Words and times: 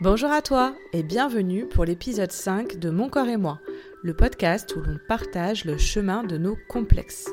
Bonjour 0.00 0.30
à 0.30 0.42
toi 0.42 0.76
et 0.92 1.02
bienvenue 1.02 1.66
pour 1.66 1.84
l'épisode 1.84 2.30
5 2.30 2.76
de 2.76 2.88
Mon 2.88 3.08
corps 3.08 3.26
et 3.26 3.36
moi, 3.36 3.58
le 4.04 4.14
podcast 4.14 4.76
où 4.76 4.80
l'on 4.80 4.96
partage 5.08 5.64
le 5.64 5.76
chemin 5.76 6.22
de 6.22 6.38
nos 6.38 6.56
complexes. 6.68 7.28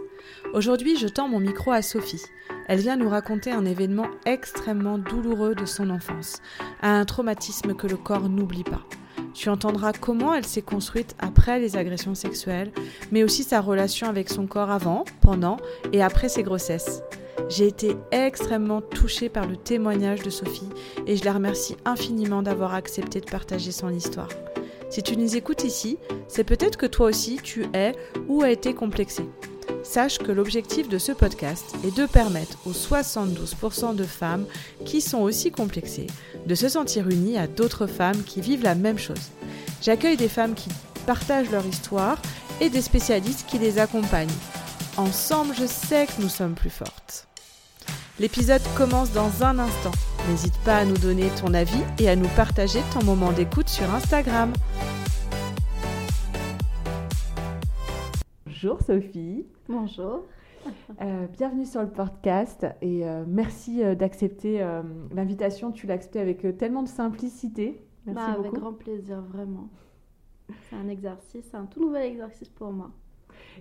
Aujourd'hui, 0.52 0.98
je 0.98 1.08
tends 1.08 1.28
mon 1.28 1.40
micro 1.40 1.72
à 1.72 1.84
Sophie. 1.84 2.24
Elle 2.68 2.80
vient 2.80 2.96
nous 2.96 3.08
raconter 3.08 3.52
un 3.52 3.66
événement 3.66 4.08
extrêmement 4.26 4.98
douloureux 4.98 5.54
de 5.54 5.66
son 5.66 5.92
enfance, 5.92 6.42
un 6.82 7.06
traumatisme 7.06 7.76
que 7.76 7.86
le 7.86 7.98
corps 7.98 8.30
n'oublie 8.30 8.64
pas. 8.64 8.82
Tu 9.36 9.50
entendras 9.50 9.92
comment 9.92 10.34
elle 10.34 10.48
s'est 10.48 10.64
construite 10.64 11.16
après 11.20 11.60
les 11.60 11.78
agressions 11.78 12.16
sexuelles, 12.16 12.72
mais 13.12 13.24
aussi 13.24 13.44
sa 13.44 13.62
relation 13.62 14.08
avec 14.08 14.28
son 14.28 14.48
corps 14.48 14.72
avant, 14.72 15.06
pendant 15.22 15.58
et 15.94 16.02
après 16.02 16.30
ses 16.30 16.42
grossesses. 16.42 17.04
J'ai 17.50 17.68
été 17.68 17.96
extrêmement 18.12 18.82
touchée 18.82 19.30
par 19.30 19.46
le 19.46 19.58
témoignage 19.58 20.22
de 20.22 20.30
Sophie 20.30 20.70
et 21.06 21.18
je 21.18 21.26
la 21.26 21.34
remercie 21.34 21.78
infiniment 21.86 22.42
d'avoir 22.42 22.74
accepté 22.74 23.22
de 23.22 23.30
partager 23.30 23.72
son 23.72 23.90
histoire. 23.90 24.30
Si 24.90 25.04
tu 25.04 25.18
nous 25.18 25.36
écoutes 25.36 25.64
ici, 25.64 25.98
c'est 26.28 26.44
peut-être 26.44 26.78
que 26.78 26.86
toi 26.86 27.08
aussi 27.08 27.40
tu 27.44 27.66
es 27.74 27.94
ou 28.28 28.44
as 28.44 28.52
été 28.52 28.74
complexé. 28.74 29.24
Sache 29.84 30.18
que 30.18 30.32
l'objectif 30.32 30.90
de 30.90 30.98
ce 30.98 31.12
podcast 31.12 31.76
est 31.86 31.96
de 31.96 32.06
permettre 32.06 32.58
aux 32.66 32.72
72% 32.72 33.96
de 33.96 34.04
femmes 34.04 34.46
qui 34.84 35.00
sont 35.00 35.22
aussi 35.22 35.52
complexées 35.52 36.08
de 36.46 36.56
se 36.56 36.70
sentir 36.70 37.08
unies 37.10 37.38
à 37.38 37.48
d'autres 37.48 37.88
femmes 37.88 38.24
qui 38.24 38.42
vivent 38.42 38.64
la 38.64 38.76
même 38.76 38.98
chose. 38.98 39.32
J'accueille 39.82 40.18
des 40.18 40.30
femmes 40.30 40.56
qui 40.56 40.70
partagent 41.06 41.52
leur 41.52 41.66
histoire 41.66 42.20
et 42.62 42.70
des 42.70 42.82
spécialistes 42.82 43.46
qui 43.48 43.60
les 43.60 43.78
accompagnent. 43.78 44.28
Ensemble, 44.98 45.54
je 45.54 45.66
sais 45.66 46.06
que 46.06 46.22
nous 46.22 46.30
sommes 46.30 46.56
plus 46.56 46.70
fortes. 46.70 47.28
L'épisode 48.18 48.62
commence 48.78 49.12
dans 49.12 49.44
un 49.44 49.60
instant. 49.60 49.92
N'hésite 50.30 50.58
pas 50.64 50.78
à 50.78 50.86
nous 50.86 50.98
donner 50.98 51.28
ton 51.42 51.54
avis 51.54 51.84
et 52.00 52.08
à 52.08 52.16
nous 52.16 52.30
partager 52.38 52.80
ton 52.94 53.04
moment 53.04 53.34
d'écoute 53.34 53.68
sur 53.68 53.94
Instagram. 53.94 54.54
Bonjour 58.46 58.82
Sophie. 58.84 59.46
Bonjour. 59.68 60.24
Euh, 61.02 61.28
bienvenue 61.28 61.66
sur 61.66 61.82
le 61.82 61.90
podcast 61.90 62.66
et 62.82 63.06
euh, 63.06 63.26
merci 63.28 63.84
euh, 63.84 63.96
d'accepter 63.96 64.66
l'invitation. 65.14 65.74
Tu 65.74 65.88
l'as 65.88 65.96
accepté 65.96 66.22
avec 66.22 66.58
tellement 66.58 66.84
de 66.84 66.88
simplicité. 66.88 67.82
Merci 68.06 68.32
bah, 68.32 68.38
Avec 68.40 68.54
grand 68.54 68.72
plaisir, 68.72 69.22
vraiment. 69.24 69.68
C'est 70.70 70.78
un 70.78 70.88
exercice, 70.88 71.54
un 71.54 71.66
tout 71.66 71.82
nouvel 71.82 72.04
exercice 72.04 72.48
pour 72.48 72.72
moi. 72.72 72.92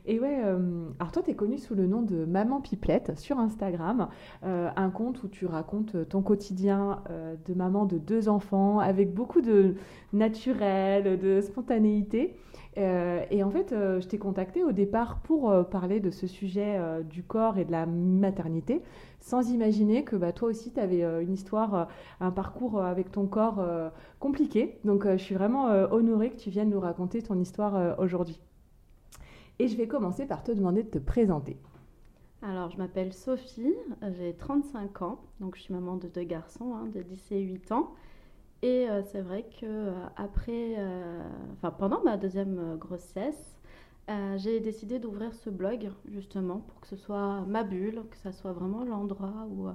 Et 0.07 0.21
ouais, 0.21 0.41
euh, 0.45 0.89
alors 0.99 1.13
toi, 1.13 1.23
tu 1.23 1.31
es 1.31 1.35
connue 1.35 1.59
sous 1.59 1.75
le 1.75 1.87
nom 1.87 2.03
de 2.03 2.25
Maman 2.25 2.61
Pipelette 2.61 3.19
sur 3.19 3.39
Instagram, 3.39 4.09
euh, 4.45 4.69
un 4.77 4.91
compte 4.91 5.23
où 5.23 5.29
tu 5.29 5.47
racontes 5.47 6.09
ton 6.09 6.23
quotidien 6.23 7.03
euh, 7.11 7.37
de 7.47 7.55
maman 7.55 7.87
de 7.87 7.99
deux 7.99 8.29
enfants 8.29 8.79
avec 8.79 9.15
beaucoup 9.15 9.41
de 9.41 9.75
naturel, 10.13 11.19
de 11.19 11.41
spontanéité. 11.41 12.37
et 12.77 13.43
en 13.45 13.51
fait, 13.51 13.71
je 13.71 14.07
t'ai 14.07 14.19
contactée 14.19 14.65
au 14.65 14.73
départ 14.73 15.21
pour 15.23 15.53
parler 15.71 16.01
de 16.01 16.11
ce 16.11 16.27
sujet 16.27 16.81
du 17.09 17.23
corps 17.23 17.57
et 17.59 17.65
de 17.65 17.71
la 17.71 17.87
maternité, 17.87 18.83
sans 19.21 19.51
imaginer 19.53 20.03
que 20.03 20.17
bah, 20.17 20.33
toi 20.33 20.49
aussi, 20.49 20.73
tu 20.73 20.81
avais 20.81 21.03
une 21.23 21.33
histoire, 21.33 21.89
un 22.21 22.31
parcours 22.33 22.83
avec 22.83 23.13
ton 23.13 23.27
corps 23.27 23.65
compliqué. 24.19 24.79
Donc, 24.85 25.07
je 25.07 25.23
suis 25.23 25.37
vraiment 25.37 25.67
honorée 25.93 26.31
que 26.31 26.37
tu 26.37 26.51
viennes 26.51 26.71
nous 26.71 26.81
raconter 26.81 27.23
ton 27.23 27.39
histoire 27.39 27.99
aujourd'hui. 28.01 28.41
Et 29.59 29.69
je 29.69 29.77
vais 29.77 29.87
commencer 29.87 30.27
par 30.27 30.43
te 30.43 30.51
demander 30.53 30.83
de 30.83 30.89
te 30.91 30.99
présenter. 30.99 31.57
Alors, 32.43 32.71
je 32.71 32.77
m'appelle 32.77 33.13
Sophie, 33.13 33.75
j'ai 34.19 34.35
35 34.35 35.03
ans, 35.03 35.21
donc 35.41 35.57
je 35.57 35.63
suis 35.63 35.73
maman 35.73 35.97
de 35.97 36.09
deux 36.09 36.25
garçons 36.25 36.75
hein, 36.75 36.87
de 36.93 37.01
10 37.01 37.33
et 37.33 37.41
8 37.41 37.73
ans. 37.73 37.95
Et 38.63 38.89
euh, 38.89 39.03
c'est 39.03 39.21
vrai 39.21 39.45
que 39.61 39.67
euh, 39.67 39.93
après, 40.17 40.75
euh, 40.79 41.23
enfin 41.53 41.71
pendant 41.71 42.03
ma 42.03 42.17
deuxième 42.17 42.77
grossesse, 42.77 43.59
j'ai 44.37 44.61
décidé 44.61 44.99
d'ouvrir 44.99 45.35
ce 45.35 45.49
blog 45.49 45.91
justement 46.11 46.59
pour 46.59 46.81
que 46.81 46.87
ce 46.87 46.97
soit 46.97 47.41
ma 47.47 47.63
bulle, 47.63 48.03
que 48.11 48.17
ce 48.19 48.33
soit 48.33 48.53
vraiment 48.53 48.85
l'endroit 48.85 49.47
où, 49.51 49.69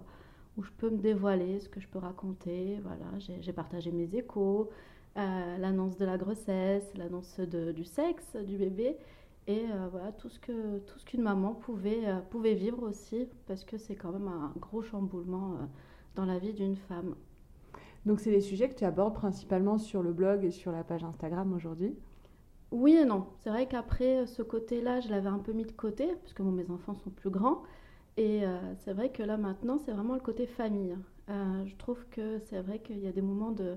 où 0.57 0.63
je 0.63 0.72
peux 0.78 0.91
me 0.91 0.97
dévoiler, 0.97 1.59
ce 1.59 1.67
que 1.67 1.79
je 1.79 1.88
peux 1.88 1.97
raconter. 1.97 2.79
Voilà, 2.84 3.06
j'ai 3.17 3.53
partagé 3.53 3.91
mes 3.91 4.16
échos, 4.16 4.69
l'annonce 5.16 5.97
de 5.97 6.06
la 6.06 6.17
grossesse, 6.17 6.91
l'annonce 6.96 7.40
du 7.40 7.84
sexe 7.84 8.35
du 8.35 8.57
bébé 8.57 8.97
et 9.49 9.65
euh, 9.71 9.87
voilà 9.89 10.11
tout 10.11 10.29
ce 10.29 10.39
que 10.39 10.77
tout 10.77 10.99
ce 10.99 11.05
qu'une 11.05 11.23
maman 11.23 11.55
pouvait 11.55 12.07
euh, 12.07 12.19
pouvait 12.29 12.53
vivre 12.53 12.83
aussi 12.83 13.27
parce 13.47 13.65
que 13.65 13.79
c'est 13.79 13.95
quand 13.95 14.11
même 14.11 14.27
un 14.27 14.53
gros 14.59 14.83
chamboulement 14.83 15.53
euh, 15.53 15.65
dans 16.13 16.25
la 16.25 16.37
vie 16.37 16.53
d'une 16.53 16.75
femme. 16.75 17.15
Donc 18.05 18.19
c'est 18.19 18.29
les 18.29 18.41
sujets 18.41 18.69
que 18.69 18.75
tu 18.75 18.85
abordes 18.85 19.15
principalement 19.15 19.79
sur 19.79 20.03
le 20.03 20.13
blog 20.13 20.45
et 20.45 20.51
sur 20.51 20.71
la 20.71 20.83
page 20.83 21.03
Instagram 21.03 21.51
aujourd'hui? 21.51 21.97
Oui 22.69 22.93
et 22.93 23.05
non. 23.05 23.25
C'est 23.39 23.49
vrai 23.49 23.67
qu'après 23.67 24.27
ce 24.27 24.43
côté-là, 24.43 24.99
je 24.99 25.09
l'avais 25.09 25.29
un 25.29 25.39
peu 25.39 25.51
mis 25.51 25.66
de 25.66 25.71
côté 25.71 26.05
parce 26.21 26.33
que 26.33 26.43
mes 26.43 26.69
enfants 26.69 26.93
sont 26.93 27.09
plus 27.09 27.31
grands. 27.31 27.63
Et 28.17 28.43
c'est 28.79 28.93
vrai 28.93 29.11
que 29.11 29.23
là 29.23 29.37
maintenant, 29.37 29.79
c'est 29.79 29.91
vraiment 29.91 30.13
le 30.13 30.19
côté 30.19 30.45
famille. 30.45 30.95
je 31.27 31.75
trouve 31.77 32.05
que 32.11 32.37
c'est 32.39 32.61
vrai 32.61 32.79
qu'il 32.79 32.99
y 32.99 33.07
a 33.07 33.11
des 33.11 33.21
moments 33.21 33.51
de 33.51 33.75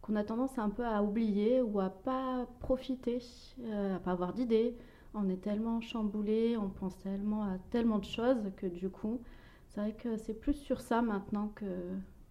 qu'on 0.00 0.16
a 0.16 0.22
tendance 0.22 0.58
un 0.58 0.70
peu 0.70 0.84
à 0.84 1.02
oublier 1.02 1.60
ou 1.60 1.80
à 1.80 1.90
pas 1.90 2.46
profiter, 2.60 3.18
à 3.72 3.98
pas 3.98 4.12
avoir 4.12 4.32
d'idées, 4.32 4.76
on 5.14 5.28
est 5.28 5.40
tellement 5.40 5.80
chamboulé, 5.80 6.56
on 6.56 6.68
pense 6.68 6.96
tellement 6.98 7.44
à 7.44 7.58
tellement 7.70 7.98
de 7.98 8.04
choses 8.04 8.50
que 8.56 8.66
du 8.66 8.88
coup, 8.88 9.20
c'est 9.68 9.80
vrai 9.80 9.92
que 9.92 10.16
c'est 10.16 10.34
plus 10.34 10.54
sur 10.54 10.80
ça 10.80 11.02
maintenant 11.02 11.52
que, 11.54 11.64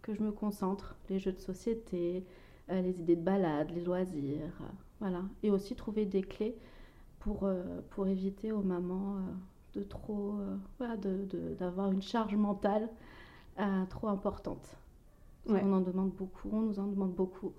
que 0.01 0.13
je 0.13 0.22
me 0.22 0.31
concentre. 0.31 0.95
Les 1.09 1.19
jeux 1.19 1.31
de 1.31 1.40
société, 1.40 2.25
euh, 2.69 2.81
les 2.81 3.00
idées 3.00 3.16
de 3.16 3.22
balade, 3.22 3.72
les 3.72 3.81
loisirs, 3.81 4.53
euh, 4.62 4.66
voilà. 5.00 5.23
Et 5.44 5.50
aussi 5.50 5.75
trouver 5.75 6.06
des 6.06 6.22
clés 6.22 6.56
pour, 7.19 7.44
euh, 7.44 7.63
pour 7.91 8.07
éviter 8.07 8.51
aux 8.51 8.62
mamans 8.62 9.17
de 9.73 9.84
trop, 9.84 10.40
voilà, 10.78 10.97
d'avoir 10.97 11.91
une 11.91 12.01
charge 12.01 12.35
mentale 12.35 12.90
trop 13.90 14.07
importante. 14.07 14.78
On 15.47 15.73
en 15.73 15.81
demande 15.81 16.11
beaucoup, 16.11 16.50
on 16.51 16.61
nous 16.61 16.79
en 16.79 16.88
demande 16.88 17.13
beaucoup. 17.13 17.53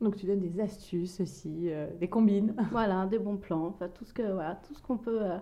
Donc 0.00 0.16
tu 0.16 0.26
donnes 0.26 0.40
des 0.40 0.60
astuces 0.60 1.20
aussi, 1.20 1.70
euh, 1.70 1.88
des 1.98 2.08
combines. 2.08 2.54
Voilà, 2.70 3.06
des 3.06 3.18
bons 3.18 3.36
plans, 3.36 3.66
enfin 3.66 3.88
tout 3.88 4.04
ce 4.04 4.12
que 4.12 4.22
voilà, 4.22 4.56
tout 4.66 4.74
ce 4.74 4.82
qu'on 4.82 4.98
peut 4.98 5.22
euh, 5.22 5.38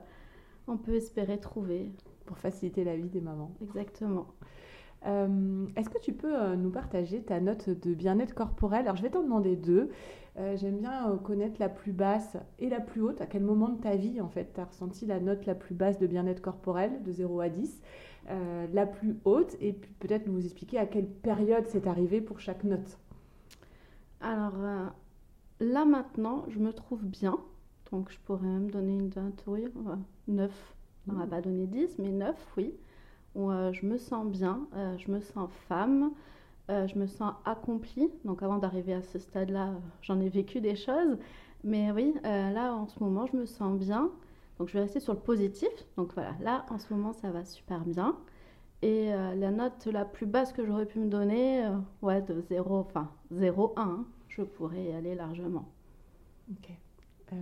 on 0.68 0.76
peut 0.76 0.94
espérer 0.94 1.38
trouver 1.38 1.90
pour 2.26 2.38
faciliter 2.38 2.84
la 2.84 2.96
vie 2.96 3.08
des 3.08 3.20
mamans. 3.20 3.52
Exactement. 3.62 4.26
Euh, 5.06 5.66
est-ce 5.76 5.90
que 5.90 5.98
tu 5.98 6.14
peux 6.14 6.54
nous 6.54 6.70
partager 6.70 7.22
ta 7.22 7.40
note 7.40 7.68
de 7.68 7.94
bien-être 7.94 8.34
corporel? 8.34 8.82
Alors 8.82 8.96
je 8.96 9.02
vais 9.02 9.10
t'en 9.10 9.22
demander 9.22 9.56
deux. 9.56 9.90
J'aime 10.56 10.78
bien 10.78 11.16
connaître 11.22 11.60
la 11.60 11.68
plus 11.68 11.92
basse 11.92 12.36
et 12.58 12.68
la 12.68 12.80
plus 12.80 13.02
haute. 13.02 13.20
À 13.20 13.26
quel 13.26 13.44
moment 13.44 13.68
de 13.68 13.80
ta 13.80 13.94
vie 13.94 14.20
en 14.20 14.28
fait 14.28 14.52
tu 14.52 14.60
as 14.60 14.64
ressenti 14.64 15.06
la 15.06 15.20
note 15.20 15.46
la 15.46 15.54
plus 15.54 15.76
basse 15.76 15.98
de 15.98 16.08
bien-être 16.08 16.40
corporel 16.40 17.02
de 17.04 17.12
0 17.12 17.40
à 17.40 17.48
10 17.48 17.82
La 18.72 18.86
plus 18.86 19.16
haute 19.24 19.56
et 19.60 19.74
peut-être 20.00 20.26
nous 20.26 20.44
expliquer 20.44 20.78
à 20.78 20.86
quelle 20.86 21.06
période 21.06 21.66
c'est 21.68 21.86
arrivé 21.86 22.20
pour 22.20 22.40
chaque 22.40 22.64
note. 22.64 22.98
Alors 24.24 24.54
euh, 24.56 24.86
là 25.60 25.84
maintenant, 25.84 26.46
je 26.48 26.58
me 26.58 26.72
trouve 26.72 27.04
bien. 27.04 27.38
Donc 27.92 28.10
je 28.10 28.18
pourrais 28.24 28.46
même 28.46 28.70
donner 28.70 28.94
une 28.94 29.10
note, 29.14 29.44
oui, 29.46 29.66
9. 30.28 30.50
On 31.08 31.12
va 31.12 31.26
mmh. 31.26 31.28
pas 31.28 31.40
donner 31.42 31.66
10, 31.66 31.98
mais 31.98 32.08
9, 32.08 32.34
oui. 32.56 32.72
Où 33.34 33.50
euh, 33.50 33.72
je 33.74 33.84
me 33.84 33.98
sens 33.98 34.26
bien, 34.26 34.66
euh, 34.74 34.96
je 34.96 35.10
me 35.10 35.20
sens 35.20 35.50
femme, 35.68 36.12
je 36.70 36.98
me 36.98 37.06
sens 37.06 37.34
accomplie. 37.44 38.08
Donc 38.24 38.42
avant 38.42 38.56
d'arriver 38.56 38.94
à 38.94 39.02
ce 39.02 39.18
stade-là, 39.18 39.74
j'en 40.00 40.18
ai 40.20 40.30
vécu 40.30 40.62
des 40.62 40.74
choses. 40.74 41.18
Mais 41.62 41.92
oui, 41.92 42.14
là 42.24 42.74
en 42.74 42.86
ce 42.86 42.98
moment, 43.00 43.26
je 43.26 43.36
me 43.36 43.44
sens 43.44 43.78
bien. 43.78 44.10
Donc 44.58 44.68
je 44.68 44.74
vais 44.74 44.80
rester 44.80 45.00
sur 45.00 45.12
le 45.12 45.20
positif. 45.20 45.68
Donc 45.98 46.14
voilà, 46.14 46.32
là 46.40 46.64
en 46.70 46.78
ce 46.78 46.94
moment, 46.94 47.12
ça 47.12 47.30
va 47.30 47.44
super 47.44 47.80
bien. 47.80 48.16
Et 48.80 49.10
la 49.10 49.50
note 49.50 49.86
la 49.86 50.06
plus 50.06 50.26
basse 50.26 50.54
que 50.54 50.64
j'aurais 50.64 50.86
pu 50.86 50.98
me 51.00 51.08
donner, 51.08 51.68
ouais, 52.00 52.22
de 52.22 52.40
0, 52.40 52.78
enfin 52.78 53.10
0,1 53.34 54.04
je 54.36 54.42
pourrais 54.42 54.84
y 54.84 54.92
aller 54.92 55.14
largement. 55.14 55.68
Ok. 56.50 56.70
Euh, 57.32 57.36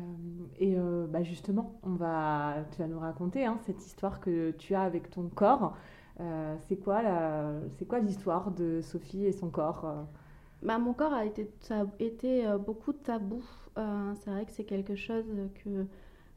et 0.58 0.74
euh, 0.76 1.06
bah 1.06 1.22
justement, 1.22 1.78
on 1.82 1.94
va, 1.94 2.64
tu 2.72 2.78
vas 2.78 2.86
nous 2.88 3.00
raconter 3.00 3.44
hein, 3.44 3.58
cette 3.66 3.84
histoire 3.84 4.20
que 4.20 4.52
tu 4.52 4.74
as 4.74 4.82
avec 4.82 5.10
ton 5.10 5.28
corps. 5.28 5.76
Euh, 6.20 6.56
c'est 6.68 6.76
quoi 6.76 7.02
la, 7.02 7.52
c'est 7.78 7.86
quoi 7.86 7.98
l'histoire 7.98 8.50
de 8.50 8.80
Sophie 8.82 9.24
et 9.24 9.32
son 9.32 9.50
corps 9.50 10.06
bah, 10.62 10.78
mon 10.78 10.92
corps 10.92 11.12
a 11.12 11.24
été, 11.24 11.50
a 11.70 11.86
été 11.98 12.46
beaucoup 12.64 12.92
tabou. 12.92 13.42
c'est 13.74 14.30
vrai 14.30 14.44
que 14.46 14.52
c'est 14.52 14.62
quelque 14.62 14.94
chose 14.94 15.24
que 15.64 15.86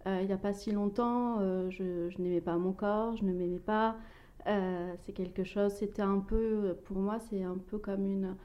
il 0.07 0.25
n'y 0.25 0.33
a 0.33 0.37
pas 0.37 0.53
si 0.53 0.71
longtemps, 0.71 1.39
je, 1.69 2.09
je 2.09 2.21
n'aimais 2.21 2.41
pas 2.41 2.57
mon 2.57 2.73
corps, 2.73 3.15
je 3.17 3.23
ne 3.23 3.33
m'aimais 3.33 3.59
pas. 3.59 3.97
c'est 4.45 5.13
quelque 5.13 5.43
chose, 5.43 5.73
c'était 5.73 6.01
un 6.01 6.19
peu, 6.19 6.75
pour 6.85 6.97
moi, 6.97 7.19
c'est 7.19 7.43
un 7.43 7.57
peu 7.57 7.77
comme 7.77 8.05
une 8.05 8.35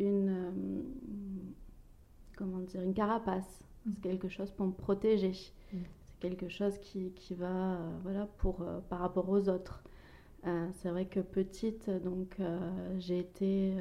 une, 0.00 0.28
euh, 0.28 0.50
comment 2.36 2.58
dire, 2.58 2.82
une 2.82 2.94
carapace. 2.94 3.64
Mm. 3.84 3.90
C'est 3.94 4.00
quelque 4.00 4.28
chose 4.28 4.50
pour 4.50 4.66
me 4.66 4.72
protéger. 4.72 5.32
Mm. 5.72 5.78
C'est 6.04 6.18
quelque 6.20 6.48
chose 6.48 6.78
qui, 6.78 7.12
qui 7.12 7.34
va, 7.34 7.74
euh, 7.74 7.98
voilà, 8.02 8.26
pour, 8.38 8.62
euh, 8.62 8.80
par 8.88 9.00
rapport 9.00 9.28
aux 9.28 9.48
autres. 9.48 9.82
c'est 10.72 10.88
vrai 10.88 11.06
que 11.06 11.20
petite, 11.20 11.90
donc 11.90 12.40
j'ai 12.98 13.18
été 13.18 13.76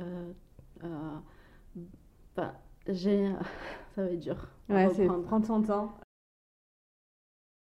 j'ai. 2.88 3.34
Ça 3.96 4.04
va 4.04 4.12
être 4.12 4.20
dur. 4.20 4.48
Ouais, 4.70 4.90
c'est 4.94 5.08
prendre 5.08 5.46
son 5.46 5.64
temps. 5.64 5.98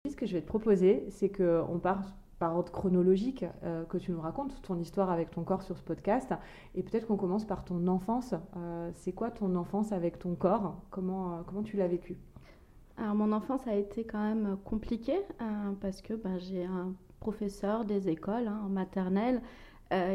Ce 0.08 0.16
que 0.16 0.26
je 0.26 0.34
vais 0.34 0.42
te 0.42 0.46
proposer, 0.46 1.06
c'est 1.10 1.30
qu'on 1.30 1.78
part 1.80 2.14
par 2.38 2.56
ordre 2.56 2.72
chronologique, 2.72 3.44
euh, 3.62 3.84
que 3.84 3.98
tu 3.98 4.12
nous 4.12 4.20
racontes 4.20 4.60
ton 4.62 4.78
histoire 4.78 5.10
avec 5.10 5.30
ton 5.30 5.42
corps 5.44 5.62
sur 5.62 5.78
ce 5.78 5.82
podcast. 5.82 6.32
Et 6.74 6.82
peut-être 6.82 7.06
qu'on 7.06 7.16
commence 7.16 7.44
par 7.44 7.64
ton 7.64 7.86
enfance. 7.86 8.34
Euh, 8.56 8.90
c'est 8.94 9.12
quoi 9.12 9.30
ton 9.30 9.54
enfance 9.56 9.92
avec 9.92 10.18
ton 10.18 10.34
corps? 10.34 10.76
Comment, 10.90 11.32
euh, 11.32 11.42
comment 11.46 11.62
tu 11.62 11.76
l'as 11.76 11.88
vécu? 11.88 12.18
Alors, 12.96 13.14
mon 13.14 13.32
enfance 13.32 13.66
a 13.66 13.74
été 13.74 14.04
quand 14.04 14.22
même 14.22 14.56
compliquée 14.64 15.18
parce 15.80 16.00
que 16.00 16.14
ben, 16.14 16.38
j'ai 16.38 16.64
un 16.64 16.94
professeur 17.18 17.84
des 17.84 18.08
écoles 18.08 18.46
hein, 18.46 18.60
en 18.64 18.68
maternelle 18.68 19.42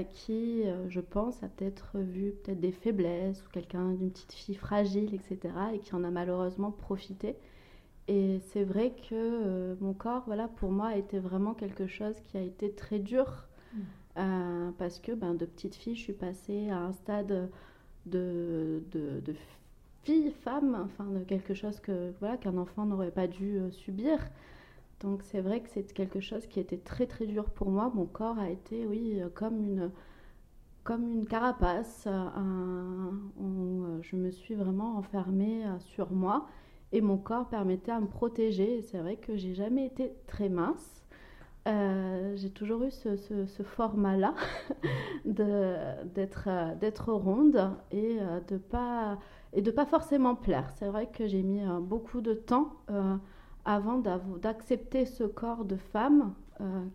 qui, 0.09 0.63
je 0.89 0.99
pense, 0.99 1.41
a 1.41 1.47
peut-être 1.47 1.99
vu 1.99 2.31
peut-être 2.31 2.59
des 2.59 2.71
faiblesses 2.71 3.45
ou 3.45 3.49
quelqu'un 3.49 3.93
d'une 3.93 4.11
petite 4.11 4.33
fille 4.33 4.55
fragile, 4.55 5.13
etc. 5.13 5.53
et 5.73 5.79
qui 5.79 5.95
en 5.95 6.03
a 6.03 6.09
malheureusement 6.09 6.71
profité. 6.71 7.37
Et 8.09 8.39
c'est 8.51 8.63
vrai 8.63 8.95
que 9.07 9.13
euh, 9.13 9.75
mon 9.81 9.93
corps, 9.93 10.23
voilà, 10.25 10.47
pour 10.47 10.71
moi, 10.71 10.87
a 10.87 10.95
été 10.95 11.19
vraiment 11.19 11.53
quelque 11.53 11.85
chose 11.85 12.19
qui 12.21 12.37
a 12.37 12.41
été 12.41 12.71
très 12.73 12.97
dur. 12.97 13.45
Mm. 13.71 13.79
Euh, 14.17 14.71
parce 14.79 14.97
que 14.97 15.11
ben, 15.11 15.35
de 15.35 15.45
petite 15.45 15.75
fille, 15.75 15.95
je 15.95 16.01
suis 16.01 16.13
passée 16.13 16.71
à 16.71 16.79
un 16.79 16.91
stade 16.91 17.51
de, 18.07 18.81
de, 18.91 19.19
de 19.19 19.35
fille, 20.03 20.31
femme, 20.43 20.75
enfin 20.85 21.05
de 21.05 21.23
quelque 21.23 21.53
chose 21.53 21.79
que 21.79 22.11
voilà 22.19 22.37
qu'un 22.37 22.57
enfant 22.57 22.87
n'aurait 22.87 23.11
pas 23.11 23.27
dû 23.27 23.59
euh, 23.59 23.69
subir. 23.69 24.17
Donc 25.01 25.21
c'est 25.23 25.41
vrai 25.41 25.61
que 25.61 25.69
c'est 25.69 25.93
quelque 25.93 26.19
chose 26.19 26.47
qui 26.47 26.59
était 26.59 26.77
très 26.77 27.05
très 27.05 27.27
dur 27.27 27.51
pour 27.51 27.69
moi. 27.69 27.91
Mon 27.93 28.07
corps 28.07 28.39
a 28.39 28.49
été, 28.49 28.87
oui, 28.87 29.21
comme 29.35 29.61
une 29.61 29.91
comme 30.83 31.11
une 31.11 31.27
carapace. 31.27 32.07
je 34.01 34.15
me 34.15 34.31
suis 34.31 34.55
vraiment 34.55 34.97
enfermée 34.97 35.63
sur 35.79 36.11
moi 36.11 36.47
et 36.91 37.01
mon 37.01 37.17
corps 37.17 37.47
permettait 37.47 37.91
à 37.91 37.99
me 37.99 38.07
protéger. 38.07 38.81
C'est 38.81 38.97
vrai 38.97 39.15
que 39.17 39.35
j'ai 39.35 39.53
jamais 39.53 39.85
été 39.85 40.13
très 40.27 40.49
mince. 40.49 40.99
Euh, 41.67 42.35
j'ai 42.35 42.49
toujours 42.49 42.83
eu 42.83 42.91
ce, 42.91 43.63
format-là 43.63 44.33
d'être 45.25 46.47
euh, 46.47 46.75
d'être 46.75 47.11
ronde 47.11 47.71
et 47.91 48.17
euh, 48.21 48.39
de 48.47 48.57
pas 48.57 49.19
pas 49.75 49.85
forcément 49.85 50.35
plaire. 50.35 50.69
C'est 50.75 50.87
vrai 50.87 51.07
que 51.07 51.27
j'ai 51.27 51.43
mis 51.43 51.61
beaucoup 51.81 52.21
de 52.21 52.33
temps 52.33 52.73
avant 53.65 53.97
d'accepter 53.97 55.05
ce 55.05 55.23
corps 55.23 55.65
de 55.65 55.75
femme 55.75 56.33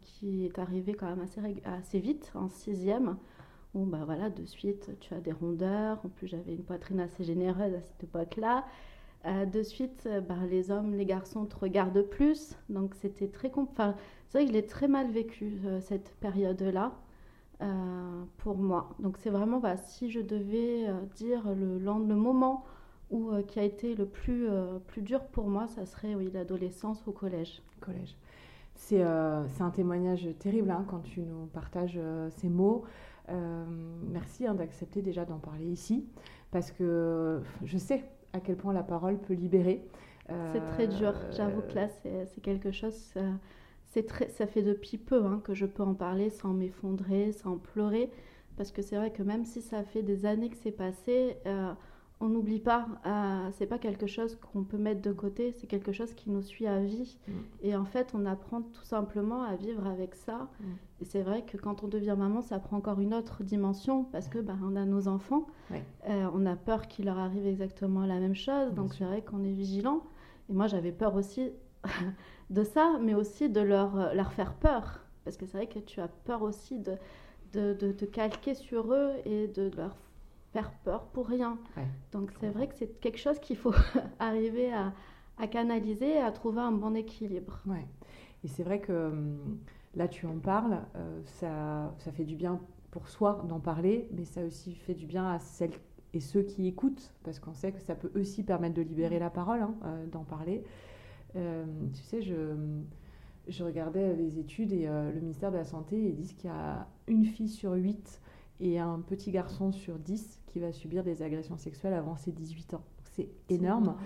qui 0.02 0.44
est 0.44 0.58
arrivé 0.58 0.94
quand 0.94 1.06
même 1.06 1.20
assez, 1.20 1.40
assez 1.64 1.98
vite 1.98 2.32
en 2.34 2.48
sixième. 2.48 3.16
Où 3.74 3.86
bah 3.86 4.02
voilà, 4.04 4.30
de 4.30 4.44
suite 4.44 4.92
tu 5.00 5.14
as 5.14 5.20
des 5.20 5.32
rondeurs. 5.32 5.98
En 6.04 6.08
plus 6.08 6.28
j'avais 6.28 6.54
une 6.54 6.62
poitrine 6.62 7.00
assez 7.00 7.24
généreuse 7.24 7.74
à 7.74 7.80
cette 7.80 8.04
époque-là. 8.04 8.64
Euh, 9.26 9.46
de 9.46 9.62
suite, 9.62 10.04
euh, 10.06 10.20
bah, 10.20 10.36
les 10.50 10.70
hommes, 10.70 10.94
les 10.94 11.06
garçons 11.06 11.46
te 11.46 11.56
regardent 11.56 12.02
plus. 12.02 12.56
Donc 12.68 12.94
c'était 12.94 13.28
très 13.28 13.50
enfin, 13.56 13.94
C'est 14.28 14.38
vrai 14.38 14.44
que 14.44 14.52
je 14.52 14.56
l'ai 14.56 14.66
très 14.66 14.88
mal 14.88 15.10
vécu, 15.10 15.60
euh, 15.64 15.80
cette 15.80 16.14
période-là, 16.20 16.92
pour 18.38 18.58
moi. 18.58 18.90
Donc 18.98 19.16
c'est 19.16 19.30
vraiment, 19.30 19.58
bah, 19.58 19.78
si 19.78 20.10
je 20.10 20.20
devais 20.20 20.86
dire 21.14 21.48
le, 21.54 21.78
moment 22.14 22.64
où, 23.10 23.30
qui 23.46 23.58
a 23.58 23.62
été 23.62 23.94
le 23.94 24.04
plus, 24.04 24.48
plus 24.86 25.00
dur 25.00 25.24
pour 25.24 25.48
moi, 25.48 25.66
ça 25.68 25.86
serait 25.86 26.14
oui, 26.14 26.30
l'adolescence 26.30 27.02
au 27.06 27.12
collège. 27.12 27.62
Collège. 27.80 28.18
C'est 28.74 29.00
un 29.02 29.70
témoignage 29.72 30.28
terrible 30.40 30.70
hein, 30.72 30.84
quand 30.90 30.98
tu 30.98 31.20
nous 31.20 31.46
partages 31.46 31.98
ces 32.36 32.50
mots. 32.50 32.84
merci 33.30 34.46
hein, 34.46 34.52
d'accepter 34.52 35.00
déjà 35.00 35.24
d'en 35.24 35.38
parler 35.38 35.64
ici, 35.64 36.04
parce 36.50 36.70
que 36.70 37.40
je 37.64 37.78
sais 37.78 38.04
à 38.34 38.40
quel 38.40 38.56
point 38.56 38.74
la 38.74 38.82
parole 38.82 39.18
peut 39.18 39.34
libérer. 39.34 39.82
c'est 40.52 40.64
très 40.74 40.86
dur, 40.86 41.14
j'avoue 41.30 41.62
que 41.62 41.74
là, 41.74 41.88
c'est 42.02 42.40
quelque 42.42 42.70
chose. 42.72 43.14
c'est 43.86 44.06
très, 44.06 44.28
ça 44.28 44.46
fait 44.46 44.62
depuis 44.62 44.98
peu 44.98 45.24
hein, 45.24 45.40
que 45.42 45.54
je 45.54 45.64
peux 45.64 45.82
en 45.82 45.94
parler 45.94 46.28
sans 46.28 46.52
m'effondrer, 46.52 47.32
sans 47.32 47.56
pleurer. 47.56 48.10
Parce 48.56 48.70
que 48.70 48.82
c'est 48.82 48.96
vrai 48.96 49.10
que 49.10 49.22
même 49.22 49.44
si 49.44 49.62
ça 49.62 49.82
fait 49.82 50.02
des 50.02 50.26
années 50.26 50.48
que 50.48 50.56
c'est 50.56 50.72
passé, 50.72 51.36
euh, 51.46 51.72
on 52.20 52.28
n'oublie 52.28 52.60
pas, 52.60 52.86
euh, 53.06 53.50
c'est 53.52 53.66
pas 53.66 53.78
quelque 53.78 54.06
chose 54.06 54.36
qu'on 54.36 54.62
peut 54.62 54.78
mettre 54.78 55.02
de 55.02 55.12
côté, 55.12 55.52
c'est 55.52 55.66
quelque 55.66 55.92
chose 55.92 56.14
qui 56.14 56.30
nous 56.30 56.42
suit 56.42 56.66
à 56.66 56.80
vie. 56.80 57.18
Mm. 57.26 57.32
Et 57.62 57.76
en 57.76 57.84
fait, 57.84 58.12
on 58.14 58.24
apprend 58.26 58.62
tout 58.62 58.84
simplement 58.84 59.42
à 59.42 59.56
vivre 59.56 59.86
avec 59.86 60.14
ça. 60.14 60.48
Mm. 60.60 60.64
Et 61.04 61.06
c'est 61.06 61.20
vrai 61.20 61.42
que 61.42 61.58
quand 61.58 61.84
on 61.84 61.88
devient 61.88 62.16
maman, 62.18 62.40
ça 62.40 62.58
prend 62.58 62.78
encore 62.78 62.98
une 62.98 63.12
autre 63.12 63.44
dimension 63.44 64.04
parce 64.04 64.28
que 64.28 64.38
bah, 64.38 64.56
on 64.64 64.74
a 64.74 64.86
nos 64.86 65.06
enfants, 65.06 65.46
euh, 65.70 66.30
on 66.32 66.46
a 66.46 66.56
peur 66.56 66.88
qu'il 66.88 67.04
leur 67.04 67.18
arrive 67.18 67.46
exactement 67.46 68.06
la 68.06 68.18
même 68.18 68.34
chose, 68.34 68.72
donc 68.72 68.94
c'est 68.94 69.04
vrai 69.04 69.20
qu'on 69.20 69.44
est 69.44 69.52
vigilant. 69.52 70.02
Et 70.48 70.54
moi, 70.54 70.66
j'avais 70.66 70.92
peur 70.92 71.14
aussi 71.14 71.52
de 72.50 72.64
ça, 72.64 72.98
mais 73.02 73.12
aussi 73.12 73.50
de 73.50 73.60
leur, 73.60 73.98
euh, 73.98 74.14
leur 74.14 74.32
faire 74.32 74.54
peur. 74.54 75.00
Parce 75.24 75.36
que 75.36 75.44
c'est 75.44 75.58
vrai 75.58 75.66
que 75.66 75.78
tu 75.78 76.00
as 76.00 76.08
peur 76.08 76.40
aussi 76.40 76.78
de, 76.78 76.96
de, 77.52 77.74
de, 77.74 77.92
te 77.92 78.06
calquer 78.06 78.54
sur 78.54 78.94
eux 78.94 79.12
et 79.26 79.48
de 79.48 79.70
leur 79.76 79.98
faire 80.54 80.72
peur 80.84 81.04
pour 81.08 81.26
rien. 81.26 81.58
Donc 82.12 82.32
c'est 82.40 82.48
vrai 82.48 82.66
que 82.66 82.76
c'est 82.76 82.98
quelque 83.00 83.18
chose 83.18 83.38
qu'il 83.40 83.58
faut 83.58 83.74
arriver 84.18 84.72
à, 84.72 84.94
à, 85.36 85.48
canaliser 85.48 86.14
et 86.14 86.20
à 86.20 86.32
trouver 86.32 86.62
un 86.62 86.72
bon 86.72 86.96
équilibre. 86.96 87.60
Ouais. 87.66 87.86
Et 88.42 88.48
c'est 88.48 88.62
vrai 88.62 88.80
que 88.80 89.08
hum, 89.08 89.58
là 89.96 90.08
tu 90.08 90.26
en 90.26 90.38
parles, 90.38 90.80
euh, 90.96 91.20
ça, 91.24 91.94
ça 91.98 92.12
fait 92.12 92.24
du 92.24 92.36
bien 92.36 92.60
pour 92.90 93.08
soi 93.08 93.44
d'en 93.48 93.60
parler, 93.60 94.08
mais 94.12 94.24
ça 94.24 94.44
aussi 94.44 94.74
fait 94.74 94.94
du 94.94 95.06
bien 95.06 95.30
à 95.30 95.38
celles 95.38 95.72
et 96.12 96.20
ceux 96.20 96.42
qui 96.42 96.68
écoutent, 96.68 97.12
parce 97.24 97.40
qu'on 97.40 97.54
sait 97.54 97.72
que 97.72 97.80
ça 97.80 97.96
peut 97.96 98.10
aussi 98.14 98.44
permettre 98.44 98.74
de 98.74 98.82
libérer 98.82 99.18
la 99.18 99.30
parole, 99.30 99.62
hein, 99.62 99.74
euh, 99.84 100.06
d'en 100.06 100.22
parler. 100.22 100.62
Euh, 101.34 101.64
tu 101.92 102.02
sais, 102.02 102.22
je, 102.22 102.54
je 103.48 103.64
regardais 103.64 104.14
les 104.14 104.38
études 104.38 104.72
et 104.72 104.86
le 104.86 105.20
ministère 105.20 105.50
de 105.50 105.56
la 105.56 105.64
Santé, 105.64 106.00
ils 106.00 106.14
disent 106.14 106.34
qu'il 106.34 106.50
y 106.50 106.52
a 106.52 106.86
une 107.08 107.24
fille 107.24 107.48
sur 107.48 107.72
huit 107.72 108.20
et 108.60 108.78
un 108.78 109.00
petit 109.00 109.30
garçon 109.30 109.72
sur 109.72 109.98
10 109.98 110.40
qui 110.46 110.60
va 110.60 110.72
subir 110.72 111.02
des 111.02 111.22
agressions 111.22 111.56
sexuelles 111.56 111.94
avant 111.94 112.16
ses 112.16 112.32
18 112.32 112.74
ans. 112.74 112.84
C'est 113.12 113.28
énorme. 113.48 113.96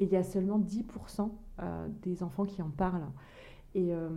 Et 0.00 0.04
il 0.04 0.10
y 0.10 0.16
a 0.16 0.22
seulement 0.22 0.58
10% 0.58 1.30
euh, 1.60 1.88
des 2.02 2.22
enfants 2.22 2.44
qui 2.44 2.62
en 2.62 2.70
parlent. 2.70 3.06
Et, 3.74 3.92
euh, 3.92 4.08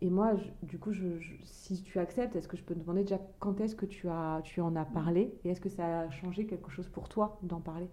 et 0.00 0.08
moi, 0.08 0.34
du 0.62 0.78
coup, 0.78 0.92
je, 0.92 1.06
si 1.44 1.82
tu 1.82 1.98
acceptes, 1.98 2.36
est-ce 2.36 2.46
que 2.46 2.56
je 2.56 2.62
peux 2.62 2.74
te 2.74 2.78
demander 2.78 3.02
déjà 3.02 3.18
quand 3.40 3.60
est-ce 3.60 3.74
que 3.74 3.86
tu, 3.86 4.08
as, 4.08 4.40
tu 4.44 4.60
en 4.60 4.76
as 4.76 4.84
parlé 4.84 5.34
Et 5.44 5.50
est-ce 5.50 5.60
que 5.60 5.68
ça 5.68 6.02
a 6.02 6.10
changé 6.10 6.46
quelque 6.46 6.70
chose 6.70 6.88
pour 6.88 7.08
toi 7.08 7.38
d'en 7.42 7.60
parler? 7.60 7.88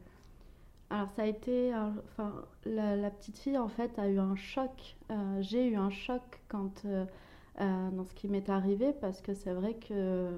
Alors 0.91 1.09
ça 1.11 1.23
a 1.23 1.25
été, 1.25 1.71
enfin 1.75 2.33
la, 2.65 3.11
petite 3.11 3.37
fille 3.37 3.57
en 3.57 3.67
fait 3.67 3.97
a 3.99 4.09
eu 4.09 4.19
un 4.19 4.35
choc. 4.35 4.97
Euh, 5.11 5.41
j'ai 5.41 5.67
eu 5.67 5.75
un 5.75 5.91
choc 5.91 6.21
quand 6.47 6.85
dans 7.59 8.05
ce 8.05 8.13
qui 8.13 8.27
m'est 8.27 8.49
arrivé 8.49 8.93
parce 8.93 9.21
que 9.21 9.33
c'est 9.33 9.53
vrai 9.53 9.75
que 9.75 10.31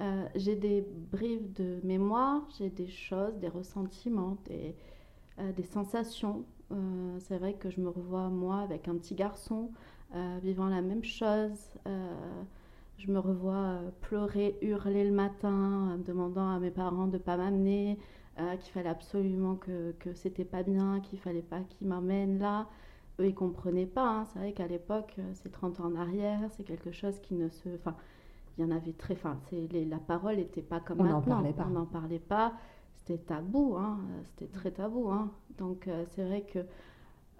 euh, 0.00 0.26
j'ai 0.34 0.56
des 0.56 0.84
brives 1.12 1.52
de 1.52 1.78
mémoire, 1.84 2.42
j'ai 2.58 2.68
des 2.68 2.88
choses, 2.88 3.34
des 3.38 3.48
ressentiments, 3.48 4.36
euh, 4.50 5.52
des 5.52 5.62
sensations. 5.62 6.44
Euh, 6.72 7.16
c'est 7.20 7.38
vrai 7.38 7.54
que 7.54 7.70
je 7.70 7.80
me 7.80 7.88
revois 7.88 8.28
moi 8.28 8.60
avec 8.60 8.88
un 8.88 8.96
petit 8.96 9.14
garçon 9.14 9.70
vivant 10.42 10.68
la 10.68 10.80
même 10.80 11.02
chose. 11.02 11.58
je 12.98 13.10
me 13.10 13.18
revois 13.18 13.80
pleurer, 14.00 14.56
hurler 14.62 15.02
le 15.02 15.10
matin, 15.10 15.98
demandant 16.06 16.50
à 16.50 16.60
mes 16.60 16.70
parents 16.70 17.08
de 17.08 17.14
ne 17.14 17.18
pas 17.18 17.36
m'amener, 17.36 17.98
qu'il 18.36 18.72
fallait 18.72 18.88
absolument 18.88 19.56
que, 19.56 19.92
que 19.98 20.14
c'était 20.14 20.44
pas 20.44 20.62
bien, 20.62 21.00
qu'il 21.00 21.18
fallait 21.18 21.42
pas 21.42 21.58
qu'ils 21.62 21.88
m'emmènent 21.88 22.38
là. 22.38 22.68
Eux, 23.20 23.26
ils 23.26 23.34
comprenaient 23.34 23.86
pas. 23.86 24.08
Hein. 24.08 24.24
C'est 24.26 24.38
vrai 24.38 24.52
qu'à 24.52 24.66
l'époque, 24.66 25.16
c'est 25.34 25.50
30 25.50 25.80
ans 25.80 25.86
en 25.86 25.96
arrière, 25.96 26.40
c'est 26.50 26.64
quelque 26.64 26.90
chose 26.90 27.18
qui 27.20 27.34
ne 27.34 27.48
se. 27.48 27.68
Enfin, 27.74 27.94
il 28.56 28.64
y 28.64 28.66
en 28.66 28.70
avait 28.70 28.92
très. 28.92 29.14
Enfin, 29.14 29.38
la 29.72 29.98
parole 29.98 30.36
n'était 30.36 30.62
pas 30.62 30.80
comme 30.80 31.00
on 31.00 31.04
maintenant. 31.04 31.36
Parlait 31.36 31.52
pas. 31.52 31.66
On 31.68 31.70
n'en 31.70 31.86
parlait 31.86 32.18
pas. 32.18 32.54
C'était 33.06 33.22
tabou, 33.22 33.76
hein. 33.76 33.98
c'était 34.30 34.50
très 34.50 34.70
tabou. 34.70 35.10
Hein. 35.10 35.30
Donc, 35.58 35.88
euh, 35.88 36.04
c'est 36.14 36.24
vrai 36.24 36.42
que 36.42 36.60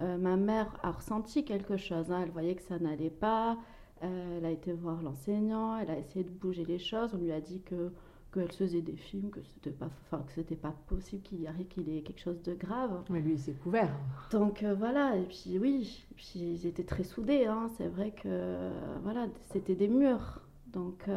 euh, 0.02 0.18
ma 0.18 0.37
mère 0.37 0.78
a 0.83 0.90
ressenti 0.90 1.44
quelque 1.44 1.78
chose. 1.78 2.12
Hein. 2.12 2.21
Elle 2.23 2.30
voyait 2.30 2.54
que 2.54 2.62
ça 2.62 2.78
n'allait 2.78 3.09
pas. 3.09 3.56
Euh, 4.02 4.38
elle 4.38 4.44
a 4.44 4.50
été 4.50 4.73
voir 4.73 5.00
l'enseignant. 5.02 5.78
Elle 5.78 5.90
a 5.90 5.99
essayé 5.99 6.23
de 6.23 6.30
bouger 6.30 6.66
les 6.66 6.78
choses. 6.78 7.14
On 7.14 7.18
lui 7.18 7.33
a 7.33 7.40
dit 7.40 7.62
que 7.62 7.92
qu'elle 8.35 8.50
faisait 8.50 8.83
des 8.83 8.97
films, 8.97 9.30
que 9.30 9.40
c'était 9.42 9.71
pas, 9.71 9.88
que 10.11 10.33
c'était 10.35 10.56
pas 10.56 10.75
possible 10.88 11.23
qu'il 11.23 11.40
y 11.40 11.47
arrive 11.47 11.68
qu'il 11.68 11.88
ait 11.88 12.02
quelque 12.02 12.21
chose 12.21 12.42
de 12.42 12.52
grave. 12.52 13.04
Mais 13.09 13.21
lui, 13.21 13.35
il 13.35 13.38
s'est 13.38 13.52
couvert. 13.52 13.97
Donc 14.33 14.64
voilà, 14.64 15.16
et 15.16 15.23
puis 15.23 15.56
oui, 15.56 16.04
et 16.11 16.14
puis 16.16 16.40
ils 16.40 16.66
étaient 16.66 16.83
très 16.83 17.04
soudés. 17.04 17.47
Hein. 17.47 17.68
C'est 17.76 17.87
vrai 17.87 18.11
que 18.11 18.73
voilà, 19.04 19.28
c'était 19.52 19.76
des 19.76 19.87
murs. 19.87 20.40
Donc, 20.73 21.09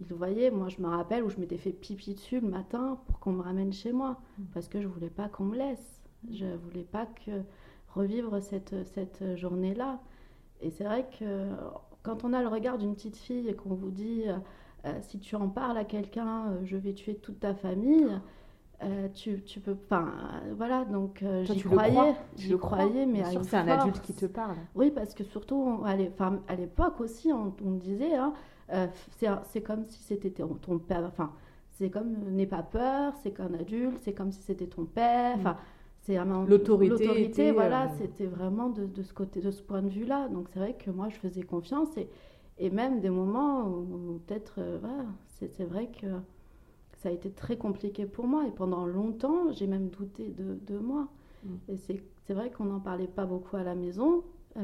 euh, 0.00 0.04
il 0.08 0.14
voyait, 0.14 0.50
moi 0.50 0.68
je 0.68 0.80
me 0.80 0.88
rappelle 0.88 1.22
où 1.22 1.30
je 1.30 1.38
m'étais 1.38 1.56
fait 1.56 1.72
pipi 1.72 2.14
dessus 2.14 2.40
le 2.40 2.48
matin 2.48 2.98
pour 3.06 3.18
qu'on 3.18 3.32
me 3.32 3.42
ramène 3.42 3.72
chez 3.72 3.92
moi, 3.92 4.20
mm. 4.38 4.44
parce 4.54 4.68
que 4.68 4.80
je 4.80 4.88
voulais 4.88 5.10
pas 5.10 5.28
qu'on 5.28 5.44
me 5.44 5.56
laisse. 5.56 6.00
Je 6.30 6.46
voulais 6.46 6.84
pas 6.84 7.06
que 7.06 7.42
revivre 7.94 8.40
cette, 8.42 8.74
cette 8.88 9.36
journée-là. 9.36 10.00
Et 10.60 10.70
c'est 10.70 10.84
vrai 10.84 11.08
que 11.18 11.50
quand 12.02 12.24
on 12.24 12.32
a 12.32 12.42
le 12.42 12.48
regard 12.48 12.78
d'une 12.78 12.94
petite 12.94 13.16
fille 13.16 13.48
et 13.48 13.54
qu'on 13.54 13.74
vous 13.74 13.90
dit, 13.90 14.24
euh, 14.26 14.36
euh, 14.84 14.98
si 15.02 15.18
tu 15.18 15.36
en 15.36 15.48
parles 15.48 15.78
à 15.78 15.84
quelqu'un, 15.84 16.56
je 16.64 16.76
vais 16.76 16.92
tuer 16.92 17.14
toute 17.16 17.40
ta 17.40 17.54
famille, 17.54 18.08
euh, 18.84 19.08
tu, 19.12 19.42
tu 19.42 19.58
peux 19.58 19.74
pas. 19.74 20.06
voilà, 20.56 20.84
donc 20.84 21.22
euh, 21.22 21.44
j'y 21.44 21.60
croyais. 21.62 22.14
J'y 22.36 22.56
croyais, 22.56 23.06
mais 23.06 23.20
Bien 23.20 23.26
à 23.26 23.30
sûr, 23.30 23.44
c'est 23.44 23.56
un 23.56 23.66
adulte 23.66 24.00
qui 24.00 24.12
te 24.12 24.26
parle. 24.26 24.54
Oui, 24.76 24.92
parce 24.92 25.14
que 25.14 25.24
surtout, 25.24 25.82
à 25.84 25.96
l'époque 26.54 27.00
aussi, 27.00 27.32
on, 27.32 27.52
on 27.64 27.72
disait, 27.72 28.14
hein, 28.14 28.32
euh, 28.72 28.86
c'est 29.50 29.62
comme 29.62 29.86
si 29.86 30.02
c'était 30.02 30.30
ton, 30.30 30.54
ton 30.54 30.78
père. 30.78 31.04
Enfin, 31.06 31.32
c'est 31.78 31.90
comme 31.90 32.12
n'aie 32.30 32.46
pas 32.46 32.62
peur, 32.62 33.14
c'est 33.22 33.32
qu'un 33.32 33.54
adulte, 33.54 33.98
c'est 34.02 34.12
comme 34.12 34.32
si 34.32 34.42
c'était 34.42 34.66
ton 34.66 34.84
père. 34.84 35.36
Enfin, 35.38 35.56
c'est 36.02 36.18
Mm. 36.18 36.46
L'autorité 36.48 37.52
voilà, 37.52 37.84
euh, 37.84 37.88
c'était 37.98 38.26
vraiment 38.26 38.70
de, 38.70 38.86
de 38.86 39.02
ce 39.02 39.12
côté, 39.12 39.40
de 39.40 39.50
ce 39.50 39.62
point 39.62 39.82
de 39.82 39.88
vue-là. 39.90 40.28
Donc 40.28 40.48
c'est 40.52 40.58
vrai 40.58 40.74
que 40.74 40.90
moi, 40.90 41.08
je 41.10 41.16
faisais 41.16 41.42
confiance 41.42 41.96
et, 41.96 42.08
et 42.58 42.70
même 42.70 43.00
des 43.00 43.10
moments 43.10 43.64
où, 43.66 44.14
où 44.14 44.20
peut-être, 44.26 44.54
euh, 44.58 44.78
voilà, 44.80 45.04
c'est 45.26 45.64
vrai 45.64 45.88
que 45.88 46.06
ça 46.96 47.10
a 47.10 47.12
été 47.12 47.30
très 47.30 47.56
compliqué 47.56 48.06
pour 48.06 48.26
moi 48.26 48.46
et 48.46 48.50
pendant 48.50 48.86
longtemps, 48.86 49.52
j'ai 49.52 49.66
même 49.66 49.88
douté 49.88 50.34
de, 50.36 50.58
de 50.66 50.78
moi. 50.78 51.08
Mm. 51.44 51.48
Et 51.68 51.76
c'est 51.76 52.02
c'est 52.26 52.34
vrai 52.34 52.50
qu'on 52.50 52.66
n'en 52.66 52.80
parlait 52.80 53.06
pas 53.06 53.24
beaucoup 53.24 53.56
à 53.56 53.62
la 53.62 53.74
maison. 53.74 54.22
Euh, 54.58 54.60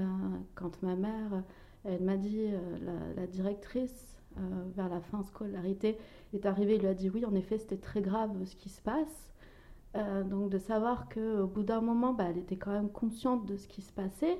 quand 0.54 0.82
ma 0.82 0.96
mère, 0.96 1.42
elle 1.84 2.02
m'a 2.02 2.16
dit, 2.16 2.38
euh, 2.40 3.12
la, 3.16 3.26
directrice, 3.26 4.16
euh, 4.38 4.40
vers 4.74 4.88
la 4.88 5.00
fin 5.00 5.22
scolarité, 5.22 5.98
est 6.32 6.46
arrivée, 6.46 6.74
elle 6.74 6.80
lui 6.80 6.88
a 6.88 6.94
dit 6.94 7.10
oui, 7.10 7.24
en 7.24 7.34
effet, 7.34 7.58
c'était 7.58 7.76
très 7.76 8.00
grave 8.00 8.30
ce 8.44 8.56
qui 8.56 8.68
se 8.68 8.80
passe. 8.80 9.30
Euh, 9.96 10.24
donc 10.24 10.50
de 10.50 10.58
savoir 10.58 11.08
qu'au 11.08 11.46
bout 11.46 11.62
d'un 11.62 11.80
moment, 11.80 12.12
bah, 12.14 12.26
elle 12.28 12.38
était 12.38 12.56
quand 12.56 12.72
même 12.72 12.90
consciente 12.90 13.46
de 13.46 13.56
ce 13.56 13.68
qui 13.68 13.82
se 13.82 13.92
passait. 13.92 14.38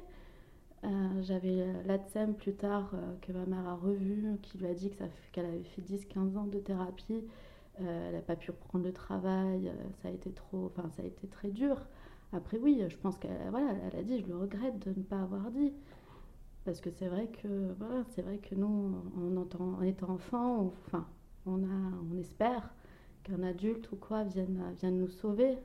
J'avais 1.23 1.67
l'ADSEM 1.87 2.35
plus 2.35 2.53
tard 2.53 2.93
que 3.23 3.33
ma 3.33 3.47
mère 3.47 3.67
a 3.67 3.75
revu, 3.75 4.37
qui 4.43 4.59
lui 4.59 4.67
a 4.67 4.75
dit 4.75 4.91
qu'elle 5.33 5.47
avait 5.47 5.63
fait 5.63 5.81
10-15 5.81 6.37
ans 6.37 6.45
de 6.45 6.59
thérapie. 6.59 7.25
Elle 7.79 8.13
n'a 8.13 8.21
pas 8.21 8.37
pu 8.37 8.51
reprendre 8.51 8.85
le 8.85 8.93
travail, 8.93 9.73
ça 10.03 10.09
a 10.09 10.11
été 10.11 10.31
trop, 10.31 10.71
ça 10.95 11.03
a 11.03 11.07
été 11.07 11.27
très 11.27 11.49
dur. 11.49 11.81
Après 12.35 12.59
oui, 12.59 12.83
je 12.87 12.97
pense 12.99 13.17
qu'elle 13.17 13.49
voilà, 13.49 13.73
elle 13.91 13.99
a 13.99 14.03
dit, 14.03 14.21
je 14.21 14.27
le 14.27 14.37
regrette 14.37 14.79
de 14.87 14.91
ne 14.91 15.03
pas 15.03 15.23
avoir 15.23 15.51
dit, 15.51 15.73
parce 16.65 16.81
que 16.81 16.91
c'est 16.91 17.09
vrai 17.09 17.29
que 17.29 17.75
voilà, 17.79 18.05
c'est 18.11 18.23
vrai 18.23 18.39
que 18.39 18.55
nous, 18.55 18.95
en, 19.17 19.37
entend- 19.37 19.75
en 19.79 19.83
étant 19.83 20.11
enfant, 20.11 20.61
on, 20.63 20.73
enfin, 20.87 21.07
on 21.47 21.63
a, 21.63 21.93
on 22.13 22.17
espère 22.19 22.75
qu'un 23.23 23.43
adulte 23.43 23.91
ou 23.93 23.97
quoi 23.97 24.25
vienne, 24.25 24.63
vienne 24.81 24.99
nous 24.99 25.09
sauver. 25.09 25.59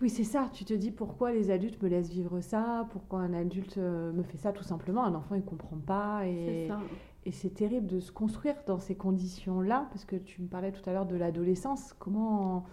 Oui, 0.00 0.10
c'est 0.10 0.24
ça. 0.24 0.48
Tu 0.52 0.64
te 0.64 0.74
dis 0.74 0.90
pourquoi 0.92 1.32
les 1.32 1.50
adultes 1.50 1.82
me 1.82 1.88
laissent 1.88 2.10
vivre 2.10 2.40
ça, 2.40 2.86
pourquoi 2.90 3.20
un 3.20 3.34
adulte 3.34 3.78
euh, 3.78 4.12
me 4.12 4.22
fait 4.22 4.36
ça? 4.38 4.52
Tout 4.52 4.62
simplement. 4.62 5.04
Un 5.04 5.14
enfant, 5.14 5.34
il 5.34 5.42
comprend 5.44 5.76
pas. 5.78 6.22
C'est 6.44 6.54
Et, 6.56 6.66
ça. 6.66 6.80
et 7.24 7.32
c'est 7.32 7.50
terrible 7.50 7.86
de 7.86 7.98
se 7.98 8.12
construire 8.12 8.54
dans 8.66 8.78
ces 8.78 8.94
conditions-là, 8.96 9.88
parce 9.90 10.04
que 10.04 10.14
tu 10.16 10.40
me 10.42 10.46
parlais 10.48 10.70
tout 10.72 10.88
à 10.88 10.92
l'heure 10.92 11.06
de 11.06 11.16
l'adolescence. 11.16 11.94
Comment, 11.98 12.64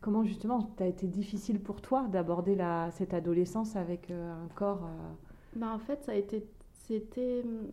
comment 0.00 0.24
justement, 0.24 0.60
ça 0.78 0.84
a 0.84 0.86
été 0.88 1.06
difficile 1.08 1.60
pour 1.60 1.82
toi 1.82 2.08
d'aborder 2.08 2.56
la- 2.56 2.90
cette 2.92 3.14
adolescence 3.14 3.76
avec 3.76 4.10
euh, 4.10 4.32
un 4.44 4.48
corps. 4.54 4.84
euh, 4.84 5.12
Bah, 5.56 5.68
en 5.72 5.78
fait, 5.78 6.02
ça 6.04 6.12
a 6.12 6.14
été, 6.14 6.46
c'était 6.86 7.42
hum, 7.44 7.70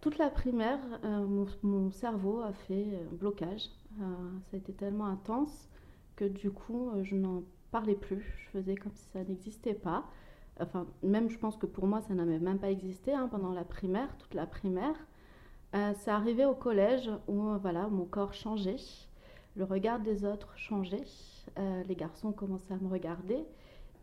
toute 0.00 0.18
la 0.18 0.30
primaire, 0.30 0.80
euh, 1.04 1.46
mon, 1.62 1.90
cerveau 1.90 2.40
a 2.40 2.52
fait 2.52 2.86
un 3.10 3.14
blocage. 3.16 3.70
Euh, 4.00 4.04
ça 4.50 4.56
a 4.56 4.58
été 4.58 4.72
tellement 4.72 5.06
intense 5.06 5.68
que 6.16 6.24
du 6.24 6.50
coup, 6.50 6.90
euh, 6.90 7.04
je 7.04 7.16
n'en 7.16 7.42
parlais 7.70 7.94
plus. 7.94 8.22
Je 8.38 8.58
faisais 8.58 8.74
comme 8.76 8.92
si 8.94 9.04
ça 9.12 9.24
n'existait 9.24 9.74
pas. 9.74 10.04
Enfin, 10.60 10.86
même 11.02 11.30
je 11.30 11.38
pense 11.38 11.56
que 11.56 11.66
pour 11.66 11.86
moi, 11.86 12.00
ça 12.00 12.14
n'avait 12.14 12.38
même 12.38 12.58
pas 12.58 12.70
existé 12.70 13.12
hein, 13.12 13.28
pendant 13.30 13.52
la 13.52 13.64
primaire, 13.64 14.08
toute 14.18 14.34
la 14.34 14.46
primaire. 14.46 14.96
Euh, 15.74 15.92
c'est 16.00 16.10
arrivé 16.10 16.44
au 16.44 16.54
collège 16.54 17.10
où 17.26 17.48
euh, 17.50 17.58
voilà, 17.58 17.88
mon 17.88 18.06
corps 18.06 18.32
changeait, 18.32 18.76
le 19.54 19.64
regard 19.64 20.00
des 20.00 20.24
autres 20.24 20.56
changeait, 20.56 21.04
euh, 21.58 21.82
les 21.84 21.94
garçons 21.94 22.32
commençaient 22.32 22.74
à 22.74 22.78
me 22.78 22.88
regarder 22.88 23.44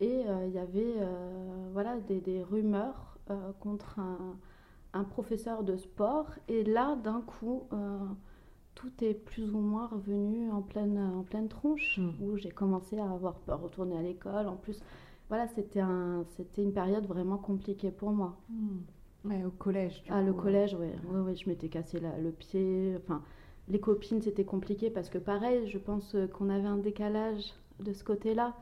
et 0.02 0.24
euh, 0.28 0.46
il 0.48 0.54
y 0.54 0.60
avait 0.60 0.96
euh, 0.98 1.70
voilà, 1.74 1.98
des, 2.08 2.20
des 2.22 2.44
rumeurs 2.44 3.18
euh, 3.30 3.52
contre 3.60 4.00
un, 4.00 4.38
un 4.94 5.04
professeur 5.04 5.64
de 5.64 5.78
sport. 5.78 6.28
Et 6.48 6.64
là, 6.64 6.96
d'un 7.04 7.22
coup, 7.22 7.64
tout 8.76 8.92
est 9.04 9.14
plus 9.14 9.50
ou 9.54 9.60
moins 9.60 9.88
revenu 9.88 10.52
en 10.52 10.62
pleine, 10.62 10.98
en 10.98 11.24
pleine 11.24 11.48
tronche, 11.48 11.98
Mm. 12.00 12.10
où 12.24 12.38
j'ai 12.38 12.50
commencé 12.52 12.98
à 13.00 13.10
avoir 13.10 13.36
peur 13.36 13.60
de 13.60 13.64
retourner 13.64 13.98
à 13.98 14.02
l'école. 14.02 14.48
En 14.48 14.56
plus, 14.58 14.80
voilà, 15.30 15.48
c'était 15.48 15.80
un, 15.80 16.24
c'était 16.36 16.62
une 16.64 16.74
période 16.74 17.06
vraiment 17.08 17.38
compliquée 17.38 17.92
pour 17.92 18.12
moi. 18.12 18.38
ouais, 19.24 19.44
au 19.46 19.50
collège. 19.52 20.04
du 20.04 20.12
Ah, 20.12 20.22
le 20.22 20.34
coup, 20.34 20.40
euh. 20.40 20.44
collège, 20.44 20.74
ouais, 20.76 20.94
ouais, 21.10 21.20
ouais, 21.22 21.36
je 21.36 21.50
m'étais 21.50 21.70
cassé 21.70 22.00
la- 22.00 22.18
le 22.20 22.32
pied. 22.32 22.96
Enfin, 22.98 23.22
les 23.70 23.80
copines, 23.80 24.22
c'était 24.22 24.44
compliqué 24.46 24.90
parce 24.90 25.10
que 25.10 25.18
pareil, 25.18 25.68
je 25.68 25.78
pense 25.80 26.16
qu'on 26.34 26.50
avait 26.50 26.68
un 26.68 26.78
décalage 26.78 27.54
de 27.80 27.92
ce 27.94 28.04
côté-là. 28.04 28.56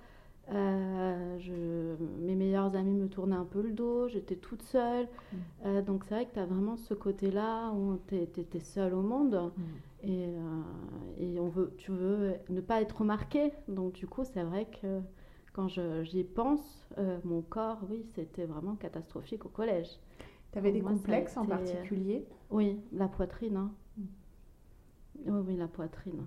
Euh, 0.52 1.40
je, 1.40 1.96
mes 2.22 2.36
meilleurs 2.36 2.76
amis 2.76 2.94
me 2.94 3.08
tournaient 3.08 3.36
un 3.36 3.46
peu 3.46 3.62
le 3.62 3.72
dos, 3.72 4.08
j'étais 4.10 4.36
toute 4.36 4.62
seule. 4.62 5.06
Mm. 5.06 5.38
Euh, 5.66 5.82
donc 5.82 6.04
c'est 6.04 6.16
vrai 6.16 6.26
que 6.26 6.34
tu 6.34 6.40
as 6.40 6.46
vraiment 6.46 6.76
ce 6.76 6.94
côté-là 6.94 7.72
où 7.72 7.98
tu 8.08 8.16
es, 8.16 8.60
seule 8.60 8.94
au 8.94 9.02
monde 9.02 9.52
Mm. 9.58 9.62
et, 10.04 10.26
euh, 10.28 10.62
et 11.18 11.40
on 11.40 11.48
veut, 11.48 11.74
tu 11.78 11.92
veux 11.92 12.34
ne 12.50 12.60
pas 12.62 12.82
être 12.82 12.98
remarqué. 13.00 13.52
Donc 13.68 13.94
du 13.94 14.06
coup, 14.08 14.24
c'est 14.26 14.44
vrai 14.44 14.68
que 14.82 15.00
quand 15.54 15.68
j'y 15.70 16.24
pense, 16.24 16.88
mon 17.24 17.42
corps, 17.42 17.80
oui, 17.90 18.04
c'était 18.16 18.46
vraiment 18.46 18.76
catastrophique 18.76 19.46
au 19.46 19.50
collège. 19.50 19.88
T'avais 20.52 20.72
des 20.72 20.82
Pour 20.82 20.92
moi, 20.92 20.98
ça 21.00 21.04
a 21.04 21.06
complexes 21.06 21.38
en 21.38 21.46
particulier? 21.46 22.26
Oui, 22.52 22.80
la 22.92 23.08
poitrine. 23.08 23.56
hein. 23.58 23.72
Mm. 23.98 24.04
Oui, 25.28 25.42
oui, 25.48 25.56
la 25.56 25.68
poitrine. 25.68 26.26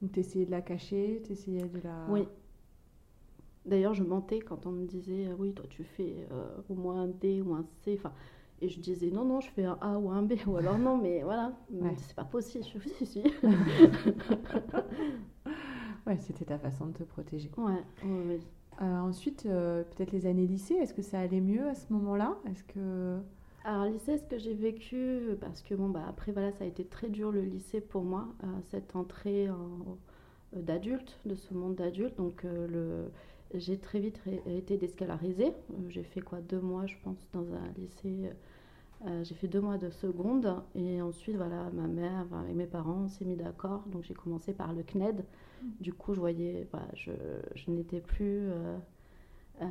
Donc 0.00 0.12
t'essayais 0.12 0.46
de 0.46 0.50
la 0.50 0.62
cacher, 0.62 1.20
t'essayais 1.26 1.62
de 1.68 1.80
la. 1.82 2.06
Oui. 2.08 2.26
D'ailleurs, 3.68 3.94
je 3.94 4.02
mentais 4.02 4.40
quand 4.40 4.66
on 4.66 4.70
me 4.72 4.84
disait 4.86 5.26
euh, 5.28 5.34
oui, 5.38 5.52
toi 5.52 5.66
tu 5.68 5.84
fais 5.84 6.26
euh, 6.32 6.44
au 6.68 6.74
moins 6.74 7.02
un 7.02 7.08
D 7.08 7.42
ou 7.42 7.54
un 7.54 7.64
C. 7.84 7.94
Enfin, 7.98 8.12
et 8.60 8.68
je 8.68 8.80
disais 8.80 9.10
non, 9.10 9.24
non, 9.24 9.40
je 9.40 9.50
fais 9.50 9.64
un 9.64 9.78
A 9.80 9.98
ou 9.98 10.10
un 10.10 10.22
B. 10.22 10.32
Ou 10.46 10.56
alors 10.56 10.78
non, 10.78 10.96
mais 10.98 11.22
voilà, 11.22 11.52
Ouais. 11.70 11.94
c'est 11.98 12.16
pas 12.16 12.24
possible. 12.24 12.64
Je 12.64 12.78
fais 12.78 12.88
si, 12.90 13.06
si. 13.06 13.22
Ouais, 16.06 16.16
c'était 16.20 16.44
ta 16.46 16.58
façon 16.58 16.86
de 16.86 16.92
te 16.92 17.02
protéger. 17.02 17.50
Ouais. 17.58 18.40
Euh, 18.80 18.98
ensuite, 19.00 19.44
euh, 19.46 19.82
peut-être 19.84 20.12
les 20.12 20.24
années 20.26 20.46
lycée, 20.46 20.74
est-ce 20.74 20.94
que 20.94 21.02
ça 21.02 21.20
allait 21.20 21.40
mieux 21.40 21.68
à 21.68 21.74
ce 21.74 21.92
moment-là? 21.92 22.36
Est-ce 22.50 22.64
que. 22.64 23.18
Alors, 23.64 23.84
lycée, 23.84 24.16
ce 24.16 24.24
que 24.24 24.38
j'ai 24.38 24.54
vécu, 24.54 25.20
parce 25.40 25.60
que 25.62 25.74
bon, 25.74 25.88
bah, 25.90 26.04
après, 26.08 26.32
voilà, 26.32 26.52
ça 26.52 26.64
a 26.64 26.66
été 26.66 26.84
très 26.84 27.08
dur 27.10 27.30
le 27.32 27.42
lycée 27.42 27.80
pour 27.82 28.04
moi, 28.04 28.28
cette 28.70 28.96
entrée 28.96 29.50
en- 29.50 29.98
d'adulte, 30.56 31.18
de 31.26 31.34
ce 31.34 31.52
monde 31.52 31.74
d'adulte. 31.74 32.16
Donc, 32.16 32.44
le, 32.44 33.10
j'ai 33.54 33.78
très 33.78 34.00
vite 34.00 34.20
été 34.46 34.76
déscolarisée. 34.76 35.48
Euh, 35.72 35.74
j'ai 35.88 36.02
fait 36.04 36.20
quoi, 36.20 36.40
deux 36.40 36.60
mois, 36.60 36.86
je 36.86 36.96
pense, 37.02 37.18
dans 37.32 37.52
un 37.54 37.68
lycée. 37.78 38.30
euh, 39.06 39.24
j'ai 39.24 39.34
fait 39.34 39.48
deux 39.48 39.60
mois 39.60 39.78
de 39.78 39.90
seconde. 39.90 40.62
Et 40.74 41.02
ensuite, 41.02 41.36
voilà, 41.36 41.70
ma 41.72 41.86
mère 41.88 42.26
et 42.50 42.54
mes 42.54 42.66
parents 42.66 43.08
s'est 43.08 43.24
mis 43.24 43.36
d'accord. 43.36 43.84
Donc, 43.88 44.04
j'ai 44.04 44.14
commencé 44.14 44.52
par 44.54 44.72
le 44.74 44.82
CNED. 44.82 45.24
Du 45.80 45.92
coup, 45.94 46.14
je 46.14 46.20
voyais, 46.20 46.68
voilà, 46.72 46.88
je, 46.94 47.12
je 47.56 47.70
n'étais 47.70 48.00
plus. 48.00 48.48
euh, 48.50 48.78
euh, 49.62 49.66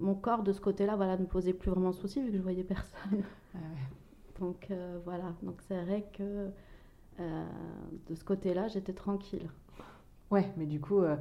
mon 0.00 0.14
corps 0.14 0.42
de 0.42 0.52
ce 0.52 0.60
côté-là 0.60 0.96
voilà, 0.96 1.16
ne 1.18 1.26
posait 1.26 1.52
plus 1.54 1.70
vraiment 1.70 1.90
de 1.90 1.94
soucis 1.96 2.22
vu 2.22 2.30
que 2.32 2.36
je 2.38 2.42
voyais 2.42 2.64
personne. 2.64 3.24
Ah 3.54 3.58
ouais. 3.58 3.88
Donc 4.40 4.70
euh, 4.70 4.98
voilà, 5.04 5.34
donc 5.42 5.60
c'est 5.68 5.80
vrai 5.84 6.06
que 6.12 6.48
euh, 7.20 7.46
de 8.08 8.14
ce 8.14 8.24
côté-là, 8.24 8.68
j'étais 8.68 8.92
tranquille. 8.94 9.48
Ouais, 10.30 10.50
mais 10.56 10.66
du 10.66 10.80
coup, 10.80 11.00
euh, 11.00 11.16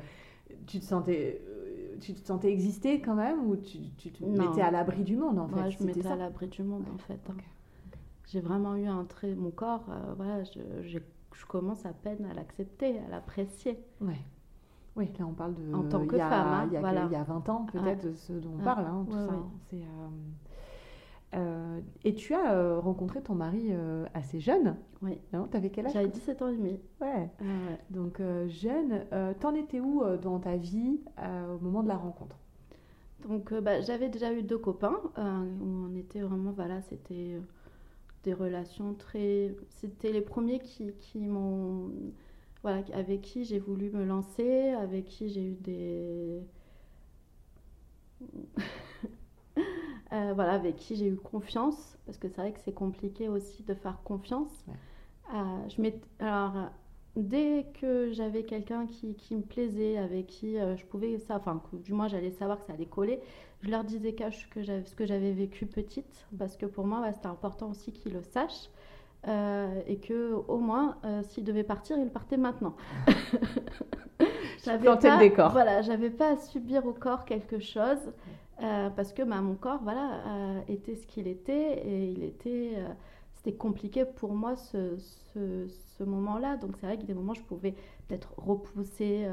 tu 0.68 0.80
te 0.80 0.86
sentais, 0.86 1.42
euh, 1.48 1.71
tu 2.00 2.14
te 2.14 2.26
sentais 2.26 2.52
exister 2.52 3.02
quand 3.02 3.16
même 3.16 3.46
ou 3.48 3.56
tu, 3.56 3.80
tu 3.98 4.12
te 4.12 4.24
Non. 4.24 4.50
mettais 4.50 4.62
à 4.62 4.72
l'abri 4.72 5.04
du 5.04 5.18
monde 5.18 5.38
en 5.40 5.48
fait 5.48 5.56
Moi, 5.56 5.70
je 5.70 5.80
me 5.82 5.88
mettais 5.88 6.02
ça 6.04 6.14
à 6.14 6.16
l'abri 6.16 6.48
du 6.48 6.64
monde 6.64 6.86
en 6.94 6.98
fait. 6.98 7.20
hein. 7.30 7.36
J'ai 8.28 8.40
vraiment 8.40 8.76
eu 8.76 8.86
un 8.86 9.04
trait, 9.04 9.36
mon 9.36 9.52
corps, 9.52 9.86
euh, 9.90 10.14
voilà, 10.16 10.44
je, 10.44 10.60
j'ai- 10.84 11.04
je 11.34 11.46
commence 11.46 11.86
à 11.86 11.92
peine 11.94 12.26
à 12.26 12.34
l'accepter, 12.34 13.00
à 13.00 13.10
l'apprécier. 13.10 13.78
Ouais. 14.00 14.20
Oui, 14.96 15.10
là 15.20 15.26
on 15.26 15.34
parle 15.34 15.54
de. 15.56 15.74
En 15.74 15.84
tant 15.84 16.06
que 16.06 16.16
a- 16.18 16.30
femme, 16.30 16.48
hein, 16.48 16.64
il 16.68 16.74
y 16.74 16.78
a, 16.78 16.80
voilà. 16.82 17.06
il 17.06 17.12
y 17.12 17.16
a 17.16 17.24
20 17.24 17.48
ans 17.50 17.66
peut-être, 17.72 18.06
de 18.06 18.14
ce 18.14 18.34
dont 18.34 18.52
on 18.56 18.58
Ouais. 18.58 18.64
parle, 18.64 18.86
hein, 18.86 19.06
tout 19.10 19.16
Ouais, 19.16 19.26
ça. 19.26 19.32
ouais. 19.32 19.38
hein. 19.38 19.52
C'est, 19.70 19.76
euh, 19.78 20.08
euh, 21.34 21.80
et 22.04 22.14
tu 22.14 22.34
as 22.34 22.54
euh, 22.54 22.80
rencontré 22.80 23.22
ton 23.22 23.36
mari 23.36 23.68
euh, 23.70 24.06
assez 24.14 24.40
jeune, 24.40 24.76
Oui, 25.02 25.18
non 25.32 25.48
T'avais 25.48 25.70
quel 25.70 25.86
âge? 25.86 25.94
J'avais 25.94 26.10
17 26.10 26.42
ans 26.42 26.50
et 26.50 26.58
demi. 26.58 26.80
Ouais. 27.00 27.30
Ah 27.40 27.44
ouais. 27.44 27.80
Donc 27.90 28.22
jeune, 28.48 29.06
t'en 29.40 29.56
étais 29.56 29.80
où 29.80 30.04
dans 30.22 30.40
ta 30.40 30.58
vie 30.58 31.00
au 31.18 31.60
moment 31.60 31.84
de 31.84 31.88
la 31.88 31.98
rencontre? 31.98 32.38
Donc 33.28 33.54
bah, 33.54 33.82
j'avais 33.82 34.10
déjà 34.10 34.34
eu 34.34 34.44
deux 34.44 34.58
copains 34.58 35.00
où 35.18 35.88
on 35.88 35.96
était 35.96 36.22
vraiment, 36.22 36.52
voilà, 36.52 36.82
c'était 36.82 37.40
des 38.24 38.34
relations 38.34 38.94
très... 38.94 39.56
C'était 39.70 40.12
les 40.12 40.22
premiers 40.22 40.60
qui, 40.60 40.92
qui 41.00 41.20
m'ont... 41.20 41.92
Voilà, 42.64 42.84
avec 42.94 43.22
qui 43.22 43.44
j'ai 43.44 43.58
voulu 43.58 43.90
me 43.90 44.04
lancer, 44.06 44.70
avec 44.70 45.06
qui 45.06 45.30
j'ai 45.30 45.44
eu 45.44 45.56
des... 45.56 46.42
Euh, 50.14 50.34
voilà, 50.36 50.54
avec 50.54 50.76
qui 50.76 50.96
j'ai 50.96 51.08
eu 51.08 51.16
confiance, 51.16 51.98
parce 52.06 52.18
que 52.18 52.28
c'est 52.28 52.42
vrai 52.42 52.52
que 52.52 52.60
c'est 52.60 52.74
compliqué 52.74 53.30
aussi 53.30 53.64
de 53.64 53.74
faire 53.74 54.00
confiance. 54.04 54.66
Ouais. 54.68 54.74
Euh, 55.34 55.70
je 55.70 56.26
alors, 56.26 56.70
dès 57.16 57.68
que 57.80 58.12
j'avais 58.12 58.44
quelqu'un 58.44 58.88
qui, 58.88 59.16
qui, 59.16 59.36
me 59.36 59.42
plaisait, 59.42 59.98
avec 59.98 60.28
qui 60.28 60.56
je 60.58 60.86
pouvais 60.86 61.18
ça, 61.18 61.38
enfin, 61.38 61.62
du 61.74 61.94
moins 61.94 62.10
j'allais 62.10 62.32
savoir 62.32 62.60
que 62.60 62.66
ça 62.66 62.74
allait 62.74 62.86
coller, 62.86 63.22
je 63.62 63.70
leur 63.70 63.86
disais 63.86 64.14
que 64.14 64.30
ce 64.32 64.96
que 64.96 65.06
j'avais 65.06 65.32
vécu 65.32 65.66
petite, 65.66 66.28
parce 66.38 66.58
que 66.58 66.66
pour 66.66 66.86
moi, 66.86 67.10
c'était 67.14 67.28
important 67.28 67.70
aussi 67.70 67.94
qu'ils 67.94 68.12
le 68.12 68.24
sachent. 68.24 68.70
et 69.26 69.98
que 70.00 70.34
au 70.34 70.58
moins, 70.58 70.98
s'ils 71.24 71.46
devaient 71.46 71.64
partir, 71.64 71.98
ils 71.98 72.10
partaient 72.10 72.36
maintenant. 72.36 72.76
j'avais 74.66 74.86
pas, 74.86 75.18
le 75.18 75.20
décor. 75.20 75.52
Voilà, 75.52 75.82
j'avais 75.82 76.10
pas 76.10 76.34
à 76.34 76.38
subir 76.38 76.86
au 76.86 76.94
corps 76.94 77.26
quelque 77.26 77.60
chose 77.60 78.12
euh, 78.62 78.90
parce 78.92 79.12
que 79.14 79.24
bah, 79.24 79.42
mon 79.42 79.56
corps, 79.56 79.80
voilà, 79.82 80.22
euh, 80.28 80.62
était 80.68 80.96
ce 80.96 81.08
qu'il 81.08 81.28
était 81.28 81.80
et 81.86 82.12
il 82.12 82.24
était, 82.24 82.74
euh, 82.76 82.88
c'était 83.34 83.54
compliqué 83.54 84.06
pour 84.06 84.34
moi 84.34 84.56
ce, 84.56 84.98
ce, 85.34 86.04
moment-là. 86.04 86.58
Donc 86.58 86.78
c'est 86.78 86.88
vrai 86.88 86.96
a 86.96 86.98
des 86.98 87.14
moments 87.14 87.34
où 87.34 87.36
je 87.36 87.42
pouvais 87.42 87.76
peut-être 88.08 88.34
repousser 88.38 89.28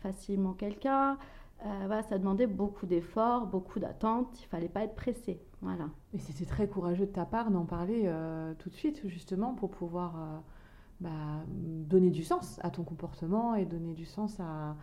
facilement 0.00 0.54
quelqu'un. 0.54 1.18
voilà, 1.62 2.02
ça 2.04 2.16
demandait 2.16 2.46
beaucoup 2.46 2.86
d'efforts, 2.86 3.46
beaucoup 3.46 3.80
d'attentes. 3.80 4.28
Il 4.40 4.46
fallait 4.46 4.70
pas 4.70 4.82
être 4.82 4.94
pressé. 4.94 5.42
Voilà. 5.60 5.90
Et 6.14 6.18
c'était 6.18 6.46
très 6.46 6.68
courageux 6.68 7.04
de 7.04 7.12
ta 7.12 7.26
part 7.26 7.50
d'en 7.50 7.66
parler 7.66 8.10
tout 8.60 8.70
de 8.70 8.74
suite, 8.74 9.06
justement, 9.08 9.52
pour 9.52 9.70
pouvoir 9.70 10.42
bah, 11.00 11.10
donner 11.46 12.08
du 12.08 12.24
sens 12.24 12.58
à 12.62 12.70
ton 12.70 12.82
comportement 12.82 13.54
et 13.54 13.66
donner 13.66 13.92
du 13.92 14.06
sens 14.06 14.40
à, 14.40 14.74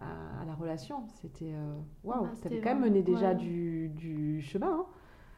à, 0.00 0.44
la 0.44 0.54
relation. 0.54 1.06
C'était 1.20 1.52
euh, 1.52 1.74
waouh, 2.04 2.22
wow, 2.22 2.26
bah, 2.26 2.50
quand 2.62 2.74
même 2.74 2.80
mené 2.80 3.02
déjà 3.02 3.34
du, 3.34 3.88
du, 3.90 4.40
chemin. 4.42 4.80
Hein. 4.80 4.86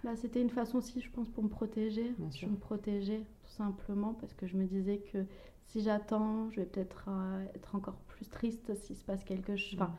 Bah, 0.04 0.16
c'était 0.16 0.40
une 0.40 0.50
façon 0.50 0.78
aussi, 0.78 1.00
je 1.00 1.10
pense, 1.10 1.28
pour 1.28 1.44
me 1.44 1.48
protéger. 1.48 2.14
Bien 2.18 2.30
sûr. 2.30 2.48
me 2.48 2.56
protéger, 2.56 3.24
tout 3.44 3.50
simplement, 3.50 4.14
parce 4.14 4.34
que 4.34 4.46
je 4.46 4.56
me 4.56 4.64
disais 4.64 4.98
que 5.12 5.24
si 5.66 5.80
j'attends, 5.80 6.50
je 6.50 6.60
vais 6.60 6.66
peut-être 6.66 7.06
euh, 7.08 7.44
être 7.54 7.74
encore 7.74 7.96
plus 8.08 8.28
triste 8.28 8.74
s'il 8.74 8.96
se 8.96 9.04
passe 9.04 9.24
quelque 9.24 9.56
chose. 9.56 9.80
Enfin, 9.80 9.94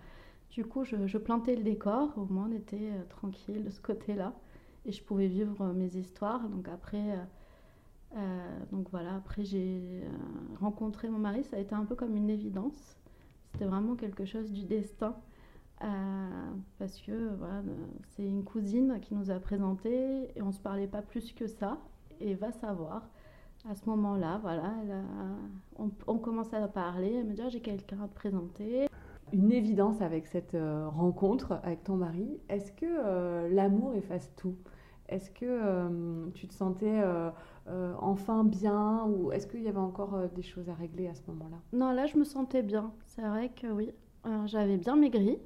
du 0.50 0.66
coup, 0.66 0.84
je, 0.84 1.08
je, 1.08 1.18
plantais 1.18 1.56
le 1.56 1.64
décor, 1.64 2.14
au 2.18 2.26
moins 2.26 2.48
on 2.50 2.56
était 2.56 2.92
euh, 2.92 3.04
tranquille 3.10 3.64
de 3.64 3.70
ce 3.70 3.82
côté-là, 3.82 4.34
et 4.86 4.92
je 4.92 5.04
pouvais 5.04 5.28
vivre 5.28 5.74
mes 5.74 5.96
histoires. 5.96 6.48
Donc 6.50 6.68
après, 6.68 7.18
donc 8.72 8.90
voilà, 8.92 9.16
après 9.16 9.46
j'ai 9.46 10.04
rencontré 10.60 11.10
mon 11.10 11.18
mari, 11.18 11.44
ça 11.46 11.56
a 11.56 11.60
été 11.60 11.74
un 11.74 11.86
peu 11.86 11.96
comme 11.96 12.16
une 12.18 12.30
évidence. 12.30 12.98
C'était 13.54 13.66
vraiment 13.66 13.96
quelque 13.96 14.26
chose 14.26 14.52
du 14.52 14.66
destin. 14.66 15.16
Euh, 15.84 15.88
parce 16.80 17.00
que 17.02 17.36
voilà, 17.36 17.62
c'est 18.10 18.26
une 18.26 18.44
cousine 18.44 19.00
qui 19.02 19.14
nous 19.16 19.32
a 19.32 19.40
présenté 19.40 20.30
et 20.36 20.42
on 20.42 20.48
ne 20.48 20.52
se 20.52 20.60
parlait 20.60 20.88
pas 20.88 21.02
plus 21.02 21.34
que 21.34 21.46
ça. 21.46 21.78
Et 22.20 22.34
va 22.36 22.52
savoir, 22.52 23.10
à 23.70 23.76
ce 23.76 23.88
moment-là, 23.90 24.40
voilà, 24.42 24.74
on, 25.78 25.92
on, 26.08 26.18
commence 26.18 26.54
à 26.54 26.68
parler. 26.68 27.14
Elle 27.14 27.26
me 27.26 27.34
dit 27.34 27.42
ah, 27.44 27.50
J'ai 27.50 27.60
quelqu'un 27.60 28.02
à 28.04 28.08
te 28.08 28.16
présenter. 28.16 28.88
Une 29.34 29.52
évidence 29.52 30.02
avec 30.02 30.28
cette 30.28 30.56
euh, 30.56 30.88
rencontre 30.88 31.60
avec 31.64 31.84
ton 31.84 31.96
mari. 31.96 32.40
Est-ce 32.50 32.72
que 32.72 32.86
euh, 32.86 33.50
l'amour 33.50 33.94
efface 33.94 34.32
tout? 34.36 34.56
Est-ce 35.10 35.30
que 35.30 36.32
tu 36.34 36.48
te 36.48 36.54
sentais 36.54 37.04
euh, 37.68 37.94
enfin 38.00 38.44
bien 38.44 39.06
Ou 39.06 39.32
est-ce 39.32 39.48
qu'il 39.48 39.64
y 39.64 39.68
avait 39.68 39.78
encore 39.78 40.16
euh, 40.16 40.28
des 40.28 40.42
choses 40.42 40.70
à 40.70 40.74
régler 40.74 41.08
à 41.08 41.16
ce 41.16 41.22
moment-là? 41.28 41.58
Non, 41.72 41.92
là, 41.92 42.06
je 42.06 42.18
me 42.18 42.24
sentais 42.24 42.62
bien. 42.64 42.92
C'est 43.06 43.22
vrai 43.22 43.50
que 43.50 43.68
oui. 43.68 43.92
J'avais 44.46 44.78
bien 44.78 44.96
maigri. 44.96 45.38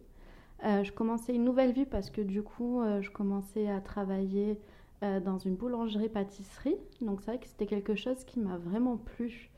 Euh, 0.64 0.84
je 0.84 0.92
commençais 0.92 1.34
une 1.34 1.44
nouvelle 1.44 1.72
vie 1.72 1.86
parce 1.86 2.12
que 2.12 2.22
du 2.22 2.44
coup, 2.44 2.82
je 3.02 3.10
commençais 3.10 3.68
à 3.68 3.82
travailler 3.82 4.60
dans 5.02 5.40
une 5.40 5.56
boulangerie-pâtisserie. 5.56 6.78
Donc 7.02 7.22
c'est 7.22 7.32
vrai 7.32 7.40
que 7.40 7.48
c'était 7.48 7.66
quelque 7.66 7.96
chose 7.96 8.24
qui 8.24 8.40
m'a 8.40 8.58
vraiment 8.58 8.98
plu. 8.98 9.50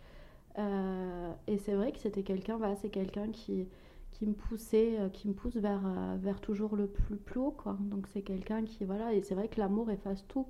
et 0.58 1.58
c'est 1.58 1.74
vrai 1.74 1.92
que 1.92 2.00
c'était 2.00 2.24
quelqu'un, 2.24 2.60
c'est 2.76 2.90
quelqu'un 2.90 3.30
qui, 3.30 3.68
qui 4.14 4.26
me 4.26 4.34
poussait, 4.34 4.98
qui 5.12 5.28
me 5.28 5.34
pousse 5.34 5.58
vers, 5.58 5.82
vers 6.18 6.40
toujours 6.40 6.78
le 6.78 6.88
plus, 6.88 7.18
plus 7.18 7.42
haut. 7.42 7.52
Quoi. 7.52 7.76
Donc 7.82 8.08
c'est 8.08 8.22
quelqu'un 8.22 8.64
qui, 8.64 8.86
voilà, 8.86 9.14
et 9.14 9.22
c'est 9.22 9.36
vrai 9.36 9.50
que 9.50 9.60
l'amour 9.60 9.92
efface 9.92 10.26
tout. 10.30 10.48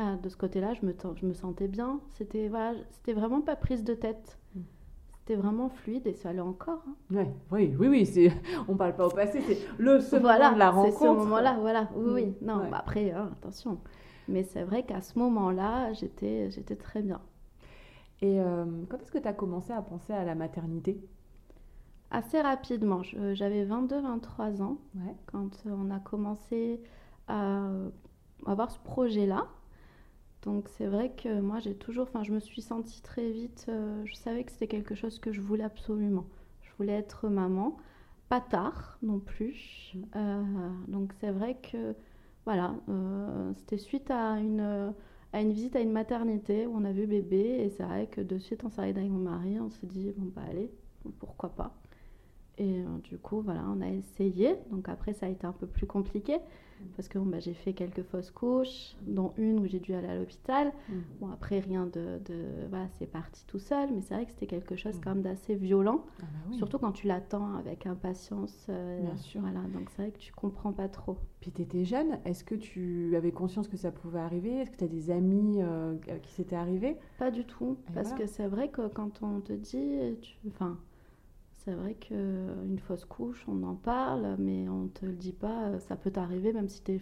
Ah, 0.00 0.14
de 0.22 0.28
ce 0.28 0.36
côté-là, 0.36 0.74
je 0.74 0.86
me, 0.86 0.94
je 1.16 1.26
me 1.26 1.34
sentais 1.34 1.66
bien. 1.66 2.00
C'était 2.10 2.46
voilà, 2.46 2.74
c'était 2.92 3.12
vraiment 3.12 3.40
pas 3.40 3.56
prise 3.56 3.82
de 3.82 3.94
tête. 3.94 4.38
Mm. 4.54 4.60
C'était 5.18 5.34
vraiment 5.34 5.68
fluide 5.68 6.06
et 6.06 6.14
ça 6.14 6.28
allait 6.28 6.40
encore. 6.40 6.84
Hein. 6.86 6.94
Ouais, 7.16 7.34
oui, 7.50 7.74
oui, 7.76 7.88
oui. 7.88 8.30
On 8.68 8.76
parle 8.76 8.94
pas 8.94 9.08
au 9.08 9.10
passé, 9.10 9.40
c'est 9.40 9.58
le 9.76 10.00
ce 10.00 10.14
voilà, 10.14 10.54
de 10.54 10.58
la 10.58 10.70
rencontre. 10.70 10.98
C'est 10.98 11.04
ce 11.04 11.10
moment-là, 11.10 11.56
voilà. 11.60 11.88
Oui, 11.96 12.12
oui. 12.12 12.26
Mm. 12.26 12.46
Non, 12.46 12.56
bah 12.70 12.78
après, 12.78 13.10
hein, 13.10 13.30
attention. 13.32 13.80
Mais 14.28 14.44
c'est 14.44 14.62
vrai 14.62 14.84
qu'à 14.84 15.00
ce 15.00 15.18
moment-là, 15.18 15.92
j'étais, 15.94 16.48
j'étais 16.52 16.76
très 16.76 17.02
bien. 17.02 17.20
Et 18.20 18.40
euh, 18.40 18.64
quand 18.88 19.02
est-ce 19.02 19.10
que 19.10 19.18
tu 19.18 19.26
as 19.28 19.32
commencé 19.32 19.72
à 19.72 19.82
penser 19.82 20.12
à 20.12 20.24
la 20.24 20.36
maternité? 20.36 21.00
Assez 22.12 22.40
rapidement. 22.40 23.02
j'avais 23.02 23.66
22-23 23.66 24.62
ans 24.62 24.78
ouais. 24.94 25.14
quand 25.26 25.50
on 25.66 25.90
a 25.90 25.98
commencé 25.98 26.80
à 27.26 27.68
avoir 28.46 28.70
ce 28.70 28.78
projet-là. 28.78 29.46
Donc 30.42 30.68
c'est 30.68 30.86
vrai 30.86 31.10
que 31.10 31.40
moi 31.40 31.58
j'ai 31.58 31.74
toujours, 31.74 32.04
enfin 32.04 32.22
je 32.22 32.32
me 32.32 32.40
suis 32.40 32.62
sentie 32.62 33.02
très 33.02 33.30
vite, 33.30 33.66
euh, 33.68 34.02
je 34.04 34.14
savais 34.14 34.44
que 34.44 34.52
c'était 34.52 34.68
quelque 34.68 34.94
chose 34.94 35.18
que 35.18 35.32
je 35.32 35.40
voulais 35.40 35.64
absolument. 35.64 36.26
Je 36.62 36.70
voulais 36.78 36.92
être 36.92 37.28
maman, 37.28 37.76
pas 38.28 38.40
tard 38.40 38.98
non 39.02 39.18
plus. 39.18 39.94
Euh, 40.16 40.42
donc 40.86 41.12
c'est 41.20 41.30
vrai 41.32 41.56
que 41.60 41.94
voilà, 42.44 42.74
euh, 42.88 43.52
c'était 43.56 43.78
suite 43.78 44.10
à 44.10 44.38
une, 44.38 44.94
visite 45.34 45.76
à 45.76 45.80
une 45.80 45.92
maternité 45.92 46.66
où 46.66 46.76
on 46.76 46.84
a 46.84 46.92
vu 46.92 47.06
bébé 47.06 47.60
et 47.64 47.70
c'est 47.70 47.82
vrai 47.82 48.06
que 48.06 48.20
de 48.20 48.38
suite 48.38 48.62
on 48.64 48.70
s'est 48.70 48.82
avec 48.82 48.96
mon 49.08 49.18
mari, 49.18 49.58
on 49.60 49.70
s'est 49.70 49.86
dit 49.86 50.12
bon 50.16 50.30
bah 50.34 50.42
allez, 50.48 50.70
pourquoi 51.18 51.50
pas. 51.50 51.74
Et 52.58 52.82
du 53.04 53.18
coup 53.18 53.40
voilà, 53.40 53.64
on 53.68 53.80
a 53.80 53.88
essayé. 53.88 54.56
Donc 54.70 54.88
après 54.88 55.12
ça 55.12 55.26
a 55.26 55.28
été 55.28 55.46
un 55.46 55.52
peu 55.52 55.66
plus 55.66 55.86
compliqué 55.86 56.38
parce 56.96 57.08
que 57.08 57.18
bah, 57.18 57.38
j'ai 57.40 57.54
fait 57.54 57.72
quelques 57.72 58.02
fausses 58.02 58.30
couches, 58.30 58.96
dont 59.02 59.32
une 59.36 59.60
où 59.60 59.66
j'ai 59.66 59.80
dû 59.80 59.94
aller 59.94 60.08
à 60.08 60.16
l'hôpital. 60.16 60.72
Mm. 60.88 60.94
Bon, 61.20 61.30
après, 61.30 61.60
rien 61.60 61.86
de. 61.86 62.20
de 62.24 62.44
voilà, 62.68 62.88
c'est 62.98 63.06
parti 63.06 63.44
tout 63.46 63.58
seul, 63.58 63.90
mais 63.92 64.00
c'est 64.02 64.14
vrai 64.14 64.24
que 64.24 64.32
c'était 64.32 64.46
quelque 64.46 64.76
chose 64.76 64.96
mm. 64.96 65.00
quand 65.02 65.14
même 65.14 65.22
d'assez 65.22 65.54
violent, 65.54 66.04
ah 66.20 66.22
bah 66.22 66.56
surtout 66.56 66.78
quand 66.78 66.92
tu 66.92 67.06
l'attends 67.06 67.54
avec 67.54 67.86
impatience. 67.86 68.66
Euh, 68.68 69.00
Bien 69.00 69.16
sûr. 69.16 69.40
Voilà, 69.40 69.60
donc 69.72 69.90
c'est 69.90 70.02
vrai 70.02 70.10
que 70.10 70.18
tu 70.18 70.32
comprends 70.32 70.72
pas 70.72 70.88
trop. 70.88 71.18
Puis 71.40 71.52
tu 71.52 71.62
étais 71.62 71.84
jeune, 71.84 72.18
est-ce 72.24 72.44
que 72.44 72.54
tu 72.54 73.14
avais 73.16 73.32
conscience 73.32 73.68
que 73.68 73.76
ça 73.76 73.92
pouvait 73.92 74.20
arriver? 74.20 74.50
Est-ce 74.50 74.70
que 74.70 74.76
tu 74.76 74.84
as 74.84 74.88
des 74.88 75.10
amis 75.10 75.58
euh, 75.60 75.96
qui 76.22 76.32
s'étaient 76.32 76.56
arrivés 76.56 76.96
Pas 77.18 77.30
du 77.30 77.44
tout, 77.44 77.78
parce 77.94 78.12
que 78.12 78.26
c'est 78.26 78.48
vrai 78.48 78.68
que 78.68 78.88
quand 78.88 79.22
on 79.22 79.40
te 79.40 79.52
dit. 79.52 80.16
Tu... 80.20 80.36
Enfin, 80.48 80.78
c'est 81.68 81.74
vrai 81.74 81.94
qu'une 81.94 82.78
fausse 82.78 83.04
couche, 83.04 83.44
on 83.46 83.62
en 83.62 83.74
parle, 83.74 84.36
mais 84.38 84.70
on 84.70 84.84
ne 84.84 84.88
te 84.88 85.04
le 85.04 85.12
dit 85.12 85.34
pas. 85.34 85.78
Ça 85.80 85.96
peut 85.96 86.10
t'arriver, 86.10 86.54
même 86.54 86.68
si 86.68 86.82
tu 86.82 86.92
es, 86.92 87.00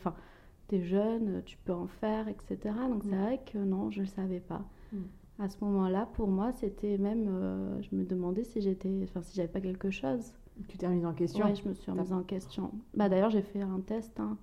es, 0.72 0.82
jeune, 0.82 1.42
tu 1.44 1.56
peux 1.58 1.72
en 1.72 1.86
faire, 1.86 2.26
etc. 2.26 2.74
Donc 2.88 3.04
c'est 3.04 3.14
mm. 3.14 3.22
vrai 3.22 3.40
que 3.46 3.58
non, 3.58 3.92
je 3.92 4.00
ne 4.00 4.06
le 4.06 4.10
savais 4.10 4.40
pas. 4.40 4.64
Mm. 4.92 4.98
À 5.38 5.48
ce 5.48 5.64
moment-là, 5.64 6.08
pour 6.14 6.26
moi, 6.26 6.50
c'était 6.50 6.98
même. 6.98 7.28
Euh, 7.28 7.80
je 7.80 7.94
me 7.94 8.04
demandais 8.04 8.42
si 8.42 8.60
j'étais. 8.60 8.90
Enfin, 9.04 9.22
si 9.22 9.36
j'avais 9.36 9.48
pas 9.48 9.60
quelque 9.60 9.90
chose. 9.90 10.32
Tu 10.66 10.78
t'es 10.78 10.88
remise 10.88 11.06
en 11.06 11.12
question 11.12 11.46
Oui, 11.46 11.54
je 11.54 11.68
me 11.68 11.74
suis 11.74 11.92
remise 11.92 12.12
en 12.12 12.24
question. 12.24 12.72
Bah, 12.94 13.08
D'ailleurs, 13.08 13.30
j'ai 13.30 13.42
fait 13.42 13.60
un 13.60 13.78
test. 13.80 14.18
Hein. 14.18 14.36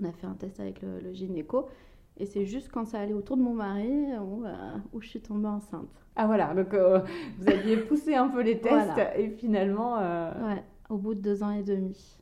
On 0.00 0.04
a 0.04 0.12
fait 0.12 0.26
un 0.26 0.34
test 0.34 0.58
avec 0.58 0.82
le, 0.82 0.98
le 0.98 1.12
gynéco. 1.12 1.68
Et 2.18 2.26
c'est 2.26 2.44
juste 2.44 2.70
quand 2.70 2.84
ça 2.84 3.00
allait 3.00 3.14
autour 3.14 3.36
de 3.36 3.42
mon 3.42 3.54
mari 3.54 4.06
où, 4.20 4.44
euh, 4.44 4.76
où 4.92 5.00
je 5.00 5.08
suis 5.08 5.20
tombée 5.20 5.48
enceinte. 5.48 5.88
Ah 6.14 6.26
voilà, 6.26 6.54
donc 6.54 6.74
euh, 6.74 7.00
vous 7.38 7.48
aviez 7.48 7.76
poussé 7.78 8.14
un 8.14 8.28
peu 8.28 8.42
les 8.42 8.60
tests 8.60 9.00
et 9.16 9.30
finalement... 9.30 9.98
Euh, 9.98 10.30
ouais, 10.46 10.62
au 10.90 10.98
bout 10.98 11.14
de 11.14 11.20
deux 11.20 11.42
ans 11.42 11.52
et 11.52 11.62
demi. 11.62 12.18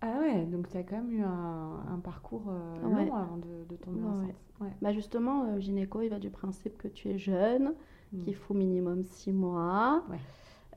Ah 0.00 0.18
ouais, 0.20 0.44
donc 0.46 0.68
tu 0.68 0.76
as 0.76 0.82
quand 0.82 0.96
même 0.96 1.12
eu 1.12 1.22
un, 1.22 1.80
un 1.94 1.98
parcours 1.98 2.52
long 2.82 3.14
avant 3.14 3.36
de, 3.36 3.64
de 3.68 3.76
tomber 3.76 4.02
enceinte. 4.02 4.34
Ouais. 4.60 4.72
Bah 4.82 4.92
justement, 4.92 5.58
gynéco, 5.60 6.00
il 6.02 6.08
va 6.08 6.18
du 6.18 6.30
principe 6.30 6.76
que 6.76 6.88
tu 6.88 7.08
es 7.08 7.18
jeune, 7.18 7.72
hmm. 8.12 8.18
qu'il 8.18 8.34
faut 8.34 8.52
minimum 8.52 9.02
six 9.04 9.32
mois. 9.32 10.02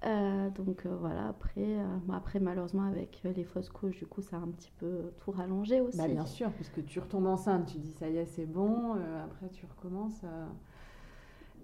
Euh, 0.06 0.50
donc 0.52 0.86
euh, 0.86 0.96
voilà, 1.00 1.28
après, 1.30 1.64
euh, 1.66 1.98
après 2.14 2.40
malheureusement 2.40 2.84
avec 2.84 3.22
les 3.24 3.44
fausses 3.44 3.70
couches, 3.70 3.98
du 3.98 4.06
coup 4.06 4.22
ça 4.22 4.38
a 4.38 4.40
un 4.40 4.50
petit 4.50 4.72
peu 4.78 5.12
tout 5.20 5.32
rallongé 5.32 5.82
aussi. 5.82 5.98
Bah, 5.98 6.08
bien 6.08 6.26
sûr, 6.26 6.52
puisque 6.52 6.86
tu 6.86 7.00
retombes 7.00 7.26
enceinte, 7.26 7.66
tu 7.66 7.80
dis 7.80 7.92
ça 7.94 8.08
y 8.08 8.18
est 8.18 8.26
c'est 8.26 8.46
bon, 8.46 8.94
après 9.24 9.50
tu 9.50 9.66
recommences. 9.66 10.22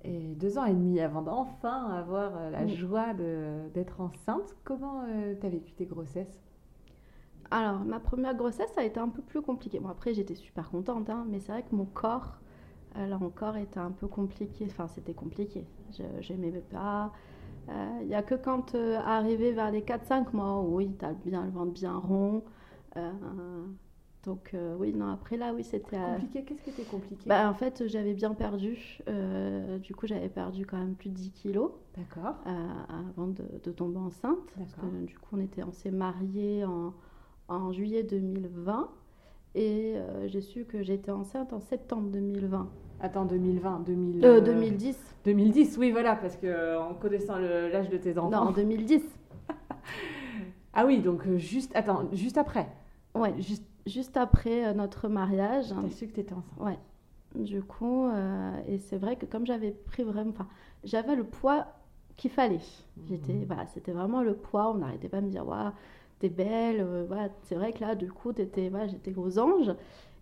Et 0.04 0.36
deux 0.36 0.58
ans 0.58 0.65
et 0.65 0.74
demi 0.74 1.00
avant 1.00 1.22
d'enfin 1.22 1.91
avoir 1.91 2.50
la 2.50 2.65
joie 2.67 3.13
d'être 3.13 4.02
enceinte, 4.02 4.56
comment 4.63 5.06
tu 5.39 5.46
as 5.46 5.50
vécu 5.50 5.74
tes 5.74 5.86
grossesses? 5.86 6.41
Alors 7.52 7.82
ma 7.82 8.00
première 8.00 8.36
grossesse 8.36 8.76
a 8.78 8.84
été 8.84 9.00
un 9.00 9.10
peu 9.10 9.22
plus 9.22 9.41
compliquée. 9.43 9.80
Bon 9.80 9.89
après 9.89 10.15
j'étais 10.15 10.36
super 10.36 10.72
contente, 10.72 11.10
hein, 11.10 11.26
mais 11.30 11.39
c'est 11.39 11.52
vrai 11.52 11.62
que 11.62 11.76
mon 11.76 11.86
corps, 11.86 12.39
là 12.96 13.17
encore 13.22 13.58
était 13.58 13.80
un 13.80 13.91
peu 13.91 14.08
compliqué, 14.08 14.65
enfin 14.65 14.88
c'était 14.88 15.13
compliqué. 15.13 15.67
Je 15.91 16.34
n'aimais 16.34 16.62
pas. 16.62 17.12
Il 17.67 17.73
euh, 17.73 18.04
n'y 18.06 18.15
a 18.15 18.23
que 18.23 18.36
quand 18.36 18.76
euh, 18.76 18.97
arrivé 19.06 19.52
vers 19.54 19.71
les 19.71 19.82
4-5 19.82 20.34
mois, 20.34 20.62
oui, 20.62 20.95
tu 20.99 21.06
as 21.06 21.13
bien 21.13 21.45
le 21.45 21.52
ventre 21.52 21.71
bien 21.71 21.95
rond. 21.97 22.43
Euh, 22.97 23.12
Donc 24.26 24.52
euh, 24.54 24.76
oui, 24.78 24.93
non, 24.93 25.08
après 25.12 25.38
là, 25.38 25.54
oui, 25.54 25.63
c'était... 25.63 25.97
Compliqué, 25.97 26.43
qu'est-ce 26.43 26.62
qui 26.62 26.69
était 26.69 26.84
compliqué? 26.84 27.23
Bah, 27.26 27.49
en 27.49 27.54
fait, 27.54 27.88
j'avais 27.88 28.13
bien 28.13 28.34
perdu. 28.34 28.99
euh, 29.08 29.80
du 29.80 29.95
coup, 29.95 30.08
j'avais 30.08 30.30
perdu 30.30 30.65
quand 30.65 30.78
même 30.78 30.95
plus 30.95 31.10
de 31.10 31.15
10 31.15 31.32
kilos 31.32 31.71
D'accord. 31.97 32.36
euh, 32.47 33.10
avant 33.10 33.28
de, 33.28 33.43
de 33.63 33.71
tomber 33.71 33.99
enceinte. 33.99 34.38
Parce 34.58 34.73
que 34.76 35.06
du 35.06 35.17
coup, 35.17 35.36
on, 35.38 35.41
était, 35.41 35.63
on 35.63 35.71
s'est 35.71 35.91
mariés 35.91 36.65
en, 36.65 36.93
en 37.47 37.71
juillet 37.71 38.04
2020. 38.04 38.89
Et 39.55 39.93
euh, 39.95 40.27
j'ai 40.27 40.41
su 40.41 40.65
que 40.65 40.81
j'étais 40.81 41.11
enceinte 41.11 41.53
en 41.53 41.59
septembre 41.59 42.09
2020. 42.09 42.69
Attends, 42.99 43.25
2020, 43.25 43.81
2000, 43.85 44.25
Euh, 44.25 44.37
euh, 44.37 44.41
2010. 44.41 44.97
2010, 45.25 45.77
oui, 45.77 45.91
voilà, 45.91 46.15
parce 46.15 46.37
que 46.37 46.47
euh, 46.47 46.81
en 46.81 46.93
connaissant 46.93 47.37
l'âge 47.37 47.89
de 47.89 47.97
tes 47.97 48.13
Non, 48.13 48.23
enfants. 48.27 48.47
en 48.47 48.51
2010. 48.51 49.03
Ah 50.75 50.87
oui, 50.87 51.01
donc 51.01 51.27
euh, 51.27 51.37
juste, 51.37 51.71
attends, 51.75 52.09
juste 52.13 52.37
après. 52.39 52.67
Ouais, 53.13 53.33
juste, 53.39 53.63
juste 53.85 54.17
après 54.17 54.73
notre 54.73 55.07
mariage. 55.07 55.65
T'as 55.69 55.89
su 55.91 56.07
que 56.07 56.13
t'étais 56.13 56.33
enceinte. 56.33 56.59
Ouais. 56.59 56.79
Du 57.35 57.61
coup, 57.61 58.07
euh, 58.07 58.59
et 58.67 58.79
c'est 58.79 58.97
vrai 58.97 59.15
que 59.15 59.27
comme 59.27 59.45
j'avais 59.45 59.69
pris 59.69 60.01
vraiment, 60.03 60.31
enfin, 60.31 60.47
j'avais 60.83 61.15
le 61.15 61.25
poids 61.25 61.67
qu'il 62.15 62.31
fallait. 62.31 62.59
J'étais, 63.07 63.33
Mhm. 63.33 63.45
voilà, 63.45 63.67
c'était 63.67 63.91
vraiment 63.91 64.23
le 64.23 64.33
poids. 64.33 64.71
On 64.71 64.75
n'arrêtait 64.79 65.09
pas 65.09 65.21
de 65.21 65.27
me 65.27 65.31
dire, 65.31 65.47
waouh, 65.47 65.69
t'es 66.23 66.29
belle. 66.29 66.79
euh, 66.81 67.03
voilà, 67.07 67.27
c'est 67.43 67.55
vrai 67.55 67.73
que 67.73 67.81
là, 67.81 67.95
du 67.95 68.09
coup, 68.12 68.31
t'étais, 68.33 68.69
voilà, 68.69 68.88
j'étais 68.88 69.13
aux 69.17 69.39
anges. 69.39 69.71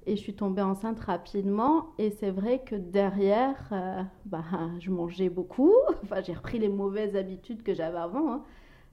Et 0.07 0.15
je 0.15 0.21
suis 0.21 0.33
tombée 0.33 0.63
enceinte 0.63 0.99
rapidement. 0.99 1.87
Et 1.99 2.09
c'est 2.09 2.31
vrai 2.31 2.59
que 2.65 2.75
derrière, 2.75 3.55
euh, 3.71 4.01
bah, 4.25 4.43
je 4.79 4.89
mangeais 4.89 5.29
beaucoup. 5.29 5.73
Enfin, 6.03 6.21
j'ai 6.25 6.33
repris 6.33 6.57
les 6.59 6.69
mauvaises 6.69 7.15
habitudes 7.15 7.61
que 7.61 7.73
j'avais 7.75 7.99
avant. 7.99 8.33
hein. 8.33 8.41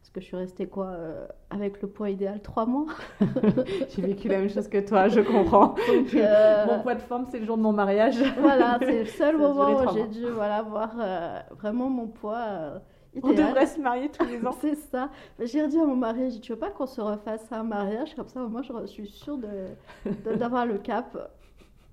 parce 0.01 0.11
que 0.11 0.21
je 0.21 0.27
suis 0.27 0.37
restée 0.37 0.67
quoi 0.67 0.89
euh, 0.89 1.27
avec 1.49 1.81
le 1.81 1.89
poids 1.89 2.11
idéal 2.11 2.43
trois 2.43 2.67
mois. 2.67 2.87
J'ai 3.89 4.03
vécu 4.03 4.29
la 4.29 4.39
même 4.39 4.51
chose 4.51 4.69
que 4.69 4.87
toi, 4.87 5.09
je 5.09 5.21
comprends. 5.21 5.69
Donc, 5.89 6.15
euh, 6.15 6.67
Mon 6.67 6.81
poids 6.83 6.95
de 6.95 7.01
forme, 7.01 7.25
c'est 7.31 7.39
le 7.39 7.47
jour 7.47 7.57
de 7.57 7.63
mon 7.63 7.73
mariage. 7.73 8.19
Voilà, 8.39 8.79
c'est 8.81 8.99
le 9.01 9.07
seul 9.07 9.39
moment 9.39 9.71
où 9.77 9.95
j'ai 9.95 10.07
dû 10.09 10.27
voilà, 10.27 10.63
voir 10.63 10.91
vraiment 11.59 11.89
mon 11.89 12.07
poids 12.07 12.81
On 13.23 13.33
devrait 13.33 13.67
se 13.67 13.81
marier 13.81 14.11
tous 14.11 14.25
les 14.25 14.39
ans. 14.47 14.55
C'est 14.61 14.75
ça. 14.77 15.11
J'ai 15.41 15.67
dit 15.69 15.79
à 15.79 15.85
mon 15.87 15.97
mari, 15.97 16.21
j'ai 16.27 16.31
dit, 16.37 16.41
tu 16.41 16.53
veux 16.53 16.59
pas 16.59 16.71
qu'on 16.71 16.87
se 16.87 17.01
refasse 17.01 17.51
un 17.53 17.63
mariage 17.65 18.15
comme 18.15 18.29
ça, 18.29 18.41
moi 18.47 18.63
je 18.63 18.87
suis 18.87 19.09
sûre 19.09 19.39
de- 19.39 19.69
de- 20.25 20.35
d'avoir 20.37 20.67
le 20.67 20.79
cap 20.79 21.33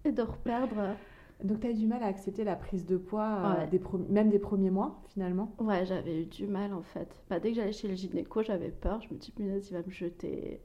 et 0.04 0.12
de 0.12 0.22
reperdre. 0.22 0.96
Donc 1.44 1.60
tu 1.62 1.68
as 1.68 1.72
eu 1.72 1.74
du 1.74 1.88
mal 1.88 2.02
à 2.04 2.06
accepter 2.08 2.44
la 2.44 2.56
prise 2.56 2.86
de 2.86 2.96
poids, 2.98 3.40
euh, 3.44 3.60
Ouais. 3.62 3.68
des 3.68 3.80
pro- 3.80 3.98
même 4.10 4.30
des 4.30 4.40
premiers 4.40 4.70
mois, 4.72 5.02
finalement? 5.14 5.52
Ouais, 5.60 5.86
j'avais 5.86 6.22
eu 6.22 6.26
du 6.26 6.48
mal 6.48 6.74
en 6.74 6.82
fait. 6.84 7.10
Bah, 7.30 7.40
dès 7.40 7.50
que 7.50 7.56
j'allais 7.56 7.74
chez 7.74 7.88
le 7.88 7.96
gynéco, 7.96 8.42
j'avais 8.44 8.70
peur. 8.70 9.02
Je 9.02 9.14
me 9.14 9.20
dis, 9.20 9.32
punaise, 9.32 9.68
il 9.70 9.74
va 9.74 9.84
me 9.86 9.92
jeter. 9.92 10.62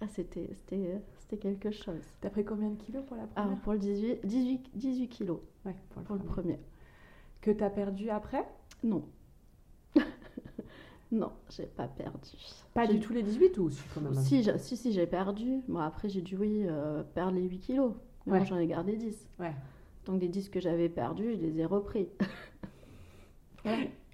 Ah, 0.00 0.06
c'était, 0.08 0.48
c'était, 0.54 1.00
c'était 1.18 1.38
quelque 1.38 1.72
chose. 1.72 2.04
T'as 2.20 2.30
pris 2.30 2.44
combien 2.44 2.68
de 2.70 2.76
kilos 2.80 3.04
pour 3.06 3.16
la 3.16 3.22
Alors 3.34 3.46
première? 3.48 3.58
pour 3.62 3.72
le 3.72 3.78
18, 3.80 4.20
18, 4.24 4.70
18 4.74 5.08
kilos 5.08 5.38
Ouais, 5.64 5.74
pour 5.90 6.00
le 6.00 6.06
pour 6.06 6.14
le 6.16 6.22
premier. 6.22 6.54
premier. 6.54 6.60
Que 7.40 7.50
t'as 7.50 7.70
perdu 7.70 8.08
après? 8.10 8.46
Non. 8.84 9.02
Non, 11.10 11.30
j'ai 11.50 11.66
pas 11.66 11.88
perdu. 11.88 12.30
Pas 12.74 12.86
du 12.86 13.00
tout 13.00 13.12
les 13.12 13.22
18 13.22 13.58
ou 13.58 13.70
si 13.70 13.80
quand 13.94 14.00
même 14.02 14.14
Si, 14.14 14.42
j'ai- 14.42 14.58
si, 14.58 14.76
si, 14.76 14.92
j'ai 14.92 15.06
perdu. 15.06 15.62
Bon, 15.68 15.78
après, 15.80 16.08
j'ai 16.08 16.20
dû, 16.20 16.36
oui, 16.36 16.64
euh, 16.68 17.02
perdre 17.14 17.32
les 17.32 17.42
8 17.42 17.58
kilos. 17.60 17.92
Ouais. 18.26 18.38
moi, 18.38 18.44
j'en 18.44 18.58
ai 18.58 18.66
gardé 18.66 18.96
10. 18.96 19.26
Ouais. 19.38 19.54
Donc, 20.04 20.20
les 20.20 20.28
10 20.28 20.48
que 20.50 20.60
j'avais 20.60 20.88
perdus, 20.88 21.32
je 21.34 21.40
les 21.40 21.60
ai 21.60 21.64
repris. 21.64 22.08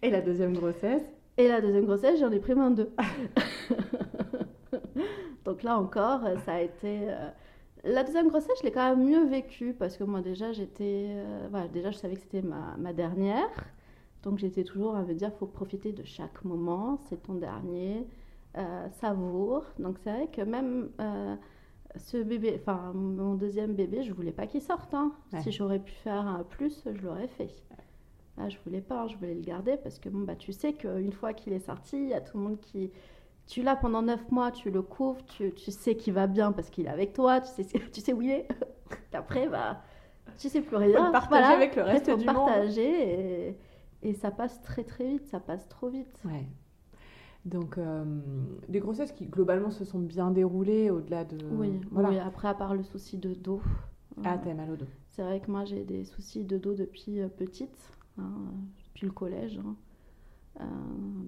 Et 0.02 0.10
la 0.10 0.20
deuxième 0.20 0.54
grossesse? 0.54 1.02
Et 1.36 1.48
la 1.48 1.60
deuxième 1.60 1.84
grossesse, 1.84 2.20
j'en 2.20 2.30
ai 2.30 2.38
pris 2.38 2.54
22. 2.54 2.92
Donc 5.44 5.62
là 5.62 5.78
encore, 5.78 6.20
ça 6.44 6.54
a 6.54 6.60
été... 6.60 7.10
euh, 7.10 7.28
La 7.84 8.02
deuxième 8.04 8.28
grossesse, 8.28 8.56
je 8.60 8.64
l'ai 8.64 8.72
quand 8.72 8.96
même 8.96 9.06
mieux 9.06 9.26
vécue 9.26 9.74
parce 9.74 9.96
que 9.96 10.04
moi 10.04 10.20
déjà, 10.20 10.52
j'étais... 10.52 11.06
euh, 11.10 11.48
voilà, 11.50 11.68
déjà, 11.68 11.90
je 11.90 11.98
savais 11.98 12.14
que 12.14 12.20
c'était 12.22 12.42
ma, 12.42 12.76
ma 12.78 12.92
dernière. 12.92 13.48
Donc 14.24 14.38
j'étais 14.38 14.64
toujours 14.64 14.96
à 14.96 15.02
me 15.02 15.14
dire, 15.14 15.30
faut 15.38 15.46
profiter 15.46 15.92
de 15.92 16.02
chaque 16.04 16.44
moment, 16.44 16.98
c'est 17.08 17.22
ton 17.22 17.34
dernier, 17.34 18.06
euh, 18.56 18.88
savoure. 19.00 19.64
Donc 19.78 19.98
c'est 20.02 20.10
vrai 20.12 20.28
que 20.28 20.40
même 20.42 20.88
euh, 21.00 21.36
ce 21.96 22.16
bébé, 22.22 22.58
enfin 22.60 22.92
mon 22.94 23.34
deuxième 23.34 23.74
bébé, 23.74 24.02
je 24.02 24.12
voulais 24.12 24.32
pas 24.32 24.46
qu'il 24.46 24.62
sorte. 24.62 24.94
hein. 24.94 25.12
Ouais. 25.32 25.40
Si 25.42 25.52
j'aurais 25.52 25.78
pu 25.78 25.92
faire 25.92 26.26
un 26.26 26.42
plus, 26.42 26.82
je 26.90 27.00
l'aurais 27.02 27.28
fait. 27.28 27.50
Là, 28.36 28.48
je 28.48 28.56
voulais 28.64 28.80
pas, 28.80 29.02
hein, 29.02 29.06
je 29.08 29.16
voulais 29.16 29.34
le 29.34 29.42
garder 29.42 29.76
parce 29.76 30.00
que 30.00 30.08
bon, 30.08 30.20
bah, 30.24 30.34
tu 30.34 30.52
sais 30.52 30.72
qu'une 30.72 31.12
fois 31.12 31.32
qu'il 31.34 31.52
est 31.52 31.60
sorti, 31.60 31.96
il 31.96 32.08
y 32.08 32.14
a 32.14 32.20
tout 32.20 32.36
le 32.36 32.42
monde 32.44 32.60
qui. 32.60 32.90
Tu 33.46 33.62
l'as 33.62 33.76
pendant 33.76 34.02
neuf 34.02 34.28
mois, 34.32 34.50
tu 34.50 34.70
le 34.70 34.80
couvres, 34.82 35.22
tu, 35.26 35.52
tu 35.52 35.70
sais 35.70 35.94
qu'il 35.96 36.14
va 36.14 36.26
bien 36.26 36.50
parce 36.50 36.70
qu'il 36.70 36.86
est 36.86 36.90
avec 36.90 37.12
toi, 37.12 37.40
tu 37.42 37.48
sais, 37.62 37.64
tu 37.92 38.00
sais 38.00 38.12
où 38.12 38.22
il 38.22 38.30
est. 38.30 38.48
Qu'après, 39.12 39.48
bah, 39.48 39.82
tu 40.38 40.48
sais 40.48 40.62
plus 40.62 40.76
rien. 40.76 40.96
Faut 40.98 41.04
le 41.04 41.12
partager 41.12 41.52
avec 41.52 41.76
le 41.76 41.82
Après, 41.82 41.92
reste 41.92 42.10
faut 42.10 42.16
du 42.16 42.26
monde. 42.26 42.46
partager 42.46 43.48
et, 43.50 43.56
et 44.04 44.14
ça 44.14 44.30
passe 44.30 44.60
très 44.62 44.84
très 44.84 45.08
vite, 45.08 45.26
ça 45.26 45.40
passe 45.40 45.68
trop 45.68 45.88
vite. 45.88 46.20
Ouais. 46.24 46.46
Donc, 47.44 47.76
euh, 47.76 48.04
des 48.68 48.80
grossesses 48.80 49.12
qui 49.12 49.26
globalement 49.26 49.70
se 49.70 49.84
sont 49.84 49.98
bien 49.98 50.30
déroulées 50.30 50.90
au-delà 50.90 51.24
de. 51.24 51.36
Oui, 51.52 51.72
voilà. 51.90 52.08
oui, 52.10 52.18
après, 52.18 52.48
à 52.48 52.54
part 52.54 52.74
le 52.74 52.82
souci 52.82 53.18
de 53.18 53.34
dos. 53.34 53.60
Ah, 54.24 54.34
euh, 54.34 54.38
t'as 54.42 54.54
mal 54.54 54.70
au 54.70 54.76
dos. 54.76 54.86
C'est 55.10 55.22
vrai 55.22 55.40
que 55.40 55.50
moi 55.50 55.64
j'ai 55.64 55.84
des 55.84 56.04
soucis 56.04 56.44
de 56.44 56.56
dos 56.56 56.74
depuis 56.74 57.20
euh, 57.20 57.28
petite, 57.28 57.76
hein, 58.18 58.30
depuis 58.86 59.06
le 59.06 59.12
collège. 59.12 59.58
hein. 59.58 59.76
Euh, 60.60 60.64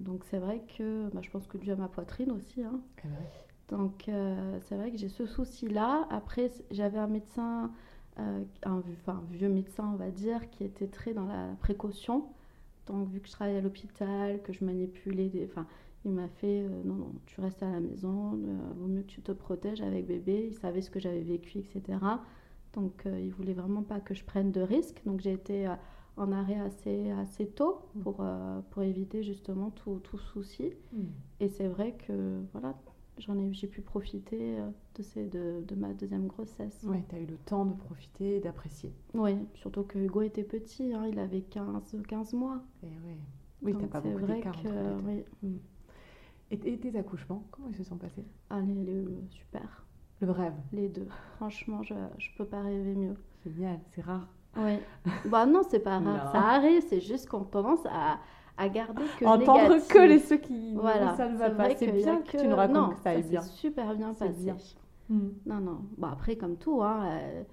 donc 0.05 0.23
c'est 0.23 0.39
vrai 0.39 0.63
que 0.77 1.09
bah, 1.13 1.19
je 1.21 1.29
pense 1.29 1.47
que 1.47 1.57
dû 1.57 1.71
à 1.71 1.75
ma 1.75 1.87
poitrine 1.89 2.31
aussi. 2.31 2.63
hein. 2.63 2.79
Ben 3.03 3.09
oui. 3.19 3.25
Donc 3.69 4.07
euh, 4.09 4.57
c'est 4.61 4.75
vrai 4.75 4.91
que 4.91 4.97
j'ai 4.97 5.09
ce 5.09 5.25
souci-là. 5.25 6.07
Après 6.09 6.49
j'avais 6.71 6.97
un 6.97 7.07
médecin, 7.07 7.71
euh, 8.19 8.43
un, 8.63 8.79
vi- 8.79 8.95
enfin, 9.01 9.21
un 9.23 9.33
vieux 9.33 9.49
médecin 9.49 9.89
on 9.93 9.97
va 9.97 10.09
dire, 10.11 10.49
qui 10.49 10.63
était 10.63 10.87
très 10.87 11.13
dans 11.13 11.25
la 11.25 11.49
précaution. 11.59 12.25
Donc 12.87 13.09
vu 13.09 13.19
que 13.19 13.27
je 13.27 13.33
travaillais 13.33 13.57
à 13.57 13.61
l'hôpital, 13.61 14.41
que 14.41 14.53
je 14.53 14.63
manipulais 14.65 15.29
des... 15.29 15.45
Enfin, 15.45 15.67
il 16.05 16.11
m'a 16.11 16.27
fait, 16.27 16.61
euh, 16.61 16.83
non, 16.85 16.95
non, 16.95 17.11
tu 17.25 17.41
restes 17.41 17.61
à 17.63 17.69
la 17.69 17.79
maison, 17.79 18.33
euh, 18.33 18.57
vaut 18.77 18.87
mieux 18.87 19.01
que 19.01 19.07
tu 19.07 19.21
te 19.21 19.31
protèges 19.31 19.81
avec 19.81 20.07
bébé. 20.07 20.47
Il 20.51 20.53
savait 20.53 20.81
ce 20.81 20.89
que 20.89 20.99
j'avais 20.99 21.21
vécu, 21.21 21.59
etc. 21.59 21.97
Donc 22.73 23.05
euh, 23.05 23.19
il 23.19 23.31
voulait 23.31 23.53
vraiment 23.53 23.81
pas 23.81 23.99
que 23.99 24.13
je 24.13 24.23
prenne 24.23 24.51
de 24.51 24.61
risques. 24.61 25.01
Donc 25.05 25.19
j'ai 25.19 25.33
été 25.33 25.67
euh, 25.67 25.73
en 26.15 26.31
arrêt 26.31 26.59
assez, 26.59 27.09
assez 27.11 27.47
tôt 27.47 27.81
pour, 28.03 28.17
euh, 28.19 28.61
pour 28.69 28.83
éviter 28.83 29.23
justement 29.23 29.71
tout, 29.71 29.99
tout 30.03 30.19
souci. 30.19 30.73
Hmm. 30.93 31.05
Et 31.39 31.49
c'est 31.49 31.67
vrai 31.67 31.95
que 32.07 32.41
voilà, 32.53 32.75
j'en 33.19 33.37
ai, 33.37 33.53
j'ai 33.53 33.67
pu 33.67 33.81
profiter 33.81 34.57
euh, 34.59 34.69
de, 34.95 35.03
ces, 35.03 35.25
de, 35.27 35.63
de 35.67 35.75
ma 35.75 35.93
deuxième 35.93 36.27
grossesse. 36.27 36.83
Ouais, 36.83 37.03
t'as 37.09 37.19
eu 37.19 37.25
le 37.25 37.37
temps 37.37 37.65
de 37.65 37.73
profiter 37.73 38.37
et 38.37 38.39
d'apprécier. 38.39 38.93
Oui, 39.13 39.37
surtout 39.55 39.83
que 39.83 39.97
Hugo 39.99 40.21
était 40.21 40.43
petit, 40.43 40.93
hein, 40.93 41.05
il 41.07 41.19
avait 41.19 41.41
15, 41.41 41.97
15 42.07 42.33
mois. 42.33 42.61
Et 42.83 42.87
ouais. 42.87 43.17
Oui, 43.63 43.73
t'as 43.73 43.79
Donc 43.81 43.89
pas 43.89 44.01
beaucoup 44.01 44.25
vrai 44.25 44.41
que 44.41 44.49
entre 44.49 44.63
les 44.63 44.71
deux. 44.71 45.25
oui, 45.43 45.59
Et, 46.51 46.73
et 46.73 46.79
tes 46.79 46.97
accouchements, 46.97 47.43
comment 47.51 47.67
ils 47.69 47.75
se 47.75 47.83
sont 47.83 47.97
passés? 47.97 48.25
Allez, 48.49 48.73
les- 48.73 49.27
super, 49.29 49.85
Le 50.21 50.31
rêve. 50.31 50.53
les 50.71 50.87
deux. 50.89 51.07
Franchement, 51.37 51.83
je 51.83 51.93
je 52.17 52.29
peux 52.37 52.45
pas 52.45 52.61
rêver 52.61 52.95
mieux. 52.95 53.15
Génial, 53.45 53.79
c'est 53.91 54.01
rare. 54.01 54.27
Oui. 54.55 54.77
bah 55.25 55.45
non, 55.45 55.61
c'est 55.69 55.79
pas 55.79 55.99
rare, 55.99 56.25
Non. 56.25 56.31
ça 56.31 56.41
arrive, 56.41 56.81
c'est 56.87 57.01
juste 57.01 57.27
qu'on 57.29 57.43
tendance 57.43 57.85
à, 57.85 58.19
à 58.57 58.69
garder 58.69 59.03
que 59.17 59.25
Entendre 59.25 59.61
négatif. 59.69 59.87
que 59.87 59.99
les 59.99 60.19
ceux 60.19 60.37
qui 60.37 60.73
Voilà, 60.75 61.15
ça 61.15 61.29
ne 61.29 61.37
va 61.37 61.49
c'est 61.49 61.55
pas. 61.57 61.63
vrai 61.63 61.75
C'est 61.77 61.91
bien 61.91 62.21
que 62.21 62.37
tu 62.37 62.47
nous 62.47 62.55
racontes 62.55 62.75
non, 62.75 62.89
que 62.89 62.99
ça 63.01 63.11
aille 63.11 63.23
s'est 63.23 63.29
bien. 63.29 63.41
super 63.41 63.95
bien 63.95 64.13
passé. 64.13 64.33
bien. 64.43 64.57
Non, 65.45 65.59
non. 65.61 65.85
Bon, 65.97 66.07
après, 66.07 66.35
comme 66.37 66.57
tout, 66.57 66.81
hein, 66.83 67.03
euh, 67.07 67.43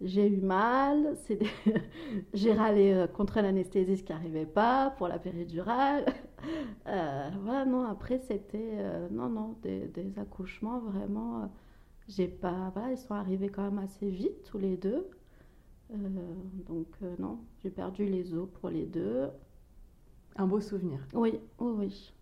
j'ai 0.00 0.28
eu 0.28 0.40
mal. 0.40 1.16
c'est 1.26 1.36
des- 1.36 1.46
j'ai 2.34 2.52
râlé 2.52 2.92
euh, 2.92 3.06
contre 3.06 3.40
l'anesthésiste 3.40 4.06
qui 4.06 4.12
n'arrivait 4.12 4.46
pas, 4.46 4.90
pour 4.98 5.08
la 5.08 5.18
péridurale. 5.18 6.06
Euh, 6.86 7.30
voilà, 7.42 7.64
non, 7.64 7.84
après, 7.86 8.18
c'était... 8.18 8.74
euh, 8.78 9.08
non, 9.10 9.28
non, 9.28 9.56
des, 9.62 9.88
des 9.88 10.18
accouchements, 10.18 10.78
vraiment... 10.80 11.42
euh, 11.42 11.46
j'ai 12.08 12.28
pas... 12.28 12.70
Voilà, 12.74 12.92
ils 12.92 12.98
sont 12.98 13.14
arrivés 13.14 13.48
quand 13.48 13.62
même 13.64 13.78
assez 13.78 14.08
vite, 14.10 14.44
tous 14.44 14.58
les 14.58 14.76
deux. 14.76 15.08
Euh, 15.92 15.96
donc, 16.66 16.88
euh, 17.02 17.14
non, 17.18 17.40
j'ai 17.62 17.70
perdu 17.70 18.04
les 18.06 18.34
os 18.34 18.48
pour 18.60 18.68
les 18.70 18.86
deux. 18.86 19.28
Un 20.36 20.46
beau 20.46 20.60
souvenir. 20.60 21.00
Oui, 21.12 21.40
oui, 21.58 21.72
oui. 21.76 22.12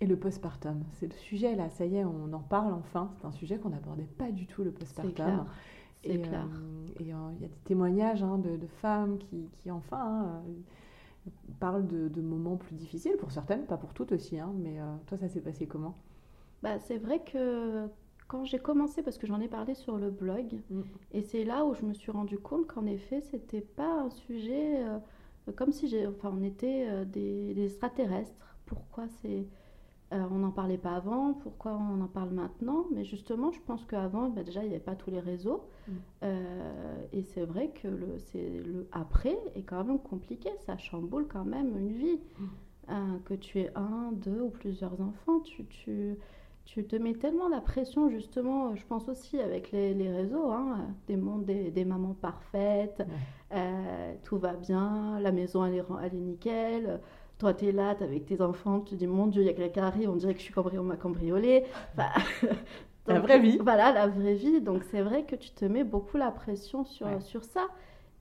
Et 0.00 0.06
le 0.06 0.16
postpartum, 0.18 0.82
c'est 0.94 1.06
le 1.06 1.12
sujet 1.18 1.54
là, 1.56 1.68
ça 1.70 1.84
y 1.86 1.96
est, 1.96 2.04
on 2.04 2.32
en 2.32 2.40
parle 2.40 2.72
enfin. 2.72 3.12
C'est 3.18 3.26
un 3.26 3.32
sujet 3.32 3.58
qu'on 3.58 3.68
n'abordait 3.70 4.08
pas 4.18 4.30
du 4.32 4.46
tout, 4.46 4.64
le 4.64 4.72
C'est 4.92 5.12
postpartum. 5.12 5.14
clair. 5.14 5.46
C'est 6.02 6.18
Et 6.18 6.20
clair. 6.20 6.48
euh, 6.48 6.86
et, 6.98 7.12
euh, 7.14 7.16
il 7.36 7.42
y 7.42 7.44
a 7.44 7.48
des 7.48 7.56
témoignages 7.64 8.22
hein, 8.22 8.38
de, 8.38 8.56
de 8.56 8.66
femmes 8.66 9.18
qui, 9.18 9.50
qui 9.58 9.70
enfin, 9.70 9.98
hein, 9.98 10.42
euh, 10.46 11.30
parlent 11.60 11.86
de, 11.86 12.08
de 12.08 12.20
moments 12.22 12.56
plus 12.56 12.74
difficiles, 12.76 13.16
pour 13.18 13.30
certaines, 13.32 13.66
pas 13.66 13.76
pour 13.76 13.94
toutes 13.94 14.12
aussi. 14.12 14.38
hein, 14.38 14.52
mais 14.56 14.80
euh, 14.80 14.84
toi, 15.06 15.18
ça 15.18 15.28
s'est 15.28 15.40
passé 15.42 15.66
comment? 15.66 15.96
Bah, 16.62 16.78
c'est 16.78 16.98
vrai 16.98 17.22
que 17.24 17.88
quand 18.28 18.44
j'ai 18.44 18.58
commencé, 18.58 19.02
parce 19.02 19.18
que 19.18 19.26
j'en 19.26 19.40
ai 19.40 19.48
parlé 19.48 19.74
sur 19.74 19.96
le 19.98 20.10
blog, 20.10 20.60
Mm. 20.70 21.00
et 21.12 21.22
c'est 21.22 21.44
là 21.44 21.64
où 21.64 21.74
je 21.74 21.84
me 21.84 21.94
suis 21.94 22.12
rendu 22.12 22.38
compte 22.38 22.66
qu'en 22.66 22.86
effet, 22.86 23.20
c'était 23.20 23.60
pas 23.62 24.02
un 24.02 24.10
sujet 24.10 24.84
comme 25.52 25.72
si 25.72 25.94
enfin, 26.06 26.32
on 26.38 26.42
était 26.42 26.86
euh, 26.88 27.04
des, 27.04 27.54
des 27.54 27.64
extraterrestres. 27.64 28.56
Pourquoi 28.66 29.08
c'est 29.22 29.46
Euh, 30.12 30.26
on 30.32 30.38
n'en 30.38 30.50
parlait 30.50 30.76
pas 30.76 30.96
avant, 30.96 31.34
pourquoi 31.34 31.72
on 31.72 32.00
en 32.00 32.08
parle 32.08 32.30
maintenant? 32.30 32.84
Mais 32.92 33.04
justement, 33.04 33.52
je 33.52 33.60
pense 33.60 33.84
qu'avant, 33.84 34.28
bah, 34.28 34.42
déjà, 34.42 34.60
il 34.64 34.68
n'y 34.68 34.74
avait 34.74 34.82
pas 34.84 34.96
tous 34.96 35.10
les 35.12 35.20
réseaux. 35.20 35.62
Mm. 35.86 35.92
Euh, 36.24 37.06
et 37.12 37.22
c'est 37.22 37.44
vrai 37.44 37.70
que 37.70 37.86
le, 37.86 38.16
le 38.34 38.88
après 38.90 39.38
est 39.54 39.62
quand 39.62 39.84
même 39.84 40.00
compliqué, 40.00 40.50
ça 40.66 40.76
chamboule 40.76 41.28
quand 41.28 41.44
même 41.44 41.78
une 41.78 41.92
vie. 41.92 42.20
Mm. 42.38 42.44
Euh, 42.88 43.18
que 43.24 43.34
tu 43.34 43.60
aies 43.60 43.70
un, 43.76 44.10
deux 44.12 44.40
ou 44.40 44.50
plusieurs 44.50 45.00
enfants, 45.00 45.38
tu, 45.44 45.64
tu, 45.66 46.16
tu 46.64 46.84
te 46.84 46.96
mets 46.96 47.14
tellement 47.14 47.48
la 47.48 47.60
pression, 47.60 48.08
justement, 48.10 48.76
je 48.76 48.84
pense 48.86 49.08
aussi 49.08 49.40
avec 49.40 49.72
les, 49.72 49.92
les 49.92 50.10
réseaux, 50.10 50.50
hein, 50.52 50.86
des, 51.08 51.16
mondes, 51.16 51.44
des, 51.44 51.84
mamans 51.84 52.14
parfaites, 52.14 53.02
tout 54.22 54.38
va 54.38 54.52
bien, 54.54 55.18
la 55.20 55.32
maison 55.32 55.64
elle 55.64 55.74
est, 55.74 55.84
elle 56.02 56.14
est 56.14 56.20
nickel 56.20 57.00
toi, 57.40 57.54
tu 57.54 57.66
es 57.66 57.72
là, 57.72 57.94
tu 57.94 58.04
avec 58.04 58.26
tes 58.26 58.40
enfants, 58.42 58.80
tu 58.80 58.90
te 58.90 58.96
dis, 58.96 59.06
mon 59.06 59.26
Dieu, 59.26 59.42
il 59.42 59.46
y 59.46 59.48
a 59.48 59.54
quelqu'un 59.54 59.72
qui 59.72 59.80
arrive, 59.80 60.10
on 60.10 60.16
dirait 60.16 60.34
que 60.34 60.40
je 60.40 60.44
suis 60.44 60.52
cambriolé, 60.52 60.78
on 60.78 60.84
m'a 60.84 60.96
cambriolé. 60.96 61.64
la 63.06 63.18
vraie 63.18 63.40
vie. 63.40 63.58
Voilà, 63.62 63.92
la 63.92 64.06
vraie 64.06 64.34
vie. 64.34 64.60
Donc, 64.60 64.84
c'est 64.90 65.00
vrai 65.00 65.24
que 65.24 65.34
tu 65.36 65.50
te 65.50 65.64
mets 65.64 65.82
beaucoup 65.82 66.18
la 66.18 66.30
pression 66.30 66.84
sur, 66.84 67.08
sur 67.22 67.42
ça. 67.42 67.66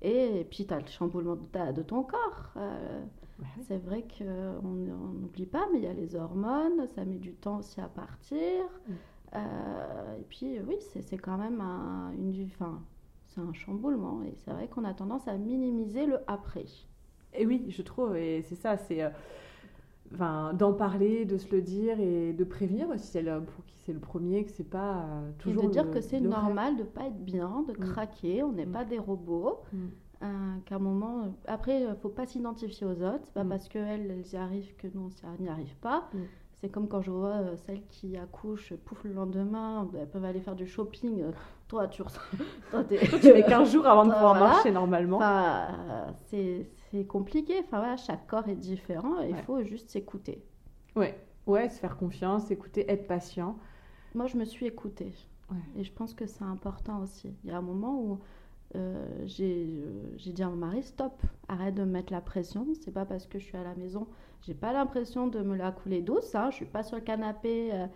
Et, 0.02 0.48
puis, 0.50 0.66
tu 0.66 0.74
as 0.74 0.80
le 0.80 0.88
chamboulement 0.88 1.36
de, 1.36 1.72
de 1.74 1.82
ton 1.82 2.04
corps. 2.04 2.52
Euh, 2.58 3.04
c'est 3.68 3.78
vrai 3.78 4.06
qu'on 4.18 4.62
n'oublie 4.62 5.46
pas, 5.46 5.68
mais 5.72 5.80
il 5.80 5.84
y 5.84 5.88
a 5.88 5.94
les 5.94 6.16
hormones, 6.16 6.88
ça 6.96 7.06
met 7.06 7.18
du 7.18 7.34
temps 7.34 7.60
aussi 7.60 7.80
à 7.82 7.88
partir. 7.88 8.64
Mm. 8.88 8.94
Euh, 9.36 10.18
et 10.20 10.24
puis, 10.30 10.60
oui, 10.68 10.76
c'est 10.80 11.18
quand 11.18 11.38
même 11.38 11.62
un, 11.62 12.12
une, 12.14 12.46
enfin, 12.46 12.82
c'est 13.28 13.42
un 13.42 13.54
chamboulement. 13.54 14.24
Et 14.24 14.34
c'est 14.38 14.52
vrai 14.52 14.68
qu'on 14.68 14.86
a 14.86 14.94
tendance 14.94 15.28
à 15.28 15.38
minimiser 15.38 16.06
le 16.06 16.20
après. 16.28 16.66
Et 17.34 17.46
oui, 17.46 17.66
je 17.70 17.82
trouve, 17.82 18.16
et 18.16 18.42
c'est 18.42 18.56
ça, 18.56 18.78
c'est 18.78 19.04
euh, 19.04 19.10
enfin, 20.14 20.54
d'en 20.54 20.74
parler, 20.74 21.26
de 21.26 21.38
se 21.38 21.50
le 21.54 21.62
dire 21.62 22.00
et 22.00 22.34
de 22.34 22.44
prévenir 22.44 22.90
aussi 22.90 23.08
celle 23.08 23.42
pour 23.56 23.66
qui 23.66 23.76
c'est 23.78 23.94
le 23.94 24.00
premier, 24.00 24.44
que 24.46 24.52
c'est 24.52 24.70
pas 24.70 25.06
euh, 25.06 25.32
toujours. 25.40 25.64
Et 25.64 25.68
de 25.68 25.72
dire 25.72 25.90
que 25.92 26.02
c'est 26.02 26.20
normal 26.20 26.78
de 26.78 26.84
pas 26.84 27.06
être 27.06 27.24
bien, 27.24 27.64
de 27.68 27.74
mm. 27.74 27.92
craquer, 27.92 28.44
on 28.44 28.52
n'est 28.52 28.66
mm. 28.66 28.72
pas 28.72 28.86
des 28.86 29.00
robots. 29.00 29.62
Mm. 29.74 29.78
Euh, 30.22 30.26
qu'à 30.66 30.76
un 30.76 30.80
moment, 30.80 31.34
après, 31.48 31.82
il 31.82 31.96
faut 32.02 32.10
pas 32.10 32.26
s'identifier 32.26 32.86
aux 32.86 33.02
autres, 33.02 33.22
c'est 33.24 33.34
pas 33.34 33.46
parce 33.46 33.70
qu'elles, 33.70 34.12
elles 34.12 34.34
y 34.34 34.36
arrivent 34.36 34.76
que 34.76 34.88
nous, 34.94 35.10
on 35.24 35.42
n'y 35.42 35.48
arrive 35.48 35.76
pas. 35.78 36.10
C'est 36.56 36.68
comme 36.68 36.90
quand 36.90 37.02
je 37.02 37.10
vois 37.10 37.38
euh, 37.38 37.56
celles 37.56 37.86
qui 37.88 38.18
accouchent, 38.18 38.74
pouf, 38.84 39.02
le 39.06 39.14
lendemain, 39.14 39.88
elles 39.98 40.10
peuvent 40.10 40.26
aller 40.26 40.42
faire 40.42 40.56
du 40.56 40.68
shopping. 40.68 41.22
Euh, 41.22 41.32
toi, 41.70 41.88
tu, 41.88 42.04
toi, 42.72 42.84
tu 43.22 43.34
mets 43.34 43.44
15 43.44 43.72
jours 43.72 43.88
avant 43.88 44.06
de 44.06 44.12
pouvoir 44.12 44.36
marcher 44.36 44.72
normalement. 44.72 45.22
c'est 46.26 46.70
compliqué. 47.08 47.54
Enfin, 47.60 47.80
voilà, 47.80 47.98
chaque 47.98 48.28
corps 48.28 48.48
est 48.48 48.56
différent 48.56 49.22
et 49.22 49.30
il 49.30 49.38
faut 49.44 49.64
juste 49.64 49.90
s'écouter. 49.90 50.44
Ouais. 50.96 51.18
ouais, 51.48 51.70
se 51.70 51.80
faire 51.80 51.98
confiance, 51.98 52.52
écouter, 52.52 52.90
être 52.92 53.08
patient. 53.08 53.58
Moi, 54.16 54.28
je 54.28 54.38
me 54.38 54.46
suis 54.46 54.66
écoutée. 54.66 55.14
Et 55.76 55.84
je 55.84 55.92
pense 55.92 56.14
que 56.14 56.28
c'est 56.28 56.44
important 56.44 57.02
aussi. 57.02 57.34
Il 57.44 57.50
y 57.50 57.54
a 57.54 57.58
un 57.58 57.62
moment 57.62 58.00
où 58.00 58.20
euh, 58.76 59.04
j'ai 59.26 60.32
dit 60.32 60.44
à 60.44 60.50
mon 60.50 60.56
mari 60.56 60.84
stop, 60.84 61.22
arrête 61.48 61.74
de 61.74 61.84
me 61.84 61.92
mettre 61.92 62.14
la 62.14 62.22
pression. 62.22 62.68
C'est 62.82 62.92
pas 62.92 63.06
parce 63.06 63.26
que 63.26 63.40
je 63.40 63.46
suis 63.46 63.58
à 63.58 63.64
la 63.64 63.76
maison 63.76 64.08
j'ai 64.42 64.54
pas 64.54 64.74
l'impression 64.74 65.28
de 65.28 65.40
me 65.40 65.56
la 65.56 65.72
couler 65.72 66.02
douce. 66.02 66.34
Hein. 66.36 66.50
Je 66.52 66.58
suis 66.58 66.66
pas 66.66 66.84
sur 66.84 66.98
le 66.98 67.02
canapé 67.02 67.72
euh, 67.74 67.88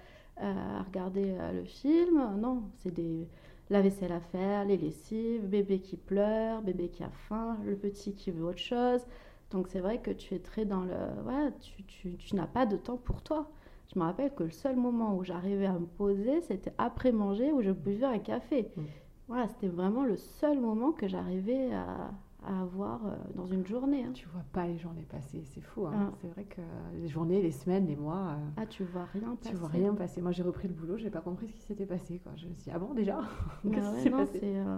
euh, 0.42 0.80
à 0.80 0.84
regarder 0.84 1.36
euh, 1.40 1.54
le 1.54 1.66
film. 1.66 2.38
Non, 2.38 2.64
c'est 2.78 2.94
des 2.94 3.28
la 3.70 3.82
vaisselle 3.82 4.12
à 4.12 4.20
faire, 4.20 4.66
les 4.66 4.78
lessives, 4.78 5.48
bébé 5.48 5.80
qui 5.80 5.98
pleure, 5.98 6.62
bébé 6.62 6.90
qui 6.90 7.04
a 7.04 7.10
faim, 7.10 7.58
le 7.66 7.76
petit 7.76 8.14
qui 8.14 8.32
veut 8.32 8.46
autre 8.46 8.58
chose. 8.58 9.06
Donc 9.52 9.68
c'est 9.68 9.80
vrai 9.80 10.00
que 10.00 10.12
tu 10.12 10.36
es 10.36 10.40
très 10.40 10.66
dans 10.66 10.84
le... 10.84 10.96
Ouais, 11.26 11.52
tu, 11.62 11.84
tu, 11.84 12.16
tu 12.18 12.36
n'as 12.36 12.48
pas 12.48 12.66
de 12.66 12.78
temps 12.78 12.98
pour 12.98 13.22
toi. 13.22 13.50
Je 13.94 14.00
me 14.00 14.06
rappelle 14.06 14.34
que 14.34 14.44
le 14.44 14.52
seul 14.52 14.76
moment 14.76 15.16
où 15.16 15.24
j'arrivais 15.24 15.68
à 15.68 15.74
me 15.74 15.86
poser, 15.86 16.42
c'était 16.42 16.74
après 16.78 17.12
manger 17.12 17.52
où 17.52 17.62
je 17.62 17.72
buvais 17.72 18.06
un 18.06 18.20
café. 18.20 18.72
Mmh. 18.76 18.82
Voilà, 19.28 19.48
c'était 19.48 19.68
vraiment 19.68 20.04
le 20.04 20.18
seul 20.18 20.60
moment 20.60 20.92
que 20.92 21.08
j'arrivais 21.08 21.72
à, 21.74 22.12
à 22.46 22.62
avoir 22.62 23.06
euh, 23.06 23.16
dans 23.36 23.46
une 23.46 23.66
journée. 23.66 24.04
Hein. 24.04 24.12
Tu 24.14 24.28
vois 24.28 24.44
pas 24.52 24.68
les 24.68 24.78
journées 24.78 25.06
passer, 25.10 25.44
c'est 25.46 25.62
fou. 25.62 25.86
Hein. 25.88 25.94
Ah. 25.96 26.12
C'est 26.22 26.28
vrai 26.28 26.44
que 26.44 26.62
les 26.96 27.08
journées, 27.08 27.42
les 27.42 27.52
semaines, 27.52 27.88
les 27.88 27.96
mois. 27.96 28.32
Euh, 28.32 28.50
ah, 28.58 28.66
tu 28.66 28.84
vois 28.84 29.06
rien 29.06 29.36
passer. 29.36 29.50
Tu 29.52 29.56
vois 29.56 29.70
rien 29.70 29.94
passer. 29.94 30.22
Moi, 30.22 30.32
j'ai 30.32 30.44
repris 30.44 30.68
le 30.68 30.74
boulot, 30.74 30.98
j'ai 30.98 31.10
pas 31.10 31.22
compris 31.22 31.48
ce 31.48 31.54
qui 31.54 31.62
s'était 31.62 31.86
passé. 31.86 32.20
Quoi. 32.20 32.34
Je 32.36 32.48
me 32.48 32.54
suis 32.54 32.64
dit, 32.64 32.72
ah 32.74 32.80
bon, 32.80 32.94
déjà? 32.94 33.22
Qu'est-ce 33.72 33.96
qui 33.96 34.02
s'est 34.02 34.10
passé? 34.10 34.40
euh, 34.44 34.78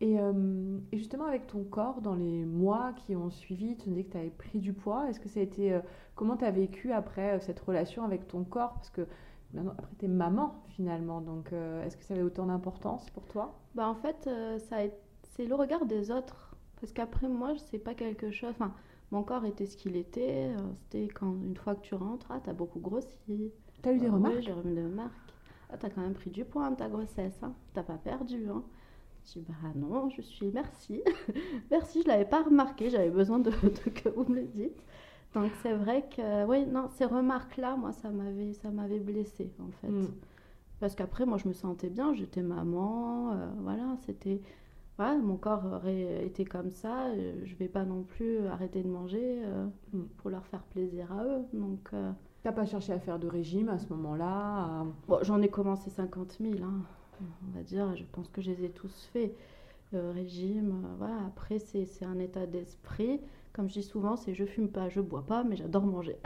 et, 0.00 0.16
et, 0.92 0.98
justement, 0.98 1.26
avec 1.26 1.46
ton 1.46 1.62
corps, 1.62 2.00
dans 2.00 2.14
les 2.16 2.44
mois 2.44 2.92
qui 2.92 3.14
ont 3.14 3.30
suivi, 3.30 3.76
tu 3.76 3.88
me 3.88 3.94
dis 3.94 4.04
que 4.04 4.12
tu 4.12 4.18
avais 4.18 4.30
pris 4.30 4.58
du 4.58 4.72
poids. 4.72 5.08
Est-ce 5.08 5.20
que 5.20 5.28
ça 5.28 5.40
a 5.40 5.42
été. 5.42 5.78
comment 6.16 6.36
tu 6.36 6.44
as 6.44 6.50
vécu 6.50 6.92
après 6.92 7.38
cette 7.40 7.60
relation 7.60 8.04
avec 8.04 8.26
ton 8.26 8.42
corps? 8.42 8.72
Parce 8.74 8.90
que 8.90 9.06
maintenant, 9.54 9.74
après, 9.78 9.94
tu 9.98 10.06
es 10.06 10.08
maman 10.08 10.62
finalement. 10.70 11.20
Donc, 11.20 11.52
est-ce 11.52 11.96
que 11.96 12.02
ça 12.02 12.14
avait 12.14 12.24
autant 12.24 12.46
d'importance 12.46 13.10
pour 13.10 13.26
toi? 13.26 13.54
Bah, 13.76 13.88
En 13.88 13.94
fait, 13.94 14.28
ça 14.58 14.78
a 14.78 14.82
été 14.82 14.96
c'est 15.32 15.46
le 15.46 15.54
regard 15.54 15.86
des 15.86 16.10
autres. 16.10 16.54
Parce 16.80 16.92
qu'après, 16.92 17.28
moi, 17.28 17.54
c'est 17.70 17.78
pas 17.78 17.94
quelque 17.94 18.30
chose. 18.30 18.50
Enfin, 18.50 18.74
mon 19.10 19.22
corps 19.22 19.44
était 19.44 19.66
ce 19.66 19.76
qu'il 19.76 19.96
était. 19.96 20.48
Euh, 20.48 20.72
c'était 20.82 21.08
quand, 21.08 21.34
une 21.44 21.56
fois 21.56 21.74
que 21.74 21.82
tu 21.82 21.94
rentres, 21.94 22.26
ah, 22.30 22.40
t'as 22.42 22.52
beaucoup 22.52 22.80
grossi. 22.80 23.52
T'as 23.82 23.92
eu 23.92 23.98
des 23.98 24.08
remarques 24.08 24.34
Oui, 24.36 24.42
j'ai 24.42 24.52
eu 24.52 24.74
des 24.74 24.82
remarques. 24.82 25.12
Ah, 25.70 25.76
t'as 25.78 25.90
quand 25.90 26.00
même 26.00 26.14
pris 26.14 26.30
du 26.30 26.44
poids 26.44 26.70
de 26.70 26.76
ta 26.76 26.88
grossesse. 26.88 27.38
Hein. 27.42 27.54
T'as 27.72 27.82
pas 27.82 27.98
perdu. 27.98 28.48
Hein. 28.48 28.62
Je 29.24 29.38
dis, 29.38 29.46
bah 29.48 29.54
non, 29.74 30.10
je 30.10 30.22
suis. 30.22 30.50
Merci. 30.50 31.02
merci, 31.70 32.02
je 32.02 32.08
l'avais 32.08 32.24
pas 32.24 32.42
remarqué. 32.42 32.90
J'avais 32.90 33.10
besoin 33.10 33.38
de, 33.38 33.50
que 33.50 34.08
vous 34.08 34.24
me 34.24 34.40
le 34.40 34.46
dites. 34.46 34.82
Donc, 35.34 35.50
c'est 35.62 35.72
vrai 35.72 36.06
que, 36.14 36.44
oui, 36.46 36.66
non, 36.66 36.88
ces 36.88 37.06
remarques-là, 37.06 37.76
moi, 37.76 37.92
ça 37.92 38.10
m'avait, 38.10 38.52
ça 38.52 38.70
m'avait 38.70 38.98
blessée, 38.98 39.50
en 39.60 39.70
fait. 39.80 39.88
Hmm. 39.88 40.08
Parce 40.80 40.94
qu'après, 40.94 41.24
moi, 41.24 41.38
je 41.38 41.48
me 41.48 41.52
sentais 41.52 41.88
bien. 41.88 42.12
J'étais 42.12 42.42
maman. 42.42 43.32
Euh, 43.32 43.50
voilà, 43.60 43.96
c'était 44.04 44.42
mon 44.98 45.36
corps 45.36 45.64
aurait 45.72 46.24
été 46.24 46.44
comme 46.44 46.70
ça, 46.70 47.06
euh, 47.08 47.40
je 47.44 47.54
vais 47.56 47.68
pas 47.68 47.84
non 47.84 48.02
plus 48.02 48.46
arrêter 48.46 48.82
de 48.82 48.88
manger 48.88 49.42
euh, 49.44 49.66
mm. 49.92 50.02
pour 50.18 50.30
leur 50.30 50.44
faire 50.46 50.62
plaisir 50.62 51.12
à 51.12 51.24
eux. 51.24 51.42
Donc, 51.52 51.88
euh, 51.92 52.12
t'as 52.42 52.52
pas 52.52 52.66
cherché 52.66 52.92
à 52.92 52.98
faire 52.98 53.18
de 53.18 53.26
régime 53.26 53.68
à 53.68 53.78
ce 53.78 53.88
moment-là 53.92 54.84
bon, 55.08 55.18
J'en 55.22 55.40
ai 55.42 55.48
commencé 55.48 55.90
50 55.90 56.38
000, 56.40 56.54
hein, 56.62 56.82
on 57.20 57.56
va 57.56 57.62
dire. 57.62 57.94
Je 57.96 58.04
pense 58.12 58.28
que 58.28 58.40
je 58.40 58.50
les 58.50 58.64
ai 58.64 58.70
tous 58.70 59.08
faits. 59.12 59.34
régime, 59.92 60.86
voilà. 60.98 61.16
Après, 61.26 61.58
c'est 61.58 61.86
un 62.04 62.18
état 62.18 62.46
d'esprit. 62.46 63.20
Comme 63.52 63.68
je 63.68 63.74
dis 63.74 63.82
souvent, 63.82 64.16
c'est 64.16 64.32
je 64.32 64.46
fume 64.46 64.70
pas, 64.70 64.88
je 64.88 65.02
bois 65.02 65.26
pas, 65.26 65.44
mais 65.44 65.56
j'adore 65.56 65.84
manger. 65.84 66.16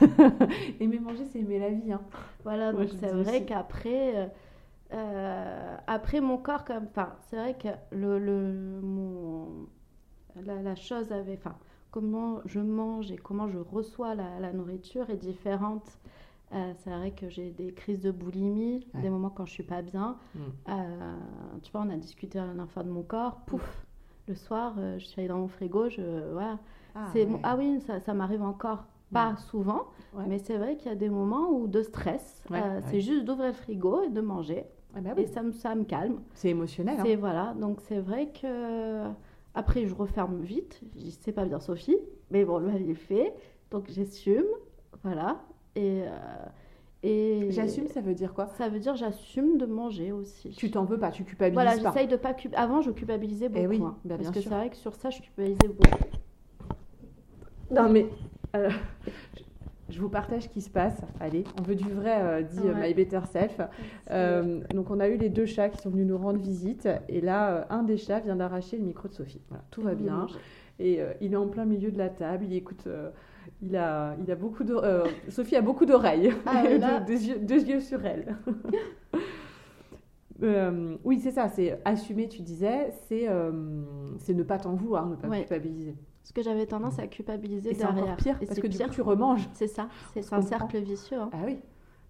aimer 0.80 1.00
manger, 1.00 1.24
c'est 1.24 1.40
aimer 1.40 1.58
la 1.58 1.70
vie. 1.70 1.92
Hein. 1.92 2.00
Voilà, 2.44 2.72
donc 2.72 2.88
c'est 3.00 3.10
vrai 3.10 3.44
qu'après 3.44 4.30
euh, 4.92 5.76
après, 5.86 6.20
mon 6.20 6.38
corps, 6.38 6.64
comme, 6.64 6.84
enfin, 6.84 7.14
c'est 7.28 7.36
vrai 7.36 7.54
que 7.54 7.68
le, 7.90 8.18
le 8.18 8.80
mon, 8.82 9.66
la, 10.36 10.74
chose 10.74 11.12
avait, 11.12 11.34
enfin, 11.38 11.56
comment 11.90 12.40
je 12.44 12.60
mange 12.60 13.10
et 13.10 13.16
comment 13.16 13.48
je 13.48 13.58
reçois 13.58 14.14
la, 14.14 14.38
la 14.40 14.52
nourriture 14.52 15.10
est 15.10 15.16
différente. 15.16 15.98
Euh, 16.54 16.72
c'est 16.76 16.90
vrai 16.90 17.10
que 17.10 17.28
j'ai 17.28 17.50
des 17.50 17.72
crises 17.72 18.00
de 18.00 18.12
boulimie, 18.12 18.86
des 18.94 19.10
moments 19.10 19.30
quand 19.30 19.46
je 19.46 19.52
suis 19.52 19.64
pas 19.64 19.82
bien. 19.82 20.16
Mm. 20.34 20.40
Euh, 20.68 21.16
tu 21.62 21.72
vois, 21.72 21.80
on 21.80 21.90
a 21.90 21.96
discuté 21.96 22.38
la 22.38 22.46
dernière 22.46 22.70
fois 22.70 22.84
de 22.84 22.90
mon 22.90 23.02
corps. 23.02 23.40
Pouf, 23.46 23.84
le 24.28 24.36
soir, 24.36 24.74
je 24.98 25.04
suis 25.04 25.20
allée 25.20 25.28
dans 25.28 25.38
mon 25.38 25.48
frigo. 25.48 25.88
Je, 25.88 26.32
voilà. 26.32 26.58
Ah, 26.94 27.08
c'est, 27.12 27.26
ah 27.42 27.56
oui, 27.58 27.80
ça, 27.80 27.98
ça 27.98 28.14
m'arrive 28.14 28.42
encore 28.42 28.84
pas 29.12 29.32
mm. 29.32 29.38
souvent, 29.38 29.86
mais 30.26 30.38
c'est 30.38 30.56
vrai 30.56 30.76
qu'il 30.76 30.88
y 30.88 30.92
a 30.92 30.96
des 30.96 31.08
moments 31.08 31.50
où 31.50 31.68
de 31.68 31.82
stress, 31.82 32.42
c'est 32.86 33.00
juste 33.00 33.24
d'ouvrir 33.24 33.48
le 33.48 33.52
frigo 33.52 34.02
et 34.02 34.08
de 34.08 34.20
manger. 34.20 34.66
Ah 34.96 35.00
bah 35.00 35.12
et 35.16 35.26
ça 35.26 35.42
me, 35.42 35.52
ça 35.52 35.74
me 35.74 35.84
calme. 35.84 36.20
C'est 36.34 36.48
émotionnel. 36.48 36.98
C'est 37.02 37.14
hein. 37.14 37.18
voilà, 37.18 37.54
donc 37.60 37.80
c'est 37.82 38.00
vrai 38.00 38.28
que 38.28 39.04
après 39.54 39.86
je 39.86 39.94
referme 39.94 40.40
vite. 40.40 40.80
Je 40.94 41.00
dis 41.00 41.18
c'est 41.20 41.32
pas 41.32 41.44
bien 41.44 41.60
Sophie, 41.60 41.98
mais 42.30 42.44
bon 42.44 42.58
le 42.58 42.72
il 42.80 42.90
est 42.90 42.94
fait, 42.94 43.34
donc 43.70 43.90
j'assume, 43.90 44.46
voilà. 45.02 45.42
Et 45.74 46.02
euh, 46.02 46.46
et 47.02 47.48
j'assume, 47.50 47.86
ça 47.88 48.00
veut 48.00 48.14
dire 48.14 48.32
quoi? 48.32 48.46
Ça 48.46 48.68
veut 48.68 48.80
dire 48.80 48.96
j'assume 48.96 49.58
de 49.58 49.66
manger 49.66 50.12
aussi. 50.12 50.50
Tu 50.50 50.70
t'en 50.70 50.84
veux 50.84 50.98
pas, 50.98 51.10
tu 51.10 51.24
culpabilises 51.24 51.54
voilà, 51.54 51.76
pas. 51.76 51.90
j'essaye 51.90 52.08
de 52.08 52.16
pas 52.16 52.34
Avant, 52.54 52.80
je 52.80 52.90
culpabilisais 52.90 53.46
eh 53.46 53.48
beaucoup. 53.48 53.68
oui, 53.68 53.80
hein, 53.82 53.96
bah, 54.04 54.16
parce 54.16 54.30
que 54.30 54.40
c'est 54.40 54.48
vrai 54.48 54.70
que 54.70 54.76
sur 54.76 54.94
ça, 54.94 55.10
je 55.10 55.20
culpabilisais 55.20 55.68
beaucoup. 55.68 56.04
Non 57.70 57.90
mais 57.90 58.06
alors, 58.52 58.72
je 59.36 59.42
vous 60.00 60.08
partage 60.08 60.44
ce 60.44 60.48
qui 60.48 60.60
se 60.60 60.70
passe. 60.70 61.00
Allez, 61.20 61.44
on 61.58 61.62
veut 61.62 61.76
du 61.76 61.88
vrai, 61.88 62.20
euh, 62.20 62.42
dit 62.42 62.58
euh, 62.64 62.74
My 62.74 62.92
Better 62.92 63.20
Self. 63.30 63.60
Euh, 64.10 64.60
donc, 64.74 64.90
on 64.90 65.00
a 65.00 65.08
eu 65.08 65.16
les 65.16 65.28
deux 65.28 65.46
chats 65.46 65.68
qui 65.68 65.80
sont 65.80 65.90
venus 65.90 66.06
nous 66.06 66.18
rendre 66.18 66.38
visite. 66.38 66.88
Et 67.08 67.20
là, 67.20 67.66
un 67.70 67.82
des 67.82 67.96
chats 67.96 68.20
vient 68.20 68.36
d'arracher 68.36 68.76
le 68.76 68.84
micro 68.84 69.08
de 69.08 69.14
Sophie. 69.14 69.40
Voilà, 69.48 69.64
tout 69.70 69.82
va 69.82 69.94
bien. 69.94 70.26
Et 70.78 71.00
il 71.20 71.32
est 71.32 71.36
en 71.36 71.48
plein 71.48 71.64
milieu 71.64 71.90
de 71.90 71.98
la 71.98 72.08
table. 72.08 72.44
Il 72.44 72.54
écoute. 72.54 72.86
il 73.62 73.76
a, 73.76 74.16
il 74.22 74.30
a 74.30 74.34
beaucoup 74.34 74.64
de. 74.64 74.76
Sophie 75.28 75.56
a 75.56 75.62
beaucoup 75.62 75.86
d'oreilles. 75.86 76.32
Ah, 76.46 76.64
deux, 77.06 77.12
yeux, 77.12 77.38
deux, 77.38 77.62
yeux, 77.62 77.80
sur 77.80 78.04
elle. 78.04 78.36
oui, 81.04 81.20
c'est 81.20 81.30
ça. 81.30 81.48
C'est 81.48 81.80
assumer, 81.84 82.28
tu 82.28 82.42
disais. 82.42 82.90
C'est 83.06 83.28
ne 83.28 84.42
pas 84.42 84.58
t'en 84.58 84.74
vouloir, 84.74 85.06
ne 85.06 85.14
pas 85.14 85.28
culpabiliser. 85.28 85.94
Parce 86.26 86.32
que 86.32 86.42
j'avais 86.42 86.66
tendance 86.66 86.98
à 86.98 87.06
culpabiliser 87.06 87.70
Et 87.70 87.74
c'est 87.74 87.78
derrière. 87.84 88.02
encore 88.04 88.16
pire, 88.16 88.36
Et 88.42 88.46
parce 88.46 88.56
c'est 88.56 88.62
que 88.62 88.66
du 88.66 88.76
pire. 88.76 88.88
coup, 88.88 88.94
tu 88.94 89.00
remanges. 89.00 89.48
C'est 89.54 89.68
ça, 89.68 89.88
c'est 90.12 90.32
un 90.32 90.42
cercle 90.42 90.78
vicieux. 90.80 91.18
hein. 91.20 91.30
Ah 91.32 91.42
oui, 91.46 91.58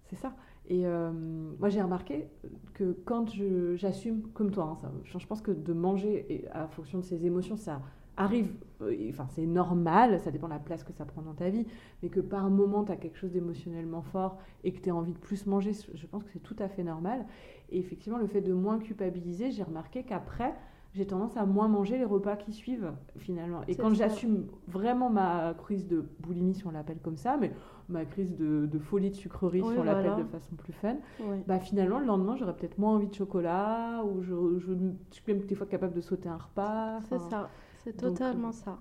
c'est 0.09 0.15
ça. 0.15 0.33
Et 0.69 0.87
euh, 0.87 1.11
moi, 1.59 1.69
j'ai 1.69 1.81
remarqué 1.83 2.27
que 2.73 2.97
quand 3.05 3.29
j'assume, 3.75 4.23
comme 4.33 4.49
toi, 4.51 4.69
hein, 4.71 4.75
ça, 4.81 4.91
je 5.03 5.19
je 5.19 5.27
pense 5.27 5.41
que 5.41 5.51
de 5.51 5.71
manger 5.73 6.25
et 6.29 6.47
à 6.49 6.67
fonction 6.67 6.97
de 6.97 7.03
ses 7.03 7.27
émotions, 7.27 7.57
ça 7.57 7.79
arrive, 8.17 8.49
euh, 8.81 8.95
enfin, 9.09 9.27
c'est 9.29 9.45
normal, 9.45 10.19
ça 10.19 10.31
dépend 10.31 10.47
de 10.47 10.53
la 10.53 10.59
place 10.59 10.83
que 10.83 10.91
ça 10.91 11.05
prend 11.05 11.21
dans 11.21 11.35
ta 11.35 11.49
vie, 11.49 11.67
mais 12.01 12.09
que 12.09 12.19
par 12.19 12.49
moment, 12.49 12.83
tu 12.83 12.91
as 12.91 12.95
quelque 12.97 13.17
chose 13.17 13.31
d'émotionnellement 13.31 14.01
fort 14.01 14.39
et 14.63 14.71
que 14.73 14.81
tu 14.81 14.89
as 14.89 14.95
envie 14.95 15.13
de 15.13 15.19
plus 15.19 15.45
manger, 15.45 15.73
je 15.93 16.07
pense 16.07 16.23
que 16.23 16.31
c'est 16.33 16.39
tout 16.41 16.55
à 16.57 16.67
fait 16.67 16.83
normal. 16.83 17.25
Et 17.69 17.77
effectivement, 17.79 18.17
le 18.17 18.25
fait 18.27 18.41
de 18.41 18.53
moins 18.53 18.79
culpabiliser, 18.79 19.51
j'ai 19.51 19.61
remarqué 19.63 20.03
qu'après, 20.03 20.55
j'ai 20.97 21.05
tendance 21.07 21.37
à 21.37 21.45
moins 21.45 21.67
manger 21.67 21.97
les 21.97 22.05
repas 22.05 22.35
qui 22.35 22.51
suivent, 22.53 22.91
finalement. 23.17 23.61
Et 23.67 23.75
quand 23.75 23.93
j'assume 23.93 24.47
vraiment 24.67 25.09
ma 25.09 25.53
crise 25.53 25.87
de 25.87 26.03
boulimie, 26.19 26.53
si 26.55 26.65
on 26.67 26.71
l'appelle 26.71 26.99
comme 26.99 27.17
ça, 27.17 27.37
mais 27.37 27.51
ma 27.89 28.03
crise 28.05 28.35
de, 28.35 28.65
de 28.65 28.79
folie 28.79 29.11
de 29.11 29.15
sucrerie, 29.15 29.61
Oui, 29.61 29.73
si 29.73 29.79
on 29.79 29.83
l'appelle 29.83 30.11
voilà. 30.11 30.23
de 30.23 30.27
façon 30.29 30.55
plus 30.55 30.73
fun, 30.73 30.97
Oui. 31.19 31.37
bah 31.47 31.59
finalement, 31.59 31.99
le 31.99 32.05
lendemain, 32.05 32.35
j'aurais 32.35 32.55
peut-être 32.55 32.77
moins 32.77 32.95
envie 32.95 33.07
de 33.07 33.13
chocolat, 33.13 34.03
ou 34.03 34.21
je, 34.21 34.59
je, 34.59 34.73
je 34.73 34.91
suis 35.11 35.23
même 35.33 35.45
des 35.45 35.55
fois 35.55 35.67
capable 35.67 35.93
de 35.93 36.01
sauter 36.01 36.29
un 36.29 36.37
repas. 36.37 36.99
C'est 37.09 37.19
ça, 37.19 37.49
c'est 37.83 37.95
totalement 37.95 38.49
euh, 38.49 38.51
ça. 38.51 38.79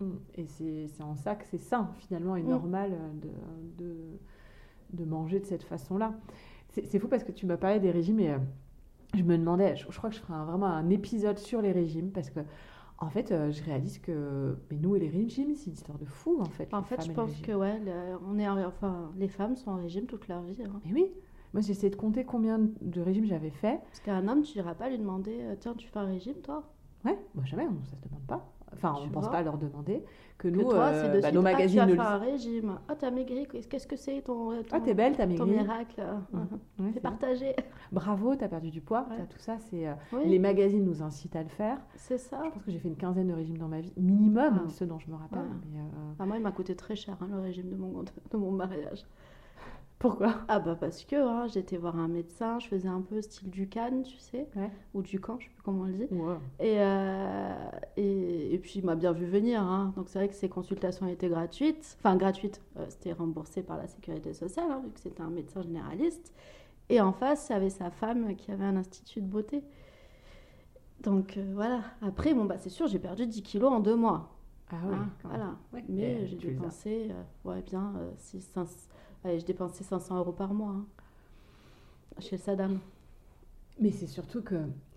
mm. 0.00 0.12
Et 0.36 0.46
c'est 0.46 1.02
en 1.02 1.16
ça 1.16 1.34
que 1.34 1.44
c'est 1.46 1.58
sain, 1.58 1.90
finalement, 1.96 2.36
et 2.36 2.42
Mm. 2.42 2.48
normal 2.48 2.92
euh, 2.94 3.12
de, 3.78 3.84
de, 3.84 3.94
de 4.92 5.04
manger 5.04 5.40
de 5.40 5.46
cette 5.46 5.62
façon-là. 5.64 6.14
C'est 6.70 6.86
c'est 6.86 6.98
fou 6.98 7.08
parce 7.08 7.24
que 7.24 7.32
tu 7.32 7.46
m'as 7.46 7.56
parlé 7.56 7.80
des 7.80 7.90
régimes 7.90 8.20
et 8.20 8.30
euh, 8.32 8.38
je 9.14 9.22
me 9.22 9.36
demandais, 9.38 9.76
je, 9.76 9.86
je 9.90 9.96
crois 9.98 10.10
que 10.10 10.16
je 10.16 10.20
ferai 10.20 10.34
un- 10.34 10.44
vraiment 10.44 10.66
un 10.66 10.90
épisode 10.90 11.38
sur 11.38 11.62
les 11.62 11.72
régimes 11.72 12.10
parce 12.12 12.30
que, 12.30 12.40
en 12.98 13.10
fait, 13.10 13.30
euh, 13.32 13.50
je 13.50 13.62
réalise 13.62 13.98
que 13.98 14.56
mais 14.70 14.76
nous 14.78 14.96
et 14.96 14.98
les 14.98 15.08
régimes, 15.08 15.54
c'est 15.54 15.66
une 15.66 15.72
histoire 15.74 15.98
de 15.98 16.04
fou, 16.04 16.38
en 16.40 16.44
fait. 16.48 16.72
En 16.74 16.82
fait, 16.82 17.02
je 17.04 17.10
pense 17.12 17.36
que 17.40 17.52
ouais, 17.52 17.78
le- 17.80 18.18
on 18.28 18.38
est, 18.38 18.48
en- 18.48 18.66
enfin, 18.66 19.12
les 19.16 19.28
femmes 19.28 19.56
sont 19.56 19.70
en 19.70 19.76
régime 19.76 20.06
toute 20.06 20.28
leur 20.28 20.42
vie. 20.42 20.62
hein. 20.62 20.80
Mais 20.84 20.92
oui, 20.92 21.12
moi 21.54 21.62
j'ai 21.62 21.70
essayé 21.72 21.90
de 21.90 21.96
compter 21.96 22.24
combien 22.24 22.58
de 22.58 23.00
régimes 23.00 23.24
j'avais 23.26 23.50
fait. 23.50 23.80
Parce 23.86 24.00
qu'un 24.00 24.26
homme, 24.28 24.42
tu 24.42 24.58
n'iras 24.58 24.74
pas 24.74 24.88
lui 24.90 24.98
demander 24.98 25.38
euh, 25.42 25.54
Tiens, 25.58 25.74
tu 25.74 25.88
fais 25.88 25.98
un 25.98 26.06
régime, 26.06 26.36
toi? 26.42 26.64
Ouais, 27.04 27.18
moi 27.34 27.44
jamais, 27.44 27.66
on, 27.66 27.84
ça 27.84 27.96
se 27.96 28.02
demande 28.08 28.26
pas. 28.26 28.52
Enfin, 28.74 28.94
on 28.96 29.02
Tu 29.02 29.08
ne 29.08 29.12
pense 29.12 29.24
vois 29.24 29.32
pas 29.32 29.38
à 29.38 29.42
leur 29.42 29.58
demander 29.58 30.04
que 30.36 30.46
Que 30.48 30.54
nous, 30.54 30.62
toi, 30.62 30.84
euh, 30.86 31.16
de 31.16 31.20
bah, 31.20 31.32
nos 31.32 31.40
Ah, 31.40 31.42
magazines 31.42 31.80
tu 31.84 31.90
ne 31.90 31.94
vas 31.96 32.02
le 32.02 32.08
faire 32.08 32.10
un 32.12 32.18
régime. 32.18 32.78
Ah, 32.88 32.94
t'as 32.94 33.10
maigri, 33.10 33.46
qu'est-ce 33.48 33.86
que 33.88 33.96
c'est 33.96 34.20
ton, 34.22 34.50
ton, 34.62 34.62
Ah, 34.70 34.80
t'es 34.80 34.94
belle, 34.94 35.16
t'as 35.16 35.24
ton 35.24 35.30
maigri. 35.46 35.50
miracle 35.50 36.00
Mhm. 36.32 36.40
Ouais, 36.40 36.46
C'est 36.78 36.92
c'est 36.94 37.00
partagé. 37.00 37.44
vrai. 37.54 37.56
Bravo, 37.90 38.36
t'as 38.36 38.46
perdu 38.48 38.70
du 38.70 38.80
poids. 38.80 39.06
Ouais. 39.10 39.16
t'as 39.16 39.24
tout 39.26 39.38
ça, 39.38 39.58
c'est 39.58 39.88
euh, 39.88 39.94
Oui, 40.12 40.28
les 40.28 40.38
magazines 40.38 40.84
nous 40.84 41.02
incitent 41.02 41.34
à 41.34 41.42
le 41.42 41.48
faire. 41.48 41.78
c'est 41.96 42.18
ça. 42.18 42.42
Je 42.44 42.50
pense 42.50 42.62
que 42.62 42.70
j'ai 42.70 42.78
fait 42.78 42.88
une 42.88 42.96
quinzaine 42.96 43.26
de 43.28 43.34
régimes 43.34 43.58
dans 43.58 43.68
ma 43.68 43.80
vie, 43.80 43.92
minimum, 43.96 44.60
Ah. 44.64 44.68
ceux 44.68 44.86
dont 44.86 44.98
je 45.00 45.10
me 45.10 45.16
rappelle. 45.16 45.40
Ouais. 45.40 45.46
mais, 45.72 45.80
euh, 45.80 46.12
Ah, 46.20 46.26
moi, 46.26 46.36
il 46.36 46.42
m'a 46.42 46.52
coûté 46.52 46.76
très 46.76 46.94
cher 46.94 47.16
hein, 47.20 47.26
le 47.32 47.40
régime 47.40 47.68
de 47.70 47.76
mon, 47.76 48.02
de 48.02 48.36
mon 48.36 48.52
mariage. 48.52 49.04
Pourquoi? 49.98 50.34
Ah 50.46 50.60
bah 50.60 50.76
parce 50.78 51.04
que 51.04 51.16
hein, 51.16 51.48
j'étais 51.48 51.76
voir 51.76 51.96
un 51.98 52.06
médecin, 52.06 52.60
je 52.60 52.68
faisais 52.68 52.86
un 52.88 53.00
peu 53.00 53.20
style 53.20 53.50
du 53.50 53.68
Cannes, 53.68 54.04
tu 54.04 54.16
sais, 54.18 54.46
Ouais. 54.54 54.70
ou 54.94 55.02
du 55.02 55.18
camp, 55.20 55.38
je 55.40 55.46
sais 55.46 55.50
plus 55.52 55.62
comment 55.62 55.82
on 55.82 55.86
le 55.86 55.92
dit. 55.92 56.04
Et, 56.60 56.76
euh, 56.80 57.54
et, 57.96 58.54
et 58.54 58.58
puis 58.58 58.74
il 58.76 58.84
m'a 58.84 58.94
bien 58.94 59.12
vu 59.12 59.26
venir. 59.26 59.60
hein. 59.60 59.92
Donc 59.96 60.08
c'est 60.08 60.20
vrai 60.20 60.28
que 60.28 60.34
ces 60.34 60.48
consultations 60.48 61.08
étaient 61.08 61.28
gratuites. 61.28 61.96
Enfin 61.98 62.14
gratuites, 62.16 62.60
euh, 62.76 62.86
c'était 62.88 63.12
remboursé 63.12 63.62
par 63.62 63.76
la 63.76 63.88
sécurité 63.88 64.34
sociale, 64.34 64.70
hein, 64.70 64.80
vu 64.84 64.90
que 64.92 65.00
c'était 65.00 65.22
un 65.22 65.30
médecin 65.30 65.62
généraliste. 65.62 66.32
Et 66.90 67.00
en 67.00 67.12
face, 67.12 67.48
il 67.50 67.52
y 67.52 67.56
avait 67.56 67.70
sa 67.70 67.90
femme 67.90 68.36
qui 68.36 68.52
avait 68.52 68.64
un 68.64 68.76
institut 68.76 69.20
de 69.20 69.26
beauté. 69.26 69.64
Donc 71.02 71.36
euh, 71.36 71.50
voilà. 71.54 71.82
Après, 72.02 72.34
bon, 72.34 72.44
bah, 72.44 72.58
c'est 72.58 72.70
sûr, 72.70 72.86
j'ai 72.86 72.98
perdu 72.98 73.26
10 73.26 73.42
kilos 73.42 73.70
en 73.72 73.80
deux 73.80 73.96
mois. 73.96 74.34
Ah 74.70 74.76
oui, 74.90 74.96
voilà. 75.24 75.56
Ouais. 75.72 75.84
Mais 75.88 76.22
Et 76.22 76.26
j'ai 76.26 76.36
dépensé, 76.36 77.10
ouais, 77.44 77.62
bien, 77.62 77.94
euh, 77.96 78.10
six- 78.18 78.42
cinq- 78.42 78.66
allez, 78.66 78.68
je 79.24 79.44
dépensais 79.44 79.84
500 79.84 80.18
euros 80.18 80.32
par 80.32 80.54
mois 80.54 80.72
hein, 80.72 80.86
chez 82.20 82.36
Saddam. 82.36 82.78
Mais 83.80 83.90
c'est 83.90 84.06
surtout 84.06 84.42
que 84.42 84.56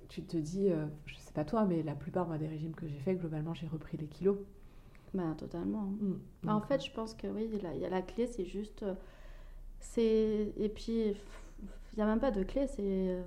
tu 0.10 0.24
te 0.24 0.38
dis, 0.38 0.70
euh, 0.70 0.86
je 1.06 1.16
sais 1.16 1.32
pas 1.34 1.46
toi, 1.46 1.66
mais 1.66 1.84
la 1.84 1.96
plupart 1.96 2.28
moi, 2.28 2.38
des 2.38 2.48
régimes 2.48 2.74
que 2.74 2.88
j'ai 2.88 3.00
fait, 3.00 3.16
globalement, 3.16 3.54
j'ai 3.54 3.68
repris 3.68 3.98
les 3.98 4.08
kilos. 4.08 4.38
Bah, 5.14 5.36
totalement. 5.38 5.94
Mm. 6.02 6.14
Bah, 6.44 6.56
en 6.56 6.62
fait, 6.62 6.84
je 6.86 6.92
pense 6.92 7.14
que 7.14 7.28
oui, 7.28 7.50
il 7.52 7.62
y 7.62 7.66
a- 7.66 7.74
il 7.76 7.82
y 7.82 7.86
a 7.86 7.90
la 7.90 8.02
clé, 8.02 8.28
c'est 8.28 8.46
juste. 8.46 8.84
euh, 8.84 8.96
C'est... 9.82 10.54
Et 10.58 10.70
puis, 10.70 11.16
il 11.94 11.98
n'y 11.98 12.04
a 12.04 12.06
même 12.06 12.20
pas 12.20 12.32
de 12.32 12.44
clé, 12.44 12.68
c'est, 12.68 13.18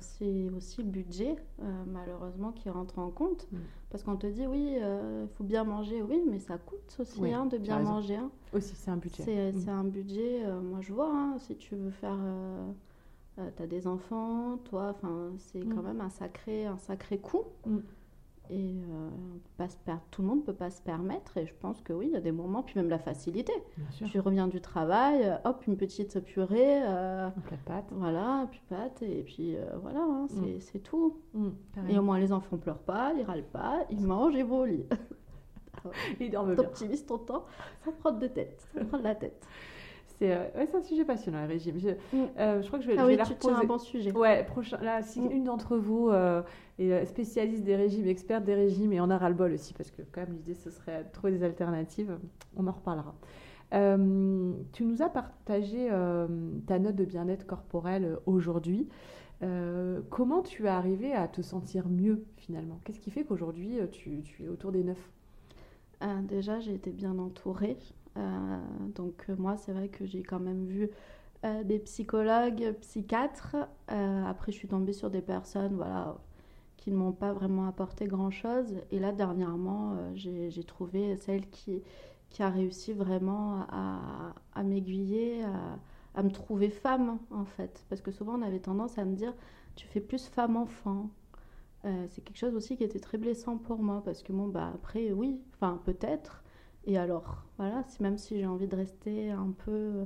aussi 0.56 0.82
le 0.82 0.88
budget, 0.88 1.36
euh, 1.62 1.84
malheureusement, 1.86 2.52
qui 2.52 2.70
rentre 2.70 2.98
en 2.98 3.10
compte. 3.10 3.46
Mm. 3.52 3.56
Parce 3.90 4.02
qu'on 4.02 4.16
te 4.16 4.26
dit, 4.26 4.46
oui, 4.46 4.76
il 4.78 5.28
faut 5.34 5.44
bien 5.44 5.64
manger, 5.64 6.02
oui, 6.02 6.22
mais 6.28 6.38
ça 6.40 6.58
coûte 6.58 6.96
aussi 6.98 7.20
Oui, 7.20 7.32
hein, 7.32 7.46
de 7.46 7.58
bien 7.58 7.78
manger. 7.80 8.16
hein. 8.16 8.30
aussi, 8.52 8.74
c'est 8.74 8.90
un 8.90 8.96
budget. 8.96 9.22
C'est, 9.22 9.52
Mm. 9.52 9.68
un 9.68 9.84
budget, 9.84 10.44
euh, 10.44 10.60
moi 10.60 10.80
je 10.80 10.92
vois, 10.92 11.10
hein, 11.12 11.36
si 11.38 11.56
tu 11.56 11.74
veux 11.76 11.90
faire. 11.90 12.16
tu 13.56 13.62
as 13.62 13.66
des 13.66 13.86
enfants, 13.86 14.58
toi, 14.64 14.94
c'est 15.38 15.60
quand 15.60 15.82
Mm. 15.82 15.86
même 15.86 16.00
un 16.00 16.08
sacré, 16.10 16.66
un 16.66 16.78
sacré 16.78 17.18
coût. 17.18 17.42
Mm. 18.50 18.52
Et 18.52 18.74
euh, 18.76 19.08
on 19.34 19.38
peut 19.38 19.50
pas 19.56 19.68
se 19.68 19.76
tout 20.10 20.22
le 20.22 20.28
monde 20.28 20.38
ne 20.40 20.44
peut 20.44 20.54
pas 20.54 20.70
se 20.70 20.82
permettre. 20.82 21.36
Et 21.38 21.46
je 21.46 21.54
pense 21.60 21.80
que 21.80 21.92
oui, 21.92 22.06
il 22.08 22.12
y 22.12 22.16
a 22.16 22.20
des 22.20 22.32
moments, 22.32 22.62
puis 22.62 22.74
même 22.76 22.88
la 22.88 22.98
facilité. 22.98 23.52
Tu 24.06 24.20
reviens 24.20 24.48
du 24.48 24.60
travail, 24.60 25.22
euh, 25.24 25.36
hop, 25.44 25.66
une 25.66 25.76
petite 25.76 26.20
purée, 26.20 26.82
euh, 26.82 27.26
Un 27.28 27.40
plat 27.40 27.56
de 27.56 27.62
pâtes. 27.62 27.92
voilà, 27.92 28.46
puis 28.50 28.60
pâte, 28.68 29.02
et 29.02 29.22
puis 29.22 29.56
euh, 29.56 29.64
voilà, 29.82 30.00
hein, 30.00 30.26
c'est, 30.28 30.60
c'est 30.60 30.78
tout. 30.80 31.18
Mm, 31.34 31.48
Et 31.88 31.98
au 31.98 32.02
moins, 32.02 32.18
les 32.18 32.32
enfants 32.32 32.56
pleurent 32.56 32.78
pas, 32.78 33.12
ils 33.16 33.24
râlent 33.24 33.44
pas, 33.44 33.84
ils 33.90 34.06
mangent 34.06 34.36
et 34.36 34.42
vont 34.42 34.60
au 34.60 34.66
lit. 34.66 34.86
Il 36.20 36.30
dorme 36.30 36.54
bien. 36.54 36.64
T'optimises 36.64 37.04
ton 37.04 37.18
temps 37.18 37.44
sans 37.84 37.92
prendre 37.92 38.18
de 38.18 38.26
tête, 38.26 38.66
sans 38.74 38.86
prendre 38.86 39.04
la 39.04 39.14
tête. 39.14 39.46
C'est 40.18 40.32
euh, 40.32 40.44
ouais, 40.56 40.68
un 40.74 40.82
sujet 40.82 41.04
passionnant, 41.04 41.42
le 41.42 41.48
régime. 41.48 41.78
Je, 41.78 41.88
Mm. 41.90 42.26
euh, 42.38 42.62
je 42.62 42.66
crois 42.68 42.78
que 42.78 42.84
je 42.84 42.90
vais, 42.90 42.96
Ah 42.96 43.02
je 43.02 43.06
vais 43.06 43.12
oui, 43.12 43.16
la 43.16 43.24
tu 43.24 43.48
un 43.50 43.64
bon 43.64 43.78
sujet. 43.78 44.12
Ouais, 44.12 44.44
prochain. 44.44 44.78
Là, 44.80 45.02
si 45.02 45.20
Mm. 45.20 45.30
une 45.32 45.44
d'entre 45.44 45.76
vous 45.76 46.08
euh, 46.10 46.42
est 46.78 46.92
euh, 46.92 47.04
spécialiste 47.04 47.64
des 47.64 47.74
régimes, 47.76 48.06
experte 48.06 48.44
des 48.44 48.54
régimes 48.54 48.92
et 48.92 49.00
en 49.00 49.10
a 49.10 49.18
ras-le-bol 49.18 49.52
aussi, 49.52 49.74
parce 49.74 49.90
que 49.90 50.02
quand 50.12 50.20
même 50.22 50.32
l'idée 50.34 50.54
ce 50.54 50.70
serait 50.70 51.04
de 51.04 51.10
trouver 51.12 51.32
des 51.32 51.42
alternatives, 51.42 52.16
on 52.56 52.66
en 52.66 52.72
reparlera. 52.72 53.14
Tu 54.72 54.84
nous 54.84 55.02
as 55.02 55.08
partagé 55.08 55.88
ta 56.68 56.78
note 56.78 56.94
de 56.94 57.04
bien-être 57.04 57.44
corporel 57.44 58.18
aujourd'hui. 58.26 58.88
Comment 60.10 60.42
tu 60.42 60.66
es 60.66 60.68
arrivé 60.68 61.12
à 61.12 61.26
te 61.26 61.42
sentir 61.42 61.88
mieux 61.88 62.24
finalement? 62.36 62.78
Qu'est-ce 62.84 63.00
qui 63.00 63.10
fait 63.10 63.24
qu'aujourd'hui 63.24 63.78
tu, 63.90 64.22
tu 64.22 64.44
es 64.44 64.48
autour 64.48 64.70
des 64.70 64.84
neuf 64.84 65.10
Euh, 66.02 66.06
déjà, 66.22 66.60
j'ai 66.60 66.74
été 66.74 66.90
bien 66.90 67.18
entourée. 67.18 67.76
Euh, 68.16 68.58
donc 68.94 69.26
euh, 69.28 69.36
moi, 69.36 69.56
c'est 69.56 69.72
vrai 69.72 69.88
que 69.88 70.06
j'ai 70.06 70.22
quand 70.22 70.40
même 70.40 70.64
vu 70.64 70.90
euh, 71.44 71.64
des 71.64 71.78
psychologues, 71.80 72.74
psychiatres. 72.80 73.56
Après, 73.88 74.52
je 74.52 74.56
suis 74.56 74.68
tombée 74.68 74.92
sur 74.92 75.10
des 75.10 75.22
personnes, 75.22 75.76
voilà, 75.76 76.16
qui 76.76 76.90
ne 76.90 76.96
m'ont 76.96 77.12
pas 77.12 77.32
vraiment 77.32 77.66
apporté 77.66 78.06
grand-chose. 78.06 78.76
Et 78.90 78.98
là, 78.98 79.12
dernièrement, 79.12 79.96
j'ai 80.14 80.64
trouvé 80.64 81.16
celle 81.16 81.48
qui, 81.50 81.82
qui 82.30 82.42
a 82.42 82.50
réussi 82.50 82.92
vraiment 82.92 83.66
à, 83.70 84.34
à 84.54 84.62
m'aiguiller, 84.62 85.42
à, 86.14 86.22
me 86.22 86.30
trouver 86.30 86.70
femme, 86.70 87.18
en 87.30 87.44
fait. 87.44 87.84
Parce 87.88 88.00
que 88.00 88.10
souvent, 88.10 88.38
on 88.38 88.42
avait 88.42 88.60
tendance 88.60 88.98
à 88.98 89.04
me 89.04 89.14
dire, 89.14 89.34
tu 89.76 89.86
fais 89.86 90.00
plus 90.00 90.26
femme-enfant. 90.26 91.10
C'est 92.08 92.24
quelque 92.24 92.38
chose 92.38 92.54
aussi 92.54 92.76
qui 92.78 92.84
était 92.84 93.00
très 93.00 93.18
blessant 93.18 93.58
pour 93.58 93.82
moi 93.82 94.00
parce 94.02 94.22
que 94.22 94.32
bon 94.32 94.48
bah 94.48 94.70
après 94.74 95.12
oui 95.12 95.42
enfin 95.52 95.78
peut-être 95.84 96.43
et 96.86 96.98
alors 96.98 97.44
voilà 97.58 97.84
même 98.00 98.18
si 98.18 98.38
j'ai 98.38 98.46
envie 98.46 98.68
de 98.68 98.76
rester 98.76 99.30
un 99.30 99.52
peu 99.64 100.04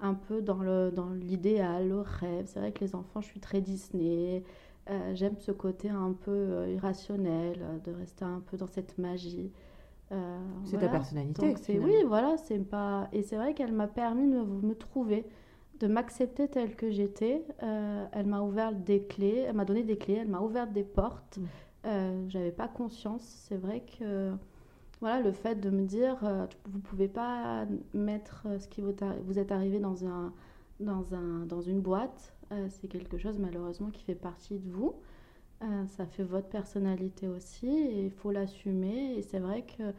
un 0.00 0.14
peu 0.14 0.42
dans 0.42 0.58
le 0.62 0.90
dans 0.90 1.10
l'idéal 1.10 1.88
le 1.88 2.00
rêve 2.00 2.46
c'est 2.46 2.60
vrai 2.60 2.72
que 2.72 2.80
les 2.84 2.94
enfants 2.94 3.20
je 3.20 3.26
suis 3.28 3.40
très 3.40 3.60
Disney 3.60 4.42
Euh, 4.88 5.14
j'aime 5.16 5.36
ce 5.38 5.50
côté 5.52 5.88
un 5.90 6.12
peu 6.12 6.30
euh, 6.30 6.68
irrationnel 6.72 7.58
euh, 7.60 7.78
de 7.80 7.90
rester 7.92 8.24
un 8.24 8.40
peu 8.48 8.56
dans 8.56 8.68
cette 8.68 8.98
magie 8.98 9.50
Euh, 10.12 10.38
C'est 10.64 10.78
ta 10.78 10.88
personnalité. 10.88 11.42
Donc 11.42 11.58
c'est 11.58 11.78
oui, 11.80 11.94
voilà, 12.06 12.36
c'est 12.36 12.58
pas 12.60 13.08
et 13.12 13.22
c'est 13.22 13.36
vrai 13.36 13.54
qu'elle 13.54 13.72
m'a 13.72 13.88
permis 13.88 14.30
de 14.30 14.38
me, 14.68 14.74
trouver, 14.76 15.26
de 15.80 15.88
m'accepter 15.88 16.48
telle 16.48 16.76
que 16.76 16.90
j'étais. 16.90 17.44
Euh, 17.62 18.06
elle 18.12 18.26
m'a 18.26 18.40
ouvert 18.42 18.72
des 18.72 19.02
clés, 19.06 19.44
elle 19.48 19.56
m'a 19.56 19.64
donné 19.64 19.82
des 19.82 19.98
clés, 19.98 20.18
elle 20.22 20.28
m'a 20.28 20.40
ouvert 20.40 20.68
des 20.68 20.84
portes. 20.84 21.38
Mm. 21.38 21.44
Euh, 21.86 22.24
J'avais 22.28 22.52
pas 22.52 22.68
conscience. 22.68 23.22
C'est 23.48 23.56
vrai 23.56 23.82
que 23.98 24.32
voilà, 25.00 25.20
le 25.20 25.32
fait 25.32 25.56
de 25.56 25.70
me 25.70 25.84
dire, 25.84 26.16
euh, 26.24 26.46
vous 26.66 26.78
pouvez 26.80 27.08
pas 27.08 27.66
mettre 27.94 28.44
euh, 28.46 28.58
ce 28.58 28.68
qui 28.68 28.80
vous, 28.80 28.94
vous 29.24 29.38
est 29.38 29.52
arrivé 29.52 29.78
dans 29.78 30.06
un 30.06 30.32
dans 30.80 31.14
un 31.14 31.46
dans 31.46 31.60
une 31.62 31.80
boîte. 31.80 32.34
Euh, 32.52 32.66
c'est 32.70 32.88
quelque 32.88 33.18
chose 33.18 33.38
malheureusement 33.38 33.90
qui 33.90 34.02
fait 34.04 34.14
partie 34.14 34.58
de 34.58 34.70
vous. 34.70 34.94
Euh, 35.62 35.86
ça 35.86 36.06
fait 36.06 36.22
votre 36.24 36.48
personnalité 36.48 37.28
aussi 37.28 37.66
et 37.68 38.04
il 38.04 38.10
faut 38.10 38.30
l'assumer. 38.30 39.14
Et 39.16 39.22
c'est 39.22 39.38
vrai 39.38 39.64
que 39.64 39.92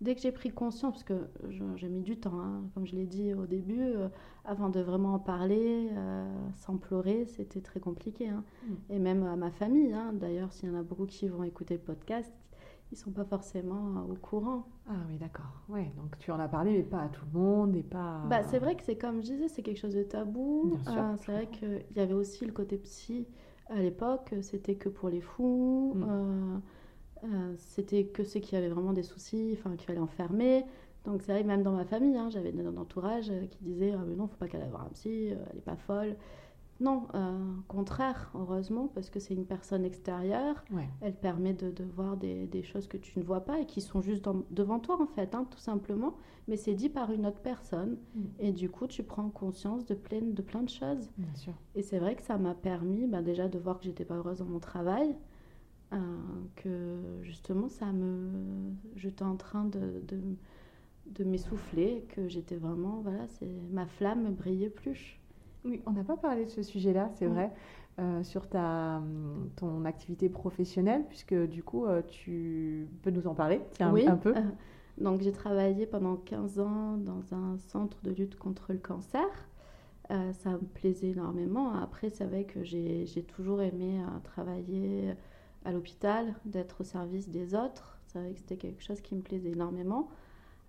dès 0.00 0.14
que 0.14 0.20
j'ai 0.20 0.32
pris 0.32 0.50
conscience, 0.50 0.92
parce 0.94 1.04
que 1.04 1.28
j'ai 1.76 1.88
mis 1.88 2.02
du 2.02 2.16
temps, 2.18 2.40
hein, 2.40 2.62
comme 2.74 2.86
je 2.86 2.94
l'ai 2.96 3.06
dit 3.06 3.34
au 3.34 3.46
début, 3.46 3.80
euh, 3.82 4.08
avant 4.44 4.68
de 4.70 4.80
vraiment 4.80 5.14
en 5.14 5.18
parler, 5.18 5.88
euh, 5.92 6.24
sans 6.56 6.76
pleurer, 6.76 7.26
c'était 7.26 7.60
très 7.60 7.80
compliqué. 7.80 8.28
hein. 8.28 8.44
Mm. 8.66 8.74
Et 8.90 8.98
même 8.98 9.22
à 9.24 9.36
ma 9.36 9.50
famille, 9.50 9.92
hein. 9.92 10.12
d'ailleurs, 10.14 10.52
s'il 10.52 10.70
y 10.70 10.72
en 10.72 10.78
a 10.78 10.82
beaucoup 10.82 11.06
qui 11.06 11.28
vont 11.28 11.44
écouter 11.44 11.74
le 11.74 11.80
podcast, 11.80 12.32
ils 12.92 12.96
sont 12.96 13.10
pas 13.10 13.24
forcément 13.24 14.06
au 14.08 14.14
courant. 14.14 14.66
Ah 14.86 14.92
oui, 15.08 15.16
d'accord. 15.16 15.64
Ouais, 15.68 15.90
donc 15.96 16.18
tu 16.18 16.30
en 16.30 16.38
as 16.38 16.48
parlé, 16.48 16.72
mais 16.72 16.82
pas 16.82 17.00
à 17.00 17.08
tout 17.08 17.24
le 17.32 17.38
monde 17.38 17.74
et 17.74 17.82
pas. 17.82 18.22
Bah, 18.28 18.42
c'est 18.44 18.58
vrai 18.58 18.76
que 18.76 18.82
c'est 18.82 18.96
comme 18.96 19.22
je 19.22 19.32
disais, 19.32 19.48
c'est 19.48 19.62
quelque 19.62 19.78
chose 19.78 19.94
de 19.94 20.02
tabou. 20.02 20.78
Euh, 20.88 21.14
c'est 21.16 21.32
vrai 21.32 21.48
qu'il 21.48 21.84
y 21.96 22.00
avait 22.00 22.12
aussi 22.12 22.44
le 22.44 22.52
côté 22.52 22.76
psy 22.76 23.26
à 23.70 23.80
l'époque, 23.80 24.34
c'était 24.42 24.74
que 24.74 24.90
pour 24.90 25.08
les 25.08 25.22
fous. 25.22 25.94
Mm. 25.94 26.06
Euh, 26.08 26.58
euh, 27.24 27.54
c'était 27.56 28.04
que 28.04 28.24
ceux 28.24 28.40
qui 28.40 28.56
avaient 28.56 28.68
vraiment 28.68 28.92
des 28.92 29.04
soucis, 29.04 29.56
enfin, 29.58 29.74
qu'il 29.76 29.86
fallait 29.86 29.98
enfermer. 29.98 30.66
Donc 31.06 31.22
c'est 31.22 31.32
vrai 31.32 31.42
que 31.42 31.48
même 31.48 31.62
dans 31.62 31.72
ma 31.72 31.86
famille, 31.86 32.16
hein, 32.16 32.28
j'avais 32.30 32.52
un 32.60 32.76
entourage 32.76 33.32
qui 33.50 33.64
disait 33.64 33.92
ah, 33.92 34.04
mais 34.06 34.14
non, 34.14 34.28
faut 34.28 34.36
pas 34.36 34.48
qu'elle 34.48 34.68
voir 34.68 34.82
un 34.82 34.90
psy, 34.90 35.28
elle 35.28 35.58
est 35.58 35.64
pas 35.64 35.76
folle. 35.76 36.16
Non, 36.82 37.06
euh, 37.14 37.38
contraire, 37.68 38.32
heureusement, 38.34 38.88
parce 38.88 39.08
que 39.08 39.20
c'est 39.20 39.34
une 39.34 39.46
personne 39.46 39.84
extérieure. 39.84 40.64
Elle 41.00 41.14
permet 41.14 41.54
de, 41.54 41.84
voir 41.84 42.16
des, 42.16 42.62
choses 42.64 42.88
que 42.88 42.96
tu 42.96 43.20
ne 43.20 43.24
vois 43.24 43.42
pas 43.42 43.60
et 43.60 43.66
qui 43.66 43.80
sont 43.80 44.02
juste 44.02 44.28
devant 44.50 44.80
toi, 44.80 45.00
en 45.00 45.06
fait, 45.06 45.32
hein, 45.36 45.46
tout 45.48 45.60
simplement. 45.60 46.16
Mais 46.48 46.56
c'est 46.56 46.74
dit 46.74 46.88
par 46.88 47.12
une 47.12 47.24
autre 47.24 47.40
personne. 47.40 47.98
Mm. 48.16 48.20
Et 48.40 48.52
du 48.52 48.68
coup, 48.68 48.88
tu 48.88 49.04
prends 49.04 49.28
conscience 49.28 49.86
de 49.86 49.94
plein 49.94 50.22
de, 50.22 50.42
plein 50.42 50.62
de 50.62 50.68
choses. 50.68 51.08
Bien 51.16 51.34
sûr. 51.36 51.52
Et 51.76 51.82
c'est 51.82 52.00
vrai 52.00 52.16
que 52.16 52.22
ça 52.22 52.36
m'a 52.36 52.54
permis 52.54 53.06
bah, 53.06 53.22
déjà 53.22 53.46
de 53.46 53.60
voir 53.60 53.78
que 53.78 53.84
j'étais 53.84 54.04
pas 54.04 54.16
heureuse 54.16 54.38
dans 54.38 54.46
mon 54.46 54.58
travail. 54.58 55.14
Euh, 55.92 55.96
que 56.56 57.20
justement, 57.22 57.68
ça 57.68 57.92
me. 57.92 58.72
J'étais 58.96 59.22
en 59.22 59.36
train 59.36 59.66
de, 59.66 60.02
de, 60.08 60.20
de 61.06 61.22
m'essouffler, 61.22 62.06
que 62.08 62.26
j'étais 62.26 62.56
vraiment. 62.56 63.02
Voilà, 63.02 63.26
ma 63.70 63.86
flamme 63.86 64.34
brillait 64.34 64.70
plus. 64.70 65.21
Oui, 65.64 65.80
on 65.86 65.92
n'a 65.92 66.04
pas 66.04 66.16
parlé 66.16 66.44
de 66.44 66.50
ce 66.50 66.62
sujet-là, 66.62 67.10
c'est 67.14 67.26
vrai, 67.26 67.52
euh, 67.98 68.22
sur 68.24 68.48
ta, 68.48 69.00
ton 69.56 69.84
activité 69.84 70.28
professionnelle, 70.28 71.04
puisque 71.08 71.34
du 71.34 71.62
coup, 71.62 71.86
euh, 71.86 72.02
tu 72.02 72.88
peux 73.02 73.10
nous 73.10 73.26
en 73.26 73.34
parler 73.34 73.60
tiens, 73.72 73.92
oui. 73.92 74.06
un 74.06 74.16
peu. 74.16 74.36
Euh, 74.36 74.40
donc, 74.98 75.20
j'ai 75.22 75.32
travaillé 75.32 75.86
pendant 75.86 76.16
15 76.16 76.58
ans 76.58 76.96
dans 76.96 77.34
un 77.34 77.58
centre 77.58 77.98
de 78.02 78.10
lutte 78.10 78.36
contre 78.36 78.72
le 78.72 78.78
cancer. 78.78 79.26
ça 80.08 80.50
me 80.50 80.66
plaisait 80.74 81.10
énormément. 81.10 81.72
Après, 81.74 82.10
c'est 82.10 82.24
vrai 82.24 82.44
que 82.44 82.62
j'ai 82.62 83.24
toujours 83.34 83.62
aimé 83.62 84.00
travailler 84.24 85.14
à 85.64 85.72
l'hôpital, 85.72 86.34
d'être 86.44 86.82
au 86.82 86.84
service 86.84 87.30
des 87.30 87.54
autres. 87.54 87.98
C'est 88.06 88.18
vrai 88.18 88.32
que 88.32 88.38
c'était 88.38 88.56
quelque 88.58 88.82
chose 88.82 89.00
qui 89.00 89.14
me 89.14 89.22
plaisait 89.22 89.52
énormément. 89.52 90.08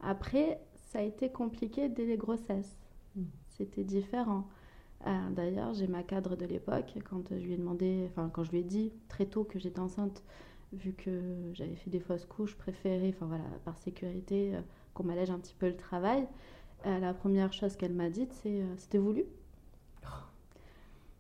Après, 0.02 0.62
ça 0.76 1.00
a 1.00 1.02
été 1.02 1.30
compliqué 1.30 1.90
dès 1.90 2.06
les 2.06 2.18
grossesses. 2.18 2.78
Hmm. 3.16 3.24
C'était 3.50 3.84
différent. 3.84 4.48
Euh, 5.06 5.30
d'ailleurs, 5.32 5.74
j'ai 5.74 5.88
ma 5.88 6.04
cadre 6.04 6.36
de 6.36 6.46
l'époque, 6.46 6.98
quand 7.10 7.30
je 7.30 7.44
lui 7.44 7.54
ai 7.54 7.58
demandé, 7.58 8.08
enfin 8.10 8.30
quand 8.32 8.44
je 8.44 8.52
lui 8.52 8.60
ai 8.60 8.64
dit 8.64 8.94
très 9.10 9.26
tôt 9.26 9.44
que 9.44 9.60
j'étais 9.60 9.80
enceinte, 9.80 10.24
vu 10.72 10.94
que 10.94 11.52
j'avais 11.54 11.76
fait 11.76 11.90
des 11.90 12.00
fausses 12.00 12.26
couches, 12.26 12.56
préférées, 12.56 13.14
enfin 13.16 13.26
voilà, 13.26 13.44
par 13.66 13.78
sécurité, 13.78 14.56
euh, 14.56 14.62
qu'on 14.94 15.04
m'allège 15.04 15.30
un 15.30 15.40
petit 15.40 15.56
peu 15.56 15.68
le 15.68 15.76
travail, 15.76 16.28
euh, 16.86 17.00
la 17.00 17.14
première 17.14 17.52
chose 17.54 17.76
qu'elle 17.76 17.94
m'a 17.94 18.10
dite, 18.10 18.34
c'est 18.34 18.64
c'était 18.78 18.98
voulu. 18.98 19.26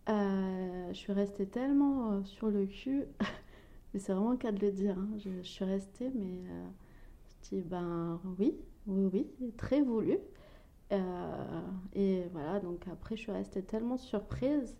je 0.07 0.93
suis 0.93 1.13
restée 1.13 1.47
tellement 1.47 2.23
sur 2.23 2.49
le 2.49 2.65
cul, 2.65 3.05
mais 3.93 3.99
c'est 3.99 4.13
vraiment 4.13 4.31
le 4.31 4.37
cas 4.37 4.51
de 4.51 4.59
le 4.59 4.71
dire. 4.71 4.97
Hein. 4.97 5.09
Je, 5.17 5.29
je, 5.41 5.47
suis 5.47 5.65
restée, 5.65 6.11
mais 6.15 6.41
je 7.43 7.49
dis 7.49 7.61
ben 7.61 8.19
oui, 8.39 8.55
oui, 8.87 9.09
oui, 9.41 9.51
très 9.57 9.81
voulu. 9.81 10.17
Euh, 10.91 11.61
et 11.93 12.23
voilà, 12.31 12.59
donc 12.59 12.87
après, 12.91 13.15
je 13.15 13.21
suis 13.21 13.31
restée 13.31 13.63
tellement 13.63 13.97
surprise. 13.97 14.75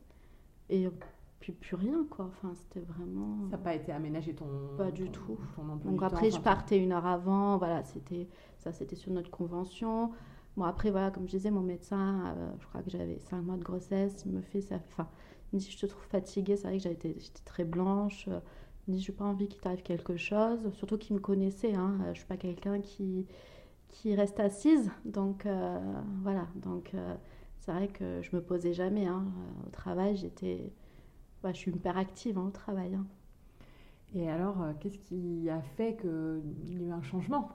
Et 0.69 0.87
puis 1.39 1.51
plus 1.51 1.75
rien, 1.75 2.05
quoi. 2.09 2.25
Enfin, 2.25 2.53
c'était 2.55 2.85
vraiment. 2.85 3.45
Ça 3.49 3.57
n'a 3.57 3.63
pas 3.63 3.75
été 3.75 3.91
aménagé 3.91 4.33
ton. 4.33 4.45
Pas 4.77 4.91
du 4.91 5.09
tout. 5.09 5.37
donc 5.83 6.01
après, 6.03 6.31
je 6.31 6.39
partais 6.39 6.77
une 6.77 6.91
heure 6.91 7.05
avant. 7.05 7.57
Voilà, 7.57 7.83
c'était 7.83 8.27
ça, 8.59 8.71
c'était 8.71 8.95
sur 8.95 9.11
notre 9.11 9.29
convention. 9.29 10.11
Bon, 10.55 10.63
après, 10.63 10.91
voilà, 10.91 11.09
comme 11.11 11.25
je 11.27 11.31
disais, 11.31 11.51
mon 11.51 11.61
médecin, 11.61 12.33
euh, 12.37 12.51
je 12.59 12.67
crois 12.67 12.81
que 12.83 12.91
j'avais 12.91 13.17
5 13.19 13.41
mois 13.41 13.57
de 13.57 13.63
grossesse, 13.63 14.23
il 14.25 14.31
me 14.31 14.41
fait 14.41 14.61
ça. 14.61 14.75
Enfin, 14.75 15.09
il 15.51 15.57
me 15.57 15.59
dit 15.59 15.69
Je 15.69 15.79
te 15.79 15.85
trouve 15.85 16.03
fatiguée. 16.03 16.55
C'est 16.55 16.67
vrai 16.67 16.77
que 16.77 16.83
j'étais 16.83 17.15
très 17.43 17.65
blanche. 17.65 18.27
Il 18.87 18.93
me 18.93 18.97
dit 18.97 19.03
Je 19.03 19.11
n'ai 19.11 19.17
pas 19.17 19.25
envie 19.25 19.47
qu'il 19.47 19.59
t'arrive 19.59 19.83
quelque 19.83 20.15
chose. 20.15 20.71
Surtout 20.73 20.97
qu'il 20.97 21.15
me 21.15 21.21
connaissait. 21.21 21.73
Hein. 21.73 21.97
Je 22.03 22.09
ne 22.09 22.13
suis 22.13 22.25
pas 22.25 22.37
quelqu'un 22.37 22.79
qui 22.79 23.27
qui 23.93 24.15
reste 24.15 24.39
assise. 24.39 24.91
Donc 25.05 25.45
euh, 25.45 25.79
voilà, 26.23 26.47
donc 26.55 26.91
euh, 26.93 27.15
c'est 27.59 27.71
vrai 27.71 27.87
que 27.87 28.21
je 28.21 28.35
me 28.35 28.41
posais 28.41 28.73
jamais. 28.73 29.05
Hein. 29.05 29.25
Au 29.65 29.69
travail, 29.69 30.17
j'étais, 30.17 30.73
bah, 31.41 31.53
je 31.53 31.57
suis 31.57 31.71
hyper 31.71 31.97
active 31.97 32.37
hein, 32.37 32.45
au 32.47 32.51
travail. 32.51 32.95
Hein. 32.95 33.05
Et 34.15 34.29
alors, 34.29 34.61
euh, 34.61 34.73
qu'est-ce 34.79 34.97
qui 34.97 35.49
a 35.49 35.61
fait 35.61 35.95
qu'il 35.95 36.73
y 36.73 36.75
a 36.75 36.87
eu 36.87 36.91
un 36.91 37.01
changement 37.01 37.49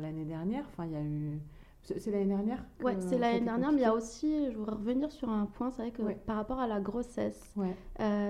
l'année 0.00 0.24
dernière? 0.24 0.64
Enfin, 0.68 0.84
il 0.84 0.92
y 0.92 0.96
a 0.96 1.02
eu. 1.02 1.40
C'est 1.82 2.10
l'année 2.10 2.24
dernière 2.24 2.64
Oui, 2.82 2.92
c'est 2.98 3.18
l'année 3.18 3.42
dernière, 3.42 3.70
mais 3.70 3.80
il 3.80 3.82
y 3.82 3.86
a 3.86 3.92
aussi, 3.92 4.50
je 4.50 4.56
voudrais 4.56 4.74
revenir 4.74 5.12
sur 5.12 5.28
un 5.28 5.44
point, 5.44 5.70
c'est 5.70 5.82
vrai 5.82 5.90
que 5.90 6.14
par 6.24 6.36
rapport 6.36 6.58
à 6.58 6.66
la 6.66 6.80
grossesse, 6.80 7.54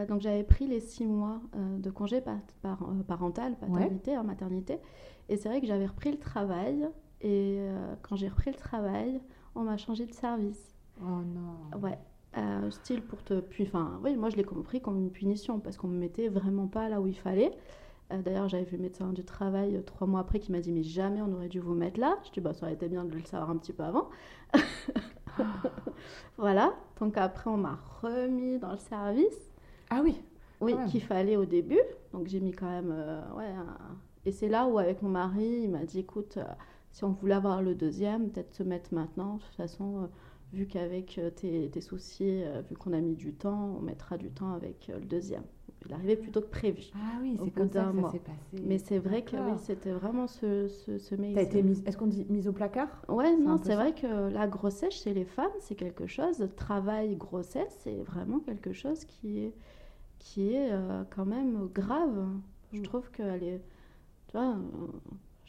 donc 0.09 0.21
j'avais 0.23 0.43
pris 0.43 0.67
les 0.67 0.81
six 0.81 1.07
mois 1.07 1.41
de 1.55 1.89
congé 1.89 2.21
par, 2.21 2.81
parental, 3.07 3.55
paternité, 3.55 4.21
maternité, 4.25 4.81
et 5.29 5.37
c'est 5.37 5.49
vrai 5.49 5.61
que 5.61 5.69
j'avais 5.69 5.87
repris 5.87 6.11
le 6.11 6.19
travail 6.19 6.89
et 7.25 7.57
euh, 7.59 7.95
quand 8.03 8.17
j'ai 8.17 8.29
repris 8.29 8.51
le 8.51 8.57
travail, 8.57 9.19
on 9.55 9.63
m'a 9.63 9.79
changé 9.79 10.05
de 10.05 10.13
service. 10.13 10.75
Oh 11.01 11.23
non. 11.25 11.81
Ouais. 11.81 11.99
Euh, 12.37 12.71
style 12.71 13.01
pour 13.01 13.23
te. 13.25 13.41
Puis, 13.41 13.65
enfin, 13.65 13.99
oui, 14.05 14.15
moi 14.15 14.29
je 14.29 14.37
l'ai 14.37 14.45
compris 14.45 14.83
comme 14.83 14.99
une 14.99 15.11
punition 15.11 15.59
parce 15.59 15.79
qu'on 15.79 15.89
me 15.89 15.97
mettait 15.99 16.29
vraiment 16.29 16.67
pas 16.67 16.91
là 16.91 17.01
où 17.01 17.07
il 17.07 17.17
fallait. 17.17 17.53
Euh, 18.13 18.21
d'ailleurs, 18.21 18.49
j'avais 18.51 18.65
vu 18.65 18.77
le 18.77 18.83
médecin 18.83 19.15
du 19.15 19.25
travail 19.25 19.83
trois 19.87 20.07
mois 20.07 20.21
après 20.21 20.39
qui 20.39 20.53
m'a 20.53 20.61
dit 20.61 20.71
Mais 20.71 20.83
jamais 20.83 21.23
on 21.23 21.33
aurait 21.33 21.49
dû 21.49 21.61
vous 21.61 21.73
mettre 21.73 21.99
là. 21.99 22.19
Je 22.27 22.31
dis 22.31 22.41
Bah, 22.41 22.53
ça 22.53 22.67
aurait 22.67 22.75
été 22.75 22.89
bien 22.89 23.05
de 23.05 23.15
le 23.15 23.25
savoir 23.25 23.49
un 23.49 23.57
petit 23.57 23.73
peu 23.73 23.85
avant. 23.85 24.11
voilà. 26.37 26.75
Donc, 27.01 27.17
après, 27.17 27.49
on 27.49 27.57
m'a 27.57 27.79
remis 28.03 28.59
dans 28.59 28.73
le 28.73 28.79
service. 28.79 29.51
Ah 29.89 30.03
oui 30.05 30.21
Oui, 30.61 30.75
qu'il 30.91 31.01
fallait 31.01 31.39
au 31.39 31.47
début. 31.47 31.81
Donc, 32.13 32.27
j'ai 32.27 32.41
mis 32.41 32.53
quand 32.53 32.69
même. 32.69 32.95
ouais. 33.35 33.51
Et 34.27 34.33
c'est 34.33 34.49
là 34.49 34.67
où, 34.67 34.79
avec 34.79 35.01
mon 35.01 35.09
mari, 35.09 35.63
il 35.65 35.71
m'a 35.71 35.85
dit 35.87 36.01
Écoute 36.01 36.39
si 36.95 37.03
on 37.03 37.11
voulait 37.11 37.35
avoir 37.35 37.61
le 37.61 37.75
deuxième, 37.75 38.31
peut-être 38.31 38.55
se 38.55 38.63
mettre 38.63 38.95
maintenant. 38.95 39.35
De 39.35 39.43
toute 39.43 39.57
façon, 39.57 40.05
euh, 40.05 40.07
vu 40.53 40.67
qu'avec 40.67 41.19
euh, 41.19 41.29
tes, 41.29 41.81
soucis, 41.81 42.45
euh, 42.45 42.63
vu 42.71 42.77
qu'on 42.77 42.93
a 42.93 43.01
mis 43.01 43.17
du 43.17 43.35
temps, 43.35 43.79
on 43.79 43.83
mettra 43.83 44.17
du 44.17 44.31
temps 44.31 44.53
avec 44.53 44.87
le 44.87 45.05
deuxième. 45.05 45.43
Il 45.87 45.93
arrivait 45.93 46.15
plutôt 46.15 46.41
que 46.41 46.47
prévu. 46.47 46.85
Ah 46.95 47.19
oui, 47.21 47.37
c'est 47.43 47.51
comme 47.51 47.69
ça 47.69 47.93
que 47.93 48.01
ça 48.01 48.13
s'est 48.13 48.19
passé. 48.21 48.65
Mais 48.65 48.79
c'est 48.79 48.99
vrai 48.99 49.23
que 49.23 49.37
oui, 49.37 49.59
c'était 49.59 49.91
vraiment 49.91 50.29
ce, 50.29 50.69
ce, 50.69 50.97
ce 50.99 51.15
été 51.17 51.65
mise, 51.65 51.83
est-ce 51.85 51.99
qu'on 51.99 52.07
dit 52.07 52.27
mise 52.31 52.47
au 52.47 52.53
placard? 52.53 53.03
Ouais, 53.09 53.37
non, 53.37 53.59
c'est 53.63 53.75
vrai 53.75 53.93
que 53.93 54.29
la 54.29 54.47
grossesse 54.47 54.95
chez 54.95 55.13
les 55.13 55.25
femmes, 55.25 55.53
c'est 55.59 55.75
quelque 55.75 56.07
chose, 56.07 56.49
travail, 56.57 57.17
grossesse, 57.17 57.77
c'est 57.81 58.01
vraiment 58.03 58.39
quelque 58.39 58.73
chose 58.73 59.05
qui 59.05 59.41
est, 59.41 59.55
qui 60.21 60.55
est 60.55 60.71
quand 61.11 61.27
même 61.27 61.69
grave. 61.75 62.29
Je 62.73 62.79
mm. 62.79 62.85
trouve 62.85 63.11
qu'elle 63.11 63.43
est, 63.43 63.63
tu 64.29 64.39
vois, 64.39 64.57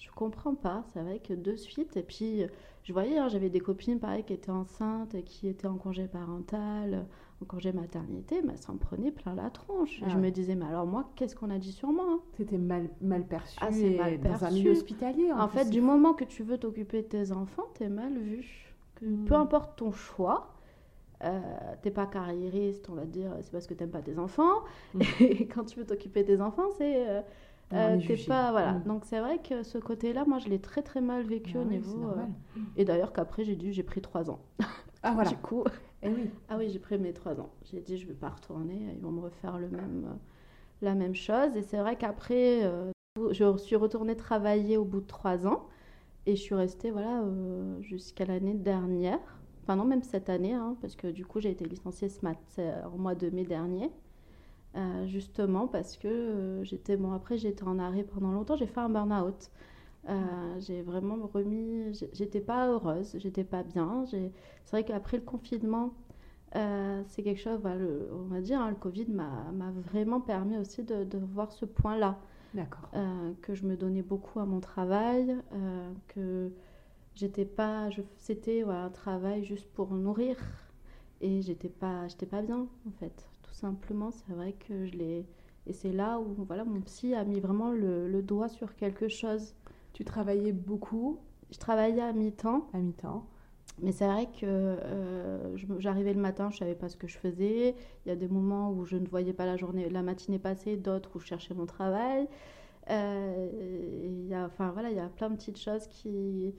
je 0.06 0.12
comprends 0.12 0.56
pas. 0.56 0.84
C'est 0.94 1.02
vrai 1.02 1.20
que 1.20 1.34
de 1.34 1.56
suite, 1.56 1.98
et 1.98 2.04
puis 2.04 2.46
je 2.84 2.94
voyais, 2.94 3.18
hein, 3.18 3.28
j'avais 3.30 3.50
des 3.50 3.60
copines 3.60 4.00
pareil 4.00 4.24
qui 4.24 4.34
étaient 4.34 4.52
enceintes, 4.52 5.16
et 5.16 5.24
qui 5.24 5.48
étaient 5.48 5.68
en 5.68 5.78
congé 5.78 6.08
parental, 6.08 7.08
en 7.42 7.46
congé 7.46 7.74
maternité, 7.74 8.42
mais 8.44 8.56
ça 8.58 8.72
me 8.74 8.78
prenait 8.78 9.12
plein 9.12 9.34
la 9.34 9.50
tronche. 9.50 10.02
Ah 10.06 10.10
je 10.10 10.18
me 10.18 10.30
disais, 10.30 10.56
mais 10.56 10.66
alors 10.66 10.86
moi, 10.86 11.10
qu'est-ce 11.16 11.36
qu'on 11.36 11.50
a 11.50 11.58
dit 11.58 11.72
sur 11.72 11.90
moi 11.90 12.06
hein? 12.08 12.20
C'était 12.38 12.58
mal, 12.58 12.90
mal 13.02 13.26
perçu 13.26 13.58
ah, 13.60 13.72
mal 13.72 14.20
dans 14.20 14.46
un 14.46 14.52
milieu 14.52 14.72
hospitalier. 14.72 15.32
En, 15.34 15.48
fait, 15.48 15.70
du 15.70 15.82
moment 15.82 16.14
que 16.14 16.24
tu 16.24 16.44
veux 16.44 16.58
t'occuper 16.58 17.02
de 17.02 17.08
tes 17.08 17.32
enfants, 17.32 17.66
t'es 17.74 17.90
mal 17.90 18.18
vu. 18.18 18.76
Que, 18.96 19.06
hmm. 19.06 19.26
Peu 19.26 19.34
importe 19.34 19.78
ton 19.78 19.92
choix, 19.92 20.54
euh, 21.24 21.42
t'es 21.82 21.92
pas 21.92 22.06
carriériste, 22.06 22.88
on 22.90 22.94
va 22.94 23.06
dire, 23.06 23.32
c'est 23.42 23.52
parce 23.52 23.66
que 23.66 23.74
t'aimes 23.74 23.90
pas 23.90 24.02
tes 24.02 24.20
enfants. 24.20 24.64
Hmm. 24.94 25.02
Et 25.20 25.48
quand 25.48 25.66
tu 25.66 25.80
veux 25.80 25.86
t'occuper 25.86 26.22
de 26.22 26.36
tes 26.36 26.42
enfants, 26.42 26.70
c'est 26.78 27.10
euh, 27.10 27.22
euh, 27.74 28.00
pas 28.28 28.52
voilà. 28.52 28.74
Mm. 28.74 28.84
Donc 28.84 29.06
c'est 29.06 29.20
vrai 29.20 29.40
que 29.40 29.64
ce 29.64 29.78
côté-là, 29.78 30.26
moi, 30.26 30.40
je 30.40 30.50
l'ai 30.50 30.60
très 30.60 30.84
très 30.84 31.02
mal 31.02 31.24
vécu 31.24 31.54
bah 31.54 31.62
au 31.62 31.66
niveau. 31.66 32.10
Euh, 32.10 32.26
et 32.78 32.86
d'ailleurs 32.86 33.12
qu'après 33.12 33.44
j'ai 33.44 33.56
dû, 33.56 33.72
j'ai 33.74 33.84
pris 33.84 34.02
trois 34.02 34.30
ans. 34.30 34.40
Ah 35.04 35.12
voilà. 35.14 35.30
du 35.30 35.38
coup. 35.38 35.64
Eh 36.02 36.10
oui. 36.10 36.30
Ah 36.50 36.58
oui, 36.58 36.70
j'ai 36.70 36.80
pris 36.80 36.98
mes 36.98 37.14
trois 37.14 37.40
ans. 37.40 37.50
J'ai 37.64 37.80
dit 37.80 37.98
je 37.98 38.08
vais 38.08 38.14
pas 38.14 38.30
retourner, 38.30 38.92
ils 38.96 39.02
vont 39.02 39.12
me 39.12 39.22
refaire 39.22 39.58
le 39.58 39.68
même, 39.68 40.18
la 40.82 40.96
même 40.96 41.16
chose. 41.16 41.56
Et 41.56 41.62
c'est 41.62 41.78
vrai 41.78 41.96
qu'après, 41.96 42.64
euh, 42.64 42.92
je 43.32 43.58
suis 43.58 43.76
retournée 43.76 44.16
travailler 44.16 44.78
au 44.78 44.86
bout 44.86 45.02
de 45.02 45.08
trois 45.08 45.48
ans 45.48 45.68
et 46.26 46.36
je 46.36 46.42
suis 46.42 46.56
restée 46.56 46.92
voilà 46.92 47.24
jusqu'à 47.82 48.26
l'année 48.26 48.56
dernière. 48.56 49.20
Enfin 49.64 49.76
non, 49.76 49.86
même 49.86 50.04
cette 50.04 50.30
année, 50.30 50.54
hein, 50.54 50.76
parce 50.82 50.96
que 50.96 51.08
du 51.08 51.26
coup 51.26 51.40
j'ai 51.40 51.50
été 51.52 51.66
licenciée 51.66 52.10
ce 52.10 52.24
matin, 52.24 52.90
au 52.94 52.98
mois 52.98 53.16
de 53.16 53.30
mai 53.30 53.46
dernier. 53.46 53.92
Euh, 54.78 55.08
justement 55.08 55.68
parce 55.68 55.96
que 55.96 56.10
euh, 56.10 56.64
j'étais 56.66 56.98
bon 56.98 57.14
après 57.14 57.38
j'étais 57.38 57.64
en 57.64 57.80
arrêt 57.80 58.04
pendant 58.04 58.32
longtemps 58.32 58.58
j'ai 58.58 58.68
fait 58.68 58.82
un 58.82 58.90
burn 58.90 59.14
out 59.14 59.50
euh, 60.10 60.60
j'ai 60.60 60.82
vraiment 60.82 61.16
remis 61.34 61.94
j'étais 62.12 62.42
pas 62.42 62.68
heureuse 62.68 63.16
j'étais 63.18 63.46
pas 63.46 63.64
bien 63.64 64.04
c'est 64.06 64.34
vrai 64.72 64.84
qu'après 64.84 65.16
le 65.16 65.24
confinement 65.24 65.94
c'est 66.52 67.24
quelque 67.24 67.40
chose 67.40 67.62
on 67.64 68.28
va 68.28 68.42
dire 68.42 68.60
hein, 68.60 68.70
le 68.70 68.76
covid 68.76 69.06
m'a 69.08 69.72
vraiment 69.90 70.20
permis 70.20 70.58
aussi 70.58 70.84
de, 70.84 71.18
voir 71.34 71.54
ce 71.54 71.64
point 71.64 71.98
là 71.98 72.18
que 73.42 73.56
je 73.56 73.66
me 73.66 73.78
donnais 73.78 74.02
beaucoup 74.02 74.40
à 74.40 74.46
mon 74.46 74.60
travail, 74.60 75.38
que 76.08 76.52
j'étais 77.14 77.46
pas, 77.46 77.90
c'était 78.18 78.64
un 78.64 78.90
travail 78.90 79.44
juste 79.44 79.68
pour 79.74 79.92
nourrir 79.94 80.38
et 81.22 81.42
j'étais 81.42 81.70
pas, 81.70 82.08
j'étais 82.08 82.26
pas 82.26 82.42
bien 82.42 82.68
en 82.88 82.92
fait. 83.00 83.30
Simplement, 83.56 84.12
c'est 84.12 84.34
vrai 84.34 84.52
que 84.52 84.86
je 84.86 84.98
l'ai, 84.98 85.26
et 85.66 85.72
c'est 85.72 85.94
là 85.94 86.20
où 86.20 86.44
voilà, 86.44 86.66
mon 86.66 86.82
psy 86.82 87.16
a 87.16 87.24
mis 87.24 87.40
vraiment 87.40 87.72
le, 87.72 88.22
doigt 88.22 88.50
sur 88.50 88.76
quelque 88.76 89.08
chose. 89.08 89.56
Tu 89.94 90.04
travaillais 90.04 90.52
beaucoup 90.52 91.20
Je 91.52 91.58
travaillais 91.58 92.02
à 92.02 92.12
mi-temps. 92.12 92.68
À 92.74 92.80
mi-temps. 92.80 93.26
Mais 93.82 93.94
c'est 93.94 94.08
vrai 94.08 94.26
que 94.26 94.46
euh, 94.46 95.58
j'arrivais 95.80 96.14
le 96.14 96.20
matin, 96.20 96.50
je 96.52 96.58
savais 96.58 96.76
pas 96.76 96.90
ce 96.90 96.98
que 96.98 97.08
je 97.08 97.18
faisais. 97.18 97.76
Il 98.06 98.10
y 98.10 98.12
a 98.12 98.18
des 98.18 98.28
moments 98.28 98.72
où 98.74 98.84
je 98.84 98.98
ne 98.98 99.08
voyais 99.08 99.32
pas 99.32 99.46
la 99.46 99.56
journée, 99.56 99.88
la 99.88 100.02
matinée 100.02 100.38
passer, 100.38 100.76
d'autres 100.76 101.12
où 101.16 101.20
je 101.20 101.28
cherchais 101.28 101.54
mon 101.54 101.66
travail. 101.66 102.28
Euh, 102.90 103.50
il 104.04 104.28
y 104.28 104.34
a, 104.34 104.44
enfin 104.44 104.72
voilà, 104.72 104.92
il 104.92 104.98
y 104.98 105.00
a 105.00 105.08
plein 105.08 105.30
de 105.30 105.36
petites 105.38 105.60
choses 105.60 105.88
qui, 105.88 106.54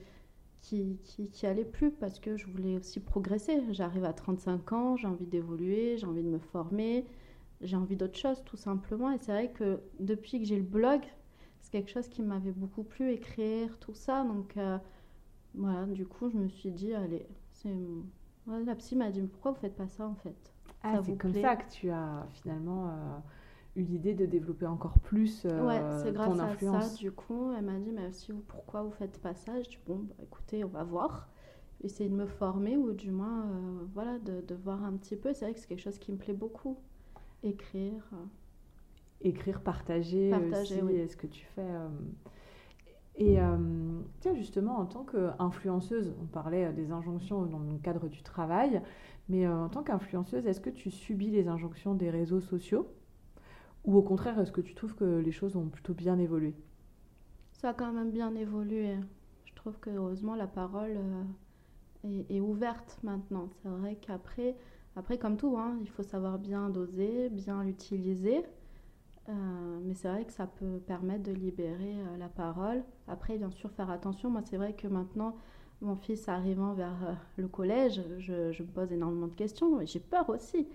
qui, 0.67 0.99
qui, 1.05 1.29
qui 1.29 1.47
allaient 1.47 1.63
plus 1.63 1.91
parce 1.91 2.19
que 2.19 2.35
je 2.35 2.45
voulais 2.47 2.75
aussi 2.75 2.99
progresser. 2.99 3.61
J'arrive 3.71 4.03
à 4.03 4.11
35 4.11 4.73
ans, 4.73 4.97
j'ai 4.97 5.07
envie 5.07 5.25
d'évoluer, 5.25 5.97
j'ai 5.97 6.05
envie 6.05 6.23
de 6.23 6.27
me 6.27 6.39
former, 6.39 7.05
j'ai 7.61 7.77
envie 7.77 7.95
d'autre 7.95 8.17
chose 8.17 8.43
tout 8.43 8.57
simplement. 8.57 9.11
Et 9.11 9.17
c'est 9.17 9.31
vrai 9.31 9.51
que 9.51 9.79
depuis 9.99 10.39
que 10.39 10.45
j'ai 10.45 10.57
le 10.57 10.63
blog, 10.63 11.01
c'est 11.61 11.71
quelque 11.71 11.89
chose 11.89 12.09
qui 12.09 12.21
m'avait 12.21 12.51
beaucoup 12.51 12.83
plu, 12.83 13.11
écrire, 13.11 13.77
tout 13.79 13.93
ça. 13.93 14.25
Donc 14.25 14.57
euh, 14.57 14.77
voilà, 15.55 15.85
du 15.85 16.05
coup, 16.05 16.29
je 16.29 16.37
me 16.37 16.49
suis 16.49 16.71
dit, 16.71 16.93
allez, 16.93 17.25
c'est. 17.53 17.73
la 18.47 18.75
psy 18.75 18.97
m'a 18.97 19.09
dit, 19.09 19.21
pourquoi 19.21 19.51
vous 19.51 19.59
faites 19.59 19.75
pas 19.75 19.87
ça 19.87 20.05
en 20.05 20.15
fait? 20.15 20.53
Ah, 20.83 20.99
c'est 21.01 21.17
comme 21.17 21.33
ça 21.33 21.55
que 21.55 21.71
tu 21.71 21.89
as 21.91 22.27
finalement 22.41 22.89
euh, 22.89 23.17
eu 23.77 23.83
l'idée 23.83 24.13
de 24.13 24.25
développer 24.25 24.65
encore 24.65 24.99
plus 24.99 25.45
euh, 25.45 25.65
ouais, 25.65 25.81
c'est 26.03 26.11
grâce 26.11 26.39
à 26.39 26.57
ça, 26.57 26.95
du 26.95 27.11
coup, 27.11 27.51
elle 27.57 27.65
m'a 27.65 27.79
dit, 27.79 27.91
mais 27.91 28.11
si 28.11 28.31
vous, 28.31 28.41
pourquoi 28.47 28.83
vous 28.83 28.91
faites 28.91 29.19
pas 29.21 29.33
ça? 29.33 29.61
Je 29.61 29.69
dis, 29.69 29.79
bon, 29.85 29.99
bah, 29.99 30.15
écoutez, 30.21 30.63
on 30.63 30.69
va 30.69 30.83
voir. 30.83 31.29
Essayer 31.83 32.09
de 32.09 32.15
me 32.15 32.25
former 32.25 32.75
ou 32.75 32.91
du 32.93 33.11
moins, 33.11 33.43
euh, 33.45 33.85
voilà, 33.93 34.17
de, 34.19 34.41
de, 34.41 34.55
voir 34.55 34.83
un 34.83 34.93
petit 34.93 35.15
peu. 35.15 35.33
C'est 35.33 35.45
vrai 35.45 35.53
que 35.53 35.59
c'est 35.59 35.67
quelque 35.67 35.81
chose 35.81 35.99
qui 35.99 36.11
me 36.11 36.17
plaît 36.17 36.33
beaucoup. 36.33 36.77
Écrire. 37.43 38.03
Écrire, 39.21 39.61
partager, 39.61 40.31
partager 40.31 40.81
aussi 40.81 41.07
ce 41.09 41.15
que 41.15 41.27
tu 41.27 41.45
fais. 41.55 41.69
Et 43.17 43.39
euh, 43.39 43.57
tiens, 44.19 44.35
justement, 44.35 44.77
en 44.77 44.85
tant 44.85 45.03
qu'influenceuse, 45.03 46.13
on 46.21 46.25
parlait 46.25 46.65
euh, 46.65 46.71
des 46.71 46.91
injonctions 46.91 47.45
dans 47.47 47.57
le 47.57 47.77
cadre 47.79 48.07
du 48.07 48.21
travail, 48.21 48.81
mais 49.27 49.47
euh, 49.47 49.65
en 49.65 49.69
tant 49.69 49.81
qu'influenceuse, 49.81 50.45
est-ce 50.45 50.61
que 50.61 50.69
tu 50.69 50.91
subis 50.91 51.31
les 51.31 51.47
injonctions 51.47 51.95
des 51.95 52.11
réseaux 52.11 52.41
sociaux? 52.41 52.87
Ou 53.87 53.95
au 53.95 54.01
contraire, 54.01 54.37
est-ce 54.39 54.51
que 54.51 54.61
tu 54.61 54.75
trouves 54.75 54.95
que 54.95 55.05
les 55.05 55.31
choses 55.31 55.55
ont 55.55 55.69
plutôt 55.69 55.93
bien 55.93 56.19
évolué? 56.19 56.53
Ça 57.53 57.69
a 57.69 57.73
quand 57.73 57.93
même 57.93 58.11
bien 58.11 58.35
évolué. 58.35 58.97
Je 59.45 59.55
trouve 59.55 59.79
que 59.79 59.89
heureusement 59.89 60.35
la 60.35 60.45
parole 60.45 60.97
est, 62.03 62.39
ouverte 62.41 62.99
maintenant. 63.01 63.49
C'est 63.61 63.69
vrai 63.69 63.95
qu'après, 63.95 64.57
après, 64.97 65.17
comme 65.17 65.37
tout, 65.37 65.57
hein, 65.57 65.77
il 65.79 65.89
faut 65.89 66.03
savoir 66.03 66.37
bien 66.37 66.69
doser, 66.69 67.29
bien 67.29 67.63
l'utiliser. 67.63 68.43
Euh, 69.29 69.79
mais 69.83 69.93
c'est 69.93 70.09
vrai 70.09 70.25
que 70.25 70.33
ça 70.33 70.47
peut 70.47 70.79
permettre 70.85 71.23
de 71.23 71.31
libérer 71.31 71.95
euh, 71.95 72.17
la 72.17 72.29
parole. 72.29 72.83
Après, 73.07 73.37
bien 73.37 73.51
sûr, 73.51 73.71
faire 73.71 73.89
attention. 73.89 74.29
Moi, 74.29 74.41
c'est 74.43 74.57
vrai 74.57 74.73
que 74.73 74.87
maintenant, 74.87 75.35
mon 75.81 75.95
fils 75.95 76.27
arrivant 76.27 76.73
vers 76.73 77.07
euh, 77.07 77.13
le 77.37 77.47
collège, 77.47 78.01
je, 78.19 78.51
je, 78.51 78.63
me 78.63 78.67
pose 78.67 78.91
énormément 78.91 79.27
de 79.27 79.35
questions 79.35 79.79
j'ai 79.85 79.99
peur 79.99 80.29
aussi. 80.29 80.67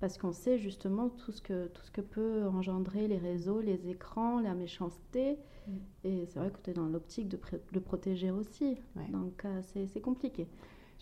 Parce 0.00 0.16
qu'on 0.16 0.32
sait 0.32 0.58
justement 0.58 1.10
tout 1.10 1.30
ce, 1.30 1.42
que, 1.42 1.68
tout 1.68 1.82
ce 1.82 1.90
que 1.90 2.00
peut 2.00 2.46
engendrer 2.46 3.06
les 3.06 3.18
réseaux, 3.18 3.60
les 3.60 3.88
écrans, 3.88 4.40
la 4.40 4.54
méchanceté. 4.54 5.38
Mm. 5.68 5.72
Et 6.04 6.26
c'est 6.26 6.38
vrai 6.38 6.50
que 6.50 6.58
tu 6.62 6.70
es 6.70 6.72
dans 6.72 6.86
l'optique 6.86 7.28
de 7.28 7.38
le 7.72 7.80
protéger 7.80 8.30
aussi. 8.30 8.78
Donc, 9.10 9.46
c'est 9.62 10.00
compliqué. 10.00 10.48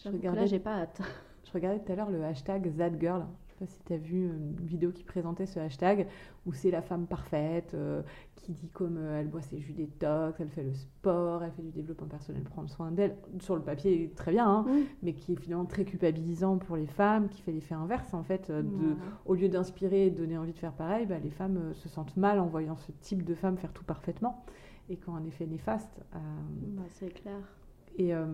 Je 0.04 0.08
regardais, 0.08 0.40
là, 0.40 0.46
j'ai 0.46 0.58
pas 0.58 0.74
hâte. 0.74 1.00
Je 1.44 1.52
regardais 1.54 1.82
tout 1.82 1.92
à 1.92 1.94
l'heure 1.94 2.10
le 2.10 2.22
hashtag 2.22 2.76
ThatGirl 2.76 3.24
sais 3.58 3.64
pas 3.64 3.70
si 3.70 3.82
tu 3.84 3.92
as 3.92 3.98
vu 3.98 4.26
une 4.26 4.66
vidéo 4.66 4.92
qui 4.92 5.04
présentait 5.04 5.46
ce 5.46 5.58
hashtag 5.58 6.06
où 6.46 6.52
c'est 6.52 6.70
la 6.70 6.82
femme 6.82 7.06
parfaite 7.06 7.72
euh, 7.74 8.02
qui 8.36 8.52
dit 8.52 8.68
comme 8.68 8.96
euh, 8.98 9.20
elle 9.20 9.28
boit 9.28 9.42
ses 9.42 9.58
jus 9.58 9.72
détox, 9.72 10.40
elle 10.40 10.48
fait 10.48 10.62
le 10.62 10.74
sport, 10.74 11.42
elle 11.42 11.52
fait 11.52 11.62
du 11.62 11.70
développement 11.70 12.06
personnel, 12.06 12.42
prendre 12.44 12.68
soin 12.70 12.90
d'elle. 12.90 13.16
Sur 13.40 13.56
le 13.56 13.62
papier, 13.62 14.12
très 14.16 14.32
bien, 14.32 14.48
hein, 14.48 14.66
mais 15.02 15.14
qui 15.14 15.32
est 15.32 15.36
finalement 15.36 15.66
très 15.66 15.84
culpabilisant 15.84 16.58
pour 16.58 16.76
les 16.76 16.86
femmes, 16.86 17.28
qui 17.28 17.42
fait 17.42 17.52
l'effet 17.52 17.74
inverse 17.74 18.14
en 18.14 18.22
fait. 18.22 18.50
Euh, 18.50 18.62
de, 18.62 18.96
Au 19.26 19.34
lieu 19.34 19.48
d'inspirer 19.48 20.06
et 20.06 20.10
de 20.10 20.16
donner 20.16 20.38
envie 20.38 20.52
de 20.52 20.58
faire 20.58 20.72
pareil, 20.72 21.06
bah, 21.06 21.18
les 21.18 21.30
femmes 21.30 21.74
se 21.74 21.88
sentent 21.88 22.16
mal 22.16 22.38
en 22.38 22.46
voyant 22.46 22.76
ce 22.76 22.92
type 22.92 23.24
de 23.24 23.34
femme 23.34 23.56
faire 23.58 23.72
tout 23.72 23.84
parfaitement 23.84 24.44
et 24.88 24.96
qui 24.96 25.08
ont 25.08 25.16
un 25.16 25.24
effet 25.24 25.46
néfaste. 25.46 26.00
Bah, 26.12 26.82
c'est 26.88 27.12
clair. 27.12 27.57
Et, 27.98 28.14
euh, 28.14 28.26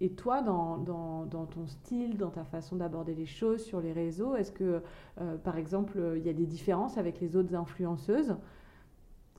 et 0.00 0.10
toi, 0.10 0.42
dans, 0.42 1.26
ton 1.26 1.66
style, 1.66 2.16
dans 2.16 2.30
ta 2.30 2.44
façon 2.44 2.76
d'aborder 2.76 3.14
les 3.14 3.26
choses 3.26 3.64
sur 3.64 3.80
les 3.80 3.92
réseaux, 3.92 4.34
est-ce 4.34 4.50
que, 4.50 4.82
euh, 5.20 5.38
par 5.38 5.56
exemple, 5.56 6.14
il 6.16 6.26
y 6.26 6.28
a 6.28 6.32
des 6.32 6.46
différences 6.46 6.98
avec 6.98 7.20
les 7.20 7.36
autres 7.36 7.54
influenceuses? 7.54 8.36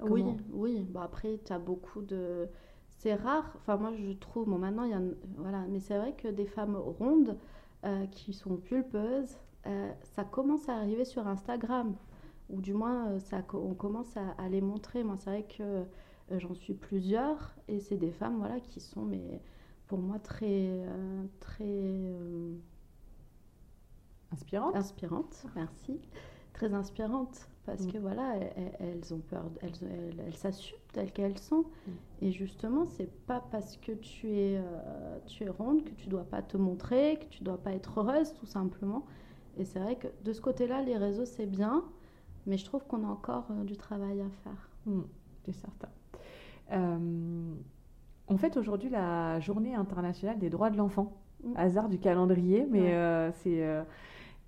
Oui, 0.01 0.23
oui. 0.51 0.87
Bon, 0.89 1.01
après, 1.01 1.39
tu 1.43 1.51
as 1.51 1.59
beaucoup 1.59 2.01
de... 2.01 2.47
C'est 2.89 3.13
rare, 3.13 3.53
enfin 3.57 3.77
moi 3.77 3.91
je 3.93 4.11
trouve, 4.13 4.49
bon 4.49 4.57
maintenant 4.57 4.83
il 4.83 4.89
y 4.89 4.93
a... 4.93 5.01
Voilà, 5.35 5.65
mais 5.69 5.79
c'est 5.79 5.97
vrai 5.97 6.13
que 6.13 6.27
des 6.27 6.47
femmes 6.47 6.75
rondes 6.75 7.37
euh, 7.85 8.07
qui 8.07 8.33
sont 8.33 8.57
pulpeuses, 8.57 9.37
ça 10.01 10.23
commence 10.23 10.69
à 10.69 10.75
arriver 10.77 11.03
sur 11.03 11.27
Instagram. 11.27 11.93
Ou 12.49 12.61
du 12.61 12.73
moins, 12.73 13.19
ça, 13.19 13.43
on 13.53 13.73
commence 13.73 14.15
à, 14.15 14.29
à 14.37 14.47
les 14.47 14.61
montrer. 14.61 15.03
Moi, 15.03 15.17
c'est 15.17 15.29
vrai 15.29 15.43
que 15.43 15.83
j'en 16.31 16.53
suis 16.53 16.73
plusieurs 16.73 17.55
et 17.67 17.79
c'est 17.79 17.97
des 17.97 18.11
femmes 18.11 18.37
voilà 18.37 18.59
qui 18.59 18.79
sont 18.79 19.03
mais 19.03 19.41
pour 19.87 19.99
moi 19.99 20.19
très, 20.19 20.69
euh, 20.69 21.25
très 21.39 21.63
euh, 21.65 22.55
inspirante. 24.31 24.75
Inspirante, 24.75 25.45
merci. 25.55 25.99
Très 26.53 26.73
inspirante 26.73 27.49
parce 27.65 27.85
mm. 27.85 27.91
que 27.91 27.97
voilà, 27.97 28.35
elles, 28.79 29.13
ont 29.13 29.19
peur, 29.19 29.45
elles, 29.61 30.19
elles, 30.25 30.35
s'assument 30.35 30.79
telles 30.93 31.11
qu'elles 31.11 31.37
sont. 31.37 31.61
Mm. 31.61 31.91
Et 32.21 32.31
justement, 32.31 32.85
c'est 32.85 33.11
pas 33.25 33.41
parce 33.51 33.77
que 33.77 33.91
tu 33.93 34.31
es, 34.31 34.57
euh, 34.57 35.19
tu 35.25 35.43
es 35.43 35.49
ronde 35.49 35.83
que 35.83 35.91
tu 35.91 36.07
dois 36.07 36.23
pas 36.23 36.41
te 36.41 36.57
montrer, 36.57 37.19
que 37.21 37.25
tu 37.25 37.43
dois 37.43 37.57
pas 37.57 37.71
être 37.73 37.99
heureuse, 37.99 38.33
tout 38.33 38.45
simplement. 38.45 39.05
Et 39.57 39.65
c'est 39.65 39.79
vrai 39.79 39.95
que 39.95 40.07
de 40.23 40.33
ce 40.33 40.41
côté-là, 40.41 40.81
les 40.81 40.97
réseaux, 40.97 41.25
c'est 41.25 41.45
bien, 41.45 41.83
mais 42.45 42.57
je 42.57 42.65
trouve 42.65 42.85
qu'on 42.85 43.03
a 43.03 43.07
encore 43.07 43.51
du 43.63 43.77
travail 43.77 44.21
à 44.21 44.29
faire. 44.43 44.69
Mm, 44.85 45.01
c'est 45.45 45.53
certain. 45.53 45.89
On 48.29 48.37
fête 48.37 48.57
aujourd'hui 48.57 48.89
la 48.89 49.39
journée 49.39 49.73
internationale 49.73 50.37
des 50.37 50.49
droits 50.49 50.69
de 50.69 50.77
l'enfant. 50.77 51.17
Mm. 51.43 51.53
Hasard 51.55 51.89
du 51.89 51.99
calendrier, 51.99 52.67
mais 52.69 52.93
euh, 52.93 53.31
c'est. 53.31 53.63
Euh, 53.63 53.83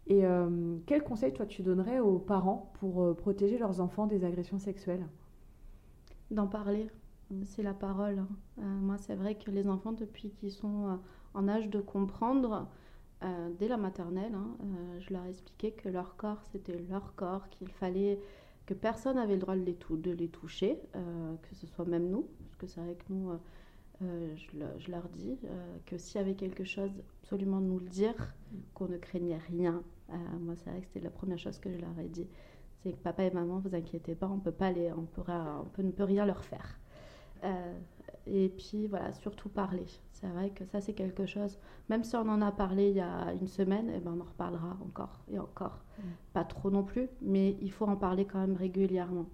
et 0.08 0.26
euh, 0.26 0.78
quel 0.88 1.04
conseil, 1.04 1.34
toi, 1.34 1.46
tu 1.46 1.62
donnerais 1.62 2.00
aux 2.00 2.18
parents 2.18 2.72
pour 2.80 3.16
protéger 3.16 3.60
leurs 3.60 3.80
enfants 3.80 4.08
des 4.08 4.26
agressions 4.26 4.58
sexuelles? 4.58 5.06
D'en 6.32 6.48
parler. 6.48 6.90
C'est 7.44 7.62
la 7.62 7.76
parole. 7.76 8.20
Hein. 8.58 8.64
moi, 8.82 8.98
c'est 8.98 9.14
vrai 9.14 9.36
que 9.36 9.52
les 9.52 9.70
enfants, 9.70 9.92
depuis 9.92 10.32
qu'ils 10.32 10.52
sont 10.52 11.00
en 11.36 11.48
âge 11.48 11.70
de 11.70 11.80
comprendre, 11.80 12.68
dès 13.60 13.68
la 13.68 13.78
maternelle, 13.78 14.34
hein, 14.34 14.48
je 15.00 15.14
leur 15.14 15.28
expliquais 15.28 15.74
que 15.74 15.90
leur 15.90 16.16
corps, 16.16 16.42
c'était 16.52 16.80
leur 16.90 17.14
corps, 17.14 17.48
qu'il 17.50 17.70
fallait 17.70 18.20
que 18.66 18.74
personne 18.74 19.18
n'avait 19.18 19.36
le 19.36 19.42
droit 19.42 19.56
de 19.56 19.62
les, 19.62 19.78
de 19.92 20.12
les 20.12 20.28
toucher, 20.28 20.80
que 20.94 21.56
ce 21.56 21.68
soit 21.68 21.86
même 21.86 22.10
nous, 22.10 22.28
parce 22.42 22.56
que 22.56 22.66
c'est 22.66 22.82
vrai 22.82 22.96
que 22.96 23.14
nous, 23.14 23.30
euh, 24.02 24.34
je, 24.78 24.91
leur 24.91 25.10
dis 25.10 25.38
euh, 25.43 25.78
que 25.86 25.97
s'il 25.97 26.22
y 26.22 26.24
avait 26.24 26.36
quelque 26.36 26.64
chose, 26.64 26.91
absolument 27.22 27.60
de 27.60 27.66
nous 27.66 27.80
le 27.80 27.88
dire, 27.88 28.16
mm. 28.16 28.58
qu'on 28.74 28.88
ne 28.88 28.97
craignait 28.97 29.39
rien. 29.50 29.84
Euh, 30.10 30.16
moi, 30.39 30.56
c'est 30.56 30.70
vrai 30.70 30.80
que 30.80 30.86
c'était 30.88 31.02
la 31.02 31.10
première 31.10 31.38
chose 31.38 31.60
que 31.60 31.70
je 31.70 31.78
leur 31.78 31.97
ai 32.00 32.08
dit. 32.08 32.28
C'est 32.82 32.93
que 32.93 32.97
papa 32.97 33.24
et 33.24 33.32
maman, 33.32 33.60
vous 33.60 33.76
inquiétez 33.76 34.16
pas, 34.16 34.28
on 34.28 34.39
peut 34.39 34.54
pas 34.54 34.72
les, 34.72 34.91
on 34.93 35.04
pourra, 35.04 35.62
on 35.62 35.70
peut, 35.70 35.82
ne 35.82 35.91
peut 35.91 36.06
rien 36.06 36.26
leur 36.26 36.45
faire. 36.45 36.80
et 38.26 38.50
puis 38.58 38.88
voilà, 38.88 39.12
surtout 39.12 39.50
parler. 39.50 39.86
C'est 40.14 40.28
vrai 40.28 40.50
que 40.52 40.66
ça, 40.66 40.80
c'est 40.80 40.93
quelque 40.93 41.26
chose. 41.26 41.58
Même 41.89 42.04
si 42.06 42.16
on 42.16 42.30
en 42.30 42.41
a 42.41 42.52
parlé 42.54 42.89
il 42.89 42.95
y 42.95 43.02
a 43.02 43.34
une 43.34 43.47
semaine, 43.47 43.91
eh 43.93 44.00
ben, 44.00 44.14
on 44.18 44.22
en 44.22 44.26
reparlera 44.26 44.78
encore 44.86 45.20
et 45.30 45.39
encore. 45.39 45.84
Mm. 45.97 46.04
Pas 46.34 46.45
trop 46.45 46.72
non 46.72 46.84
plus, 46.84 47.10
mais 47.22 47.58
il 47.62 47.72
faut 47.72 47.86
en 47.86 47.97
parler 47.97 48.26
quand 48.26 48.39
même 48.39 48.56
régulièrement. 48.56 49.26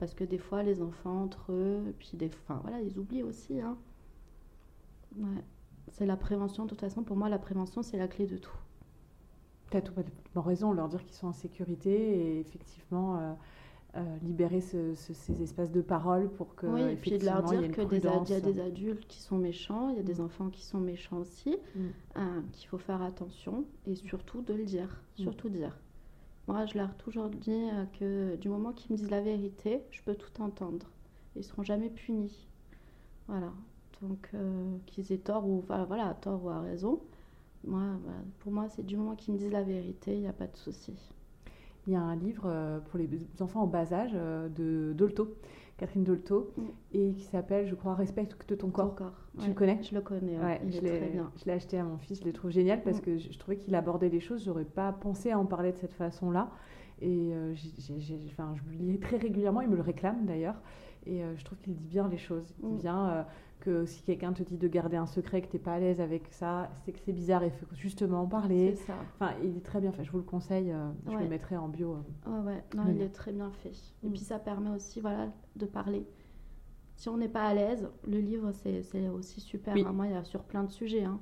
Parce 0.00 0.14
que 0.14 0.24
des 0.24 0.38
fois, 0.38 0.64
les 0.64 0.82
enfants 0.82 1.22
entre 1.22 1.52
eux, 1.52 1.84
et 1.88 1.92
puis 1.92 2.12
des, 2.14 2.30
enfin, 2.44 2.60
voilà, 2.62 2.80
ils 2.80 2.98
oublient 2.98 3.22
aussi. 3.22 3.60
Hein. 3.60 3.78
Ouais. 5.16 5.44
C'est 5.92 6.06
la 6.06 6.16
prévention. 6.16 6.64
De 6.64 6.68
toute 6.68 6.80
façon, 6.80 7.02
pour 7.02 7.16
moi, 7.16 7.28
la 7.28 7.38
prévention, 7.38 7.82
c'est 7.82 7.98
la 7.98 8.08
clé 8.08 8.26
de 8.26 8.36
tout. 8.36 8.56
Tu 9.70 9.76
as 9.76 9.82
tout 9.82 9.92
raison, 10.36 10.72
leur 10.72 10.88
dire 10.88 11.04
qu'ils 11.04 11.16
sont 11.16 11.28
en 11.28 11.32
sécurité 11.32 11.90
et 11.90 12.40
effectivement 12.40 13.18
euh, 13.18 13.32
euh, 13.96 14.16
libérer 14.22 14.60
ces 14.60 15.42
espaces 15.42 15.72
de 15.72 15.80
parole 15.80 16.28
pour 16.30 16.54
que. 16.54 16.66
Oui, 16.66 16.82
et 16.82 16.96
puis 16.96 17.18
de 17.18 17.24
leur 17.24 17.42
dire 17.42 17.60
qu'il 17.70 18.30
y 18.30 18.34
a 18.34 18.40
des 18.40 18.60
adultes 18.60 19.06
qui 19.08 19.20
sont 19.20 19.38
méchants, 19.38 19.90
il 19.90 19.96
y 19.96 20.00
a 20.00 20.02
des 20.02 20.16
mm. 20.16 20.24
enfants 20.24 20.48
qui 20.50 20.62
sont 20.62 20.78
méchants 20.78 21.18
aussi, 21.18 21.56
mm. 21.74 21.80
hein, 22.14 22.44
qu'il 22.52 22.68
faut 22.68 22.78
faire 22.78 23.02
attention 23.02 23.64
et 23.86 23.94
surtout 23.94 24.42
de 24.42 24.54
le 24.54 24.64
dire. 24.64 25.00
Mm. 25.18 25.22
Surtout 25.22 25.48
dire. 25.48 25.78
Moi, 26.48 26.64
je 26.66 26.78
leur 26.78 26.90
ai 26.90 26.96
toujours 26.98 27.28
dit 27.28 27.50
euh, 27.50 27.84
que 27.98 28.36
du 28.36 28.48
moment 28.48 28.72
qu'ils 28.72 28.92
me 28.92 28.98
disent 28.98 29.10
la 29.10 29.20
vérité, 29.20 29.82
je 29.90 30.02
peux 30.02 30.14
tout 30.14 30.42
entendre. 30.42 30.86
ils 31.36 31.44
seront 31.44 31.62
jamais 31.62 31.90
punis. 31.90 32.46
Voilà. 33.26 33.52
Donc, 34.02 34.30
euh, 34.34 34.76
qu'ils 34.86 35.12
aient 35.12 35.18
tort 35.18 35.46
ou 35.46 35.58
enfin, 35.58 35.84
voilà, 35.84 36.14
tort 36.14 36.44
ou 36.44 36.50
à 36.50 36.60
raison. 36.60 37.00
Moi, 37.64 37.82
pour 38.40 38.52
moi, 38.52 38.68
c'est 38.68 38.84
du 38.84 38.96
moment 38.96 39.16
qu'ils 39.16 39.34
me 39.34 39.38
disent 39.38 39.50
la 39.50 39.64
vérité, 39.64 40.14
il 40.14 40.20
n'y 40.20 40.28
a 40.28 40.32
pas 40.32 40.46
de 40.46 40.56
souci. 40.56 40.94
Il 41.88 41.92
y 41.92 41.96
a 41.96 42.02
un 42.02 42.16
livre 42.16 42.44
euh, 42.44 42.80
pour 42.80 42.98
les 42.98 43.08
enfants 43.40 43.62
en 43.62 43.66
bas 43.66 43.94
âge 43.94 44.12
euh, 44.14 44.50
de 44.50 44.92
Dolto, 44.92 45.34
Catherine 45.78 46.04
Dolto, 46.04 46.50
mm. 46.56 46.62
et 46.92 47.12
qui 47.14 47.24
s'appelle, 47.24 47.66
je 47.66 47.74
crois, 47.74 47.94
Respecte 47.94 48.58
ton 48.58 48.68
corps. 48.68 48.94
corps. 48.94 49.26
Tu 49.40 49.48
le 49.48 49.54
connais? 49.54 49.82
Je 49.82 49.94
le 49.94 50.02
connais, 50.02 50.38
ouais, 50.38 50.60
il 50.66 50.72
je 50.72 50.78
est 50.78 50.98
très 50.98 51.08
bien. 51.08 51.32
Je 51.36 51.46
l'ai 51.46 51.52
acheté 51.52 51.78
à 51.78 51.84
mon 51.84 51.96
fils, 51.96 52.20
je 52.20 52.26
le 52.26 52.34
trouve 52.34 52.50
génial 52.50 52.82
parce 52.82 52.98
mm. 52.98 53.02
que 53.02 53.18
je, 53.18 53.38
trouvais 53.38 53.56
qu'il 53.56 53.74
abordait 53.74 54.10
les 54.10 54.20
choses, 54.20 54.44
j'aurais 54.44 54.66
pas 54.66 54.92
pensé 54.92 55.30
à 55.30 55.38
en 55.38 55.46
parler 55.46 55.72
de 55.72 55.78
cette 55.78 55.94
façon-là. 55.94 56.50
Et 57.00 57.30
euh, 57.32 57.54
enfin, 58.32 58.54
je 58.54 58.70
lui 58.70 58.76
lis 58.76 59.00
très 59.00 59.16
régulièrement, 59.16 59.62
il 59.62 59.68
me 59.68 59.76
le 59.76 59.82
réclame 59.82 60.26
d'ailleurs. 60.26 60.60
Et 61.06 61.22
je 61.36 61.44
trouve 61.44 61.56
qu'il 61.58 61.74
dit 61.74 61.86
bien 61.86 62.06
les 62.08 62.18
choses. 62.18 62.54
Il 62.62 62.68
dit 62.68 62.74
mm. 62.74 62.80
bien 62.80 63.26
que 63.60 63.86
si 63.86 64.02
quelqu'un 64.02 64.32
te 64.32 64.42
dit 64.42 64.56
de 64.56 64.68
garder 64.68 64.96
un 64.96 65.06
secret, 65.06 65.42
que 65.42 65.48
tu 65.48 65.56
n'es 65.56 65.62
pas 65.62 65.74
à 65.74 65.78
l'aise 65.78 66.00
avec 66.00 66.28
ça, 66.30 66.70
c'est 66.84 66.92
que 66.92 66.98
c'est 67.04 67.12
bizarre 67.12 67.42
et 67.42 67.50
faut 67.50 67.66
justement 67.72 68.22
en 68.22 68.26
parler. 68.26 68.74
C'est 68.76 68.86
ça. 68.86 68.94
Enfin, 69.14 69.32
il 69.42 69.56
est 69.56 69.64
très 69.64 69.80
bien 69.80 69.92
fait. 69.92 70.04
Je 70.04 70.10
vous 70.10 70.18
le 70.18 70.24
conseille. 70.24 70.70
Euh, 70.70 70.90
je 71.06 71.16
le 71.16 71.28
mettrai 71.28 71.56
en 71.56 71.68
bio. 71.68 71.96
Euh, 72.26 72.30
ouais, 72.30 72.52
ouais. 72.52 72.64
Non, 72.74 72.84
il 72.88 73.00
est 73.00 73.10
très 73.10 73.32
bien 73.32 73.50
fait. 73.50 73.72
Et 74.02 74.08
mm. 74.08 74.10
puis 74.10 74.20
ça 74.20 74.38
permet 74.38 74.70
aussi, 74.70 75.00
voilà, 75.00 75.28
de 75.56 75.66
parler. 75.66 76.06
Si 76.96 77.08
on 77.08 77.16
n'est 77.16 77.28
pas 77.28 77.44
à 77.44 77.54
l'aise, 77.54 77.88
le 78.06 78.18
livre 78.18 78.50
c'est 78.52 79.08
aussi 79.08 79.40
super. 79.40 79.76
Moi, 79.92 80.06
il 80.06 80.12
y 80.12 80.16
a 80.16 80.24
sur 80.24 80.42
plein 80.42 80.64
de 80.64 80.70
sujets. 80.72 81.04
Hein. 81.04 81.20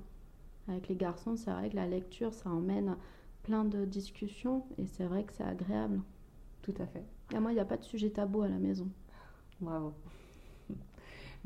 Avec 0.69 0.89
les 0.89 0.97
garçons, 0.97 1.37
c'est 1.37 1.51
vrai 1.51 1.69
que 1.69 1.77
la 1.77 1.87
lecture, 1.87 2.33
ça 2.33 2.51
emmène 2.51 2.97
plein 3.43 3.65
de 3.65 3.85
discussions 3.85 4.65
et 4.79 4.87
c'est 4.87 5.05
vrai 5.05 5.25
que 5.25 5.33
c'est 5.33 5.45
agréable. 5.45 6.01
Tout 6.63 6.75
à 6.81 6.87
fait. 6.87 7.05
Et 7.35 7.39
moi, 7.39 7.53
il 7.53 7.55
n'y 7.55 7.61
a 7.61 7.65
pas 7.65 7.77
de 7.77 7.85
sujet 7.85 8.11
tabou 8.11 8.43
à 8.43 8.49
la 8.49 8.59
maison. 8.59 8.89
Bravo. 9.61 9.93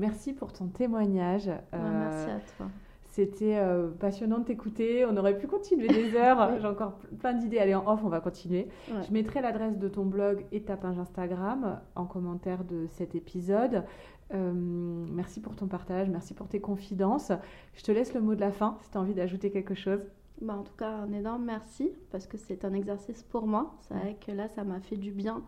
Merci 0.01 0.33
pour 0.33 0.53
ton 0.53 0.67
témoignage. 0.69 1.51
merci 1.73 2.31
à 2.31 2.41
toi. 2.57 2.67
C'était 3.11 3.59
euh, 3.59 3.91
passionnant 3.91 4.39
de 4.39 4.45
t'écouter. 4.45 5.05
On 5.05 5.15
aurait 5.19 5.37
pu 5.37 5.47
continuer 5.47 5.89
des 5.89 6.15
heures. 6.17 6.59
J'ai 6.59 6.67
encore 6.67 6.95
plein 7.19 7.35
d'idées. 7.35 7.59
Allez, 7.59 7.75
en 7.75 7.87
off, 7.87 8.01
on 8.03 8.09
va 8.09 8.21
continuer. 8.21 8.69
Je 8.89 9.13
mettrai 9.13 9.43
l'adresse 9.43 9.77
de 9.77 9.89
ton 9.89 10.07
blog 10.07 10.47
et 10.53 10.63
ta 10.63 10.79
page 10.79 10.99
Instagram 10.99 11.81
en 11.97 12.07
commentaire 12.07 12.65
de 12.65 12.87
cet 12.87 13.15
épisode. 13.15 13.85
Euh, 14.33 14.53
merci 14.55 15.41
pour 15.41 15.55
ton 15.55 15.67
partage. 15.67 16.09
Merci 16.09 16.33
pour 16.33 16.49
tes 16.49 16.61
confidences. 16.61 17.33
Je 17.75 17.83
te 17.83 17.93
laisse 17.93 18.15
le 18.15 18.23
mot 18.23 18.35
de 18.35 18.41
la 18.41 18.53
fin 18.53 18.79
si 18.81 18.91
tu 18.91 18.97
as 18.97 19.01
envie 19.03 19.15
d'ajouter 19.15 19.51
quelque 19.51 19.75
chose. 19.75 20.01
Bah, 20.41 20.57
en 20.57 20.63
tout 20.63 20.77
cas, 20.79 20.89
un 20.89 21.13
énorme 21.13 21.45
merci 21.45 21.93
parce 22.11 22.27
que 22.27 22.39
c'est 22.39 22.65
un 22.65 22.73
exercice 22.73 23.23
pour 23.23 23.47
moi. 23.47 23.75
C'est 23.83 23.95
vrai 23.95 24.17
que 24.25 24.33
là, 24.33 24.49
ça 24.49 24.65
m'a 24.65 24.81
fait 24.81 24.97
du 24.97 25.11
bien 25.11 25.43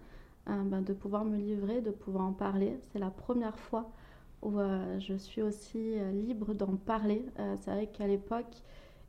euh, 0.51 0.63
bah, 0.65 0.81
de 0.81 0.93
pouvoir 0.93 1.25
me 1.25 1.39
livrer, 1.39 1.81
de 1.81 1.91
pouvoir 1.91 2.27
en 2.27 2.33
parler. 2.33 2.77
C'est 2.93 2.99
la 2.99 3.11
première 3.11 3.59
fois 3.59 3.91
où 4.43 4.59
euh, 4.59 4.99
je 4.99 5.15
suis 5.15 5.43
aussi 5.43 5.99
euh, 5.99 6.11
libre 6.11 6.53
d'en 6.53 6.77
parler. 6.77 7.25
Euh, 7.39 7.57
c'est 7.61 7.71
vrai 7.71 7.87
qu'à 7.87 8.07
l'époque, 8.07 8.63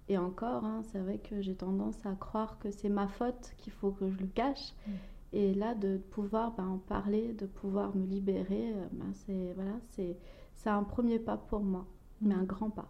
et 0.07 0.17
encore, 0.17 0.63
hein, 0.63 0.81
c'est 0.91 0.99
vrai 0.99 1.17
que 1.17 1.41
j'ai 1.41 1.55
tendance 1.55 2.05
à 2.05 2.13
croire 2.13 2.59
que 2.59 2.71
c'est 2.71 2.89
ma 2.89 3.07
faute, 3.07 3.53
qu'il 3.57 3.73
faut 3.73 3.91
que 3.91 4.09
je 4.09 4.17
le 4.17 4.27
cache. 4.27 4.73
Mm. 4.87 4.91
Et 5.35 5.53
là, 5.55 5.73
de 5.73 5.97
pouvoir 5.97 6.53
ben, 6.55 6.67
en 6.67 6.77
parler, 6.77 7.33
de 7.33 7.47
pouvoir 7.47 7.95
me 7.95 8.05
libérer, 8.05 8.75
ben, 8.91 9.11
c'est 9.13 9.53
voilà, 9.55 9.73
c'est 9.89 10.69
un 10.69 10.83
premier 10.83 11.17
pas 11.17 11.37
pour 11.37 11.61
moi, 11.61 11.87
mais 12.21 12.35
un 12.35 12.43
grand 12.43 12.69
pas. 12.69 12.87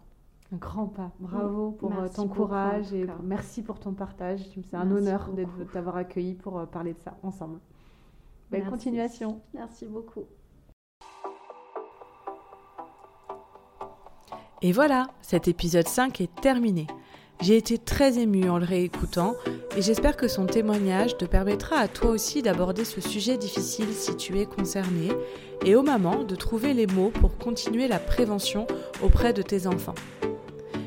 Un 0.52 0.56
grand 0.56 0.88
pas. 0.88 1.10
Bravo 1.20 1.70
pour 1.70 1.90
ton 2.14 2.28
courage 2.28 2.92
et 2.92 3.06
merci 3.22 3.62
pour 3.62 3.80
ton 3.80 3.94
partage. 3.94 4.40
C'est 4.62 4.76
un 4.76 4.90
honneur 4.90 5.32
de 5.32 5.46
t'avoir 5.72 5.96
accueilli 5.96 6.34
pour 6.34 6.66
parler 6.66 6.92
de 6.92 6.98
ça 6.98 7.16
ensemble. 7.22 7.60
Belle 8.50 8.68
continuation. 8.68 9.40
Merci 9.54 9.86
beaucoup. 9.86 10.24
Et 14.64 14.72
voilà, 14.72 15.08
cet 15.20 15.46
épisode 15.46 15.86
5 15.86 16.22
est 16.22 16.40
terminé. 16.40 16.86
J'ai 17.42 17.58
été 17.58 17.76
très 17.76 18.18
émue 18.18 18.48
en 18.48 18.56
le 18.56 18.64
réécoutant 18.64 19.34
et 19.76 19.82
j'espère 19.82 20.16
que 20.16 20.26
son 20.26 20.46
témoignage 20.46 21.18
te 21.18 21.26
permettra 21.26 21.76
à 21.76 21.86
toi 21.86 22.08
aussi 22.08 22.40
d'aborder 22.40 22.86
ce 22.86 23.02
sujet 23.02 23.36
difficile 23.36 23.92
si 23.92 24.16
tu 24.16 24.40
es 24.40 24.46
concerné 24.46 25.10
et 25.66 25.74
aux 25.76 25.82
mamans 25.82 26.24
de 26.24 26.34
trouver 26.34 26.72
les 26.72 26.86
mots 26.86 27.10
pour 27.10 27.36
continuer 27.36 27.88
la 27.88 27.98
prévention 27.98 28.66
auprès 29.02 29.34
de 29.34 29.42
tes 29.42 29.66
enfants. 29.66 29.96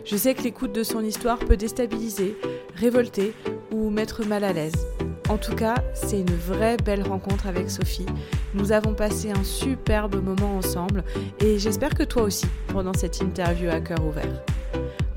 Je 0.06 0.18
sais 0.18 0.34
que 0.34 0.42
l'écoute 0.42 0.74
de 0.74 0.82
son 0.82 1.04
histoire 1.04 1.38
peut 1.38 1.58
déstabiliser, 1.58 2.36
révolter 2.74 3.36
ou 3.72 3.92
mettre 3.92 4.26
mal 4.26 4.44
à 4.44 4.54
l'aise. 4.54 4.88
En 5.30 5.38
tout 5.38 5.56
cas, 5.56 5.76
c'est 5.94 6.22
une 6.22 6.36
vraie 6.36 6.78
belle 6.78 7.04
rencontre 7.04 7.48
avec 7.48 7.70
Sophie. 7.70 8.06
Nous 8.54 8.72
avons 8.72 8.94
passé 8.94 9.32
un 9.32 9.44
superbe 9.44 10.24
moment 10.24 10.58
ensemble 10.58 11.04
et 11.40 11.60
j'espère 11.60 11.94
que 11.96 12.04
toi 12.04 12.24
aussi 12.24 12.48
pendant 12.70 12.94
cette 12.94 13.20
interview 13.20 13.70
à 13.70 13.82
cœur 13.82 14.06
ouvert. 14.06 14.42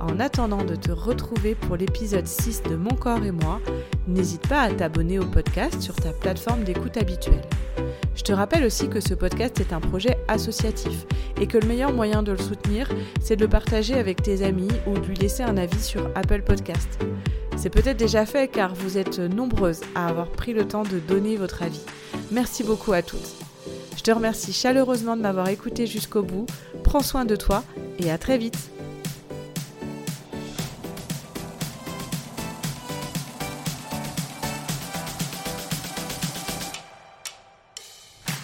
En 0.00 0.18
attendant 0.18 0.64
de 0.64 0.74
te 0.74 0.90
retrouver 0.90 1.54
pour 1.54 1.76
l'épisode 1.76 2.26
6 2.26 2.64
de 2.64 2.74
Mon 2.74 2.96
corps 2.96 3.24
et 3.24 3.30
moi, 3.30 3.60
n'hésite 4.08 4.48
pas 4.48 4.62
à 4.62 4.70
t'abonner 4.70 5.20
au 5.20 5.26
podcast 5.26 5.80
sur 5.80 5.94
ta 5.94 6.12
plateforme 6.12 6.64
d'écoute 6.64 6.96
habituelle. 6.96 7.44
Je 8.16 8.22
te 8.22 8.32
rappelle 8.32 8.64
aussi 8.64 8.88
que 8.88 9.00
ce 9.00 9.14
podcast 9.14 9.60
est 9.60 9.72
un 9.72 9.80
projet 9.80 10.18
associatif 10.26 11.06
et 11.40 11.46
que 11.46 11.58
le 11.58 11.68
meilleur 11.68 11.92
moyen 11.92 12.22
de 12.24 12.32
le 12.32 12.38
soutenir, 12.38 12.88
c'est 13.20 13.36
de 13.36 13.44
le 13.44 13.48
partager 13.48 13.94
avec 13.94 14.22
tes 14.22 14.42
amis 14.42 14.68
ou 14.86 14.94
de 14.98 15.06
lui 15.06 15.16
laisser 15.16 15.44
un 15.44 15.56
avis 15.56 15.82
sur 15.82 16.10
Apple 16.16 16.42
Podcast. 16.42 16.98
C'est 17.60 17.68
peut-être 17.68 17.98
déjà 17.98 18.24
fait 18.24 18.48
car 18.48 18.74
vous 18.74 18.96
êtes 18.96 19.18
nombreuses 19.18 19.82
à 19.94 20.06
avoir 20.06 20.28
pris 20.28 20.54
le 20.54 20.66
temps 20.66 20.82
de 20.82 20.98
donner 20.98 21.36
votre 21.36 21.62
avis. 21.62 21.82
Merci 22.30 22.64
beaucoup 22.64 22.94
à 22.94 23.02
toutes. 23.02 23.34
Je 23.98 24.02
te 24.02 24.10
remercie 24.10 24.54
chaleureusement 24.54 25.14
de 25.14 25.20
m'avoir 25.20 25.46
écouté 25.48 25.86
jusqu'au 25.86 26.22
bout. 26.22 26.46
Prends 26.84 27.02
soin 27.02 27.26
de 27.26 27.36
toi 27.36 27.62
et 27.98 28.10
à 28.10 28.16
très 28.16 28.38
vite. 28.38 28.70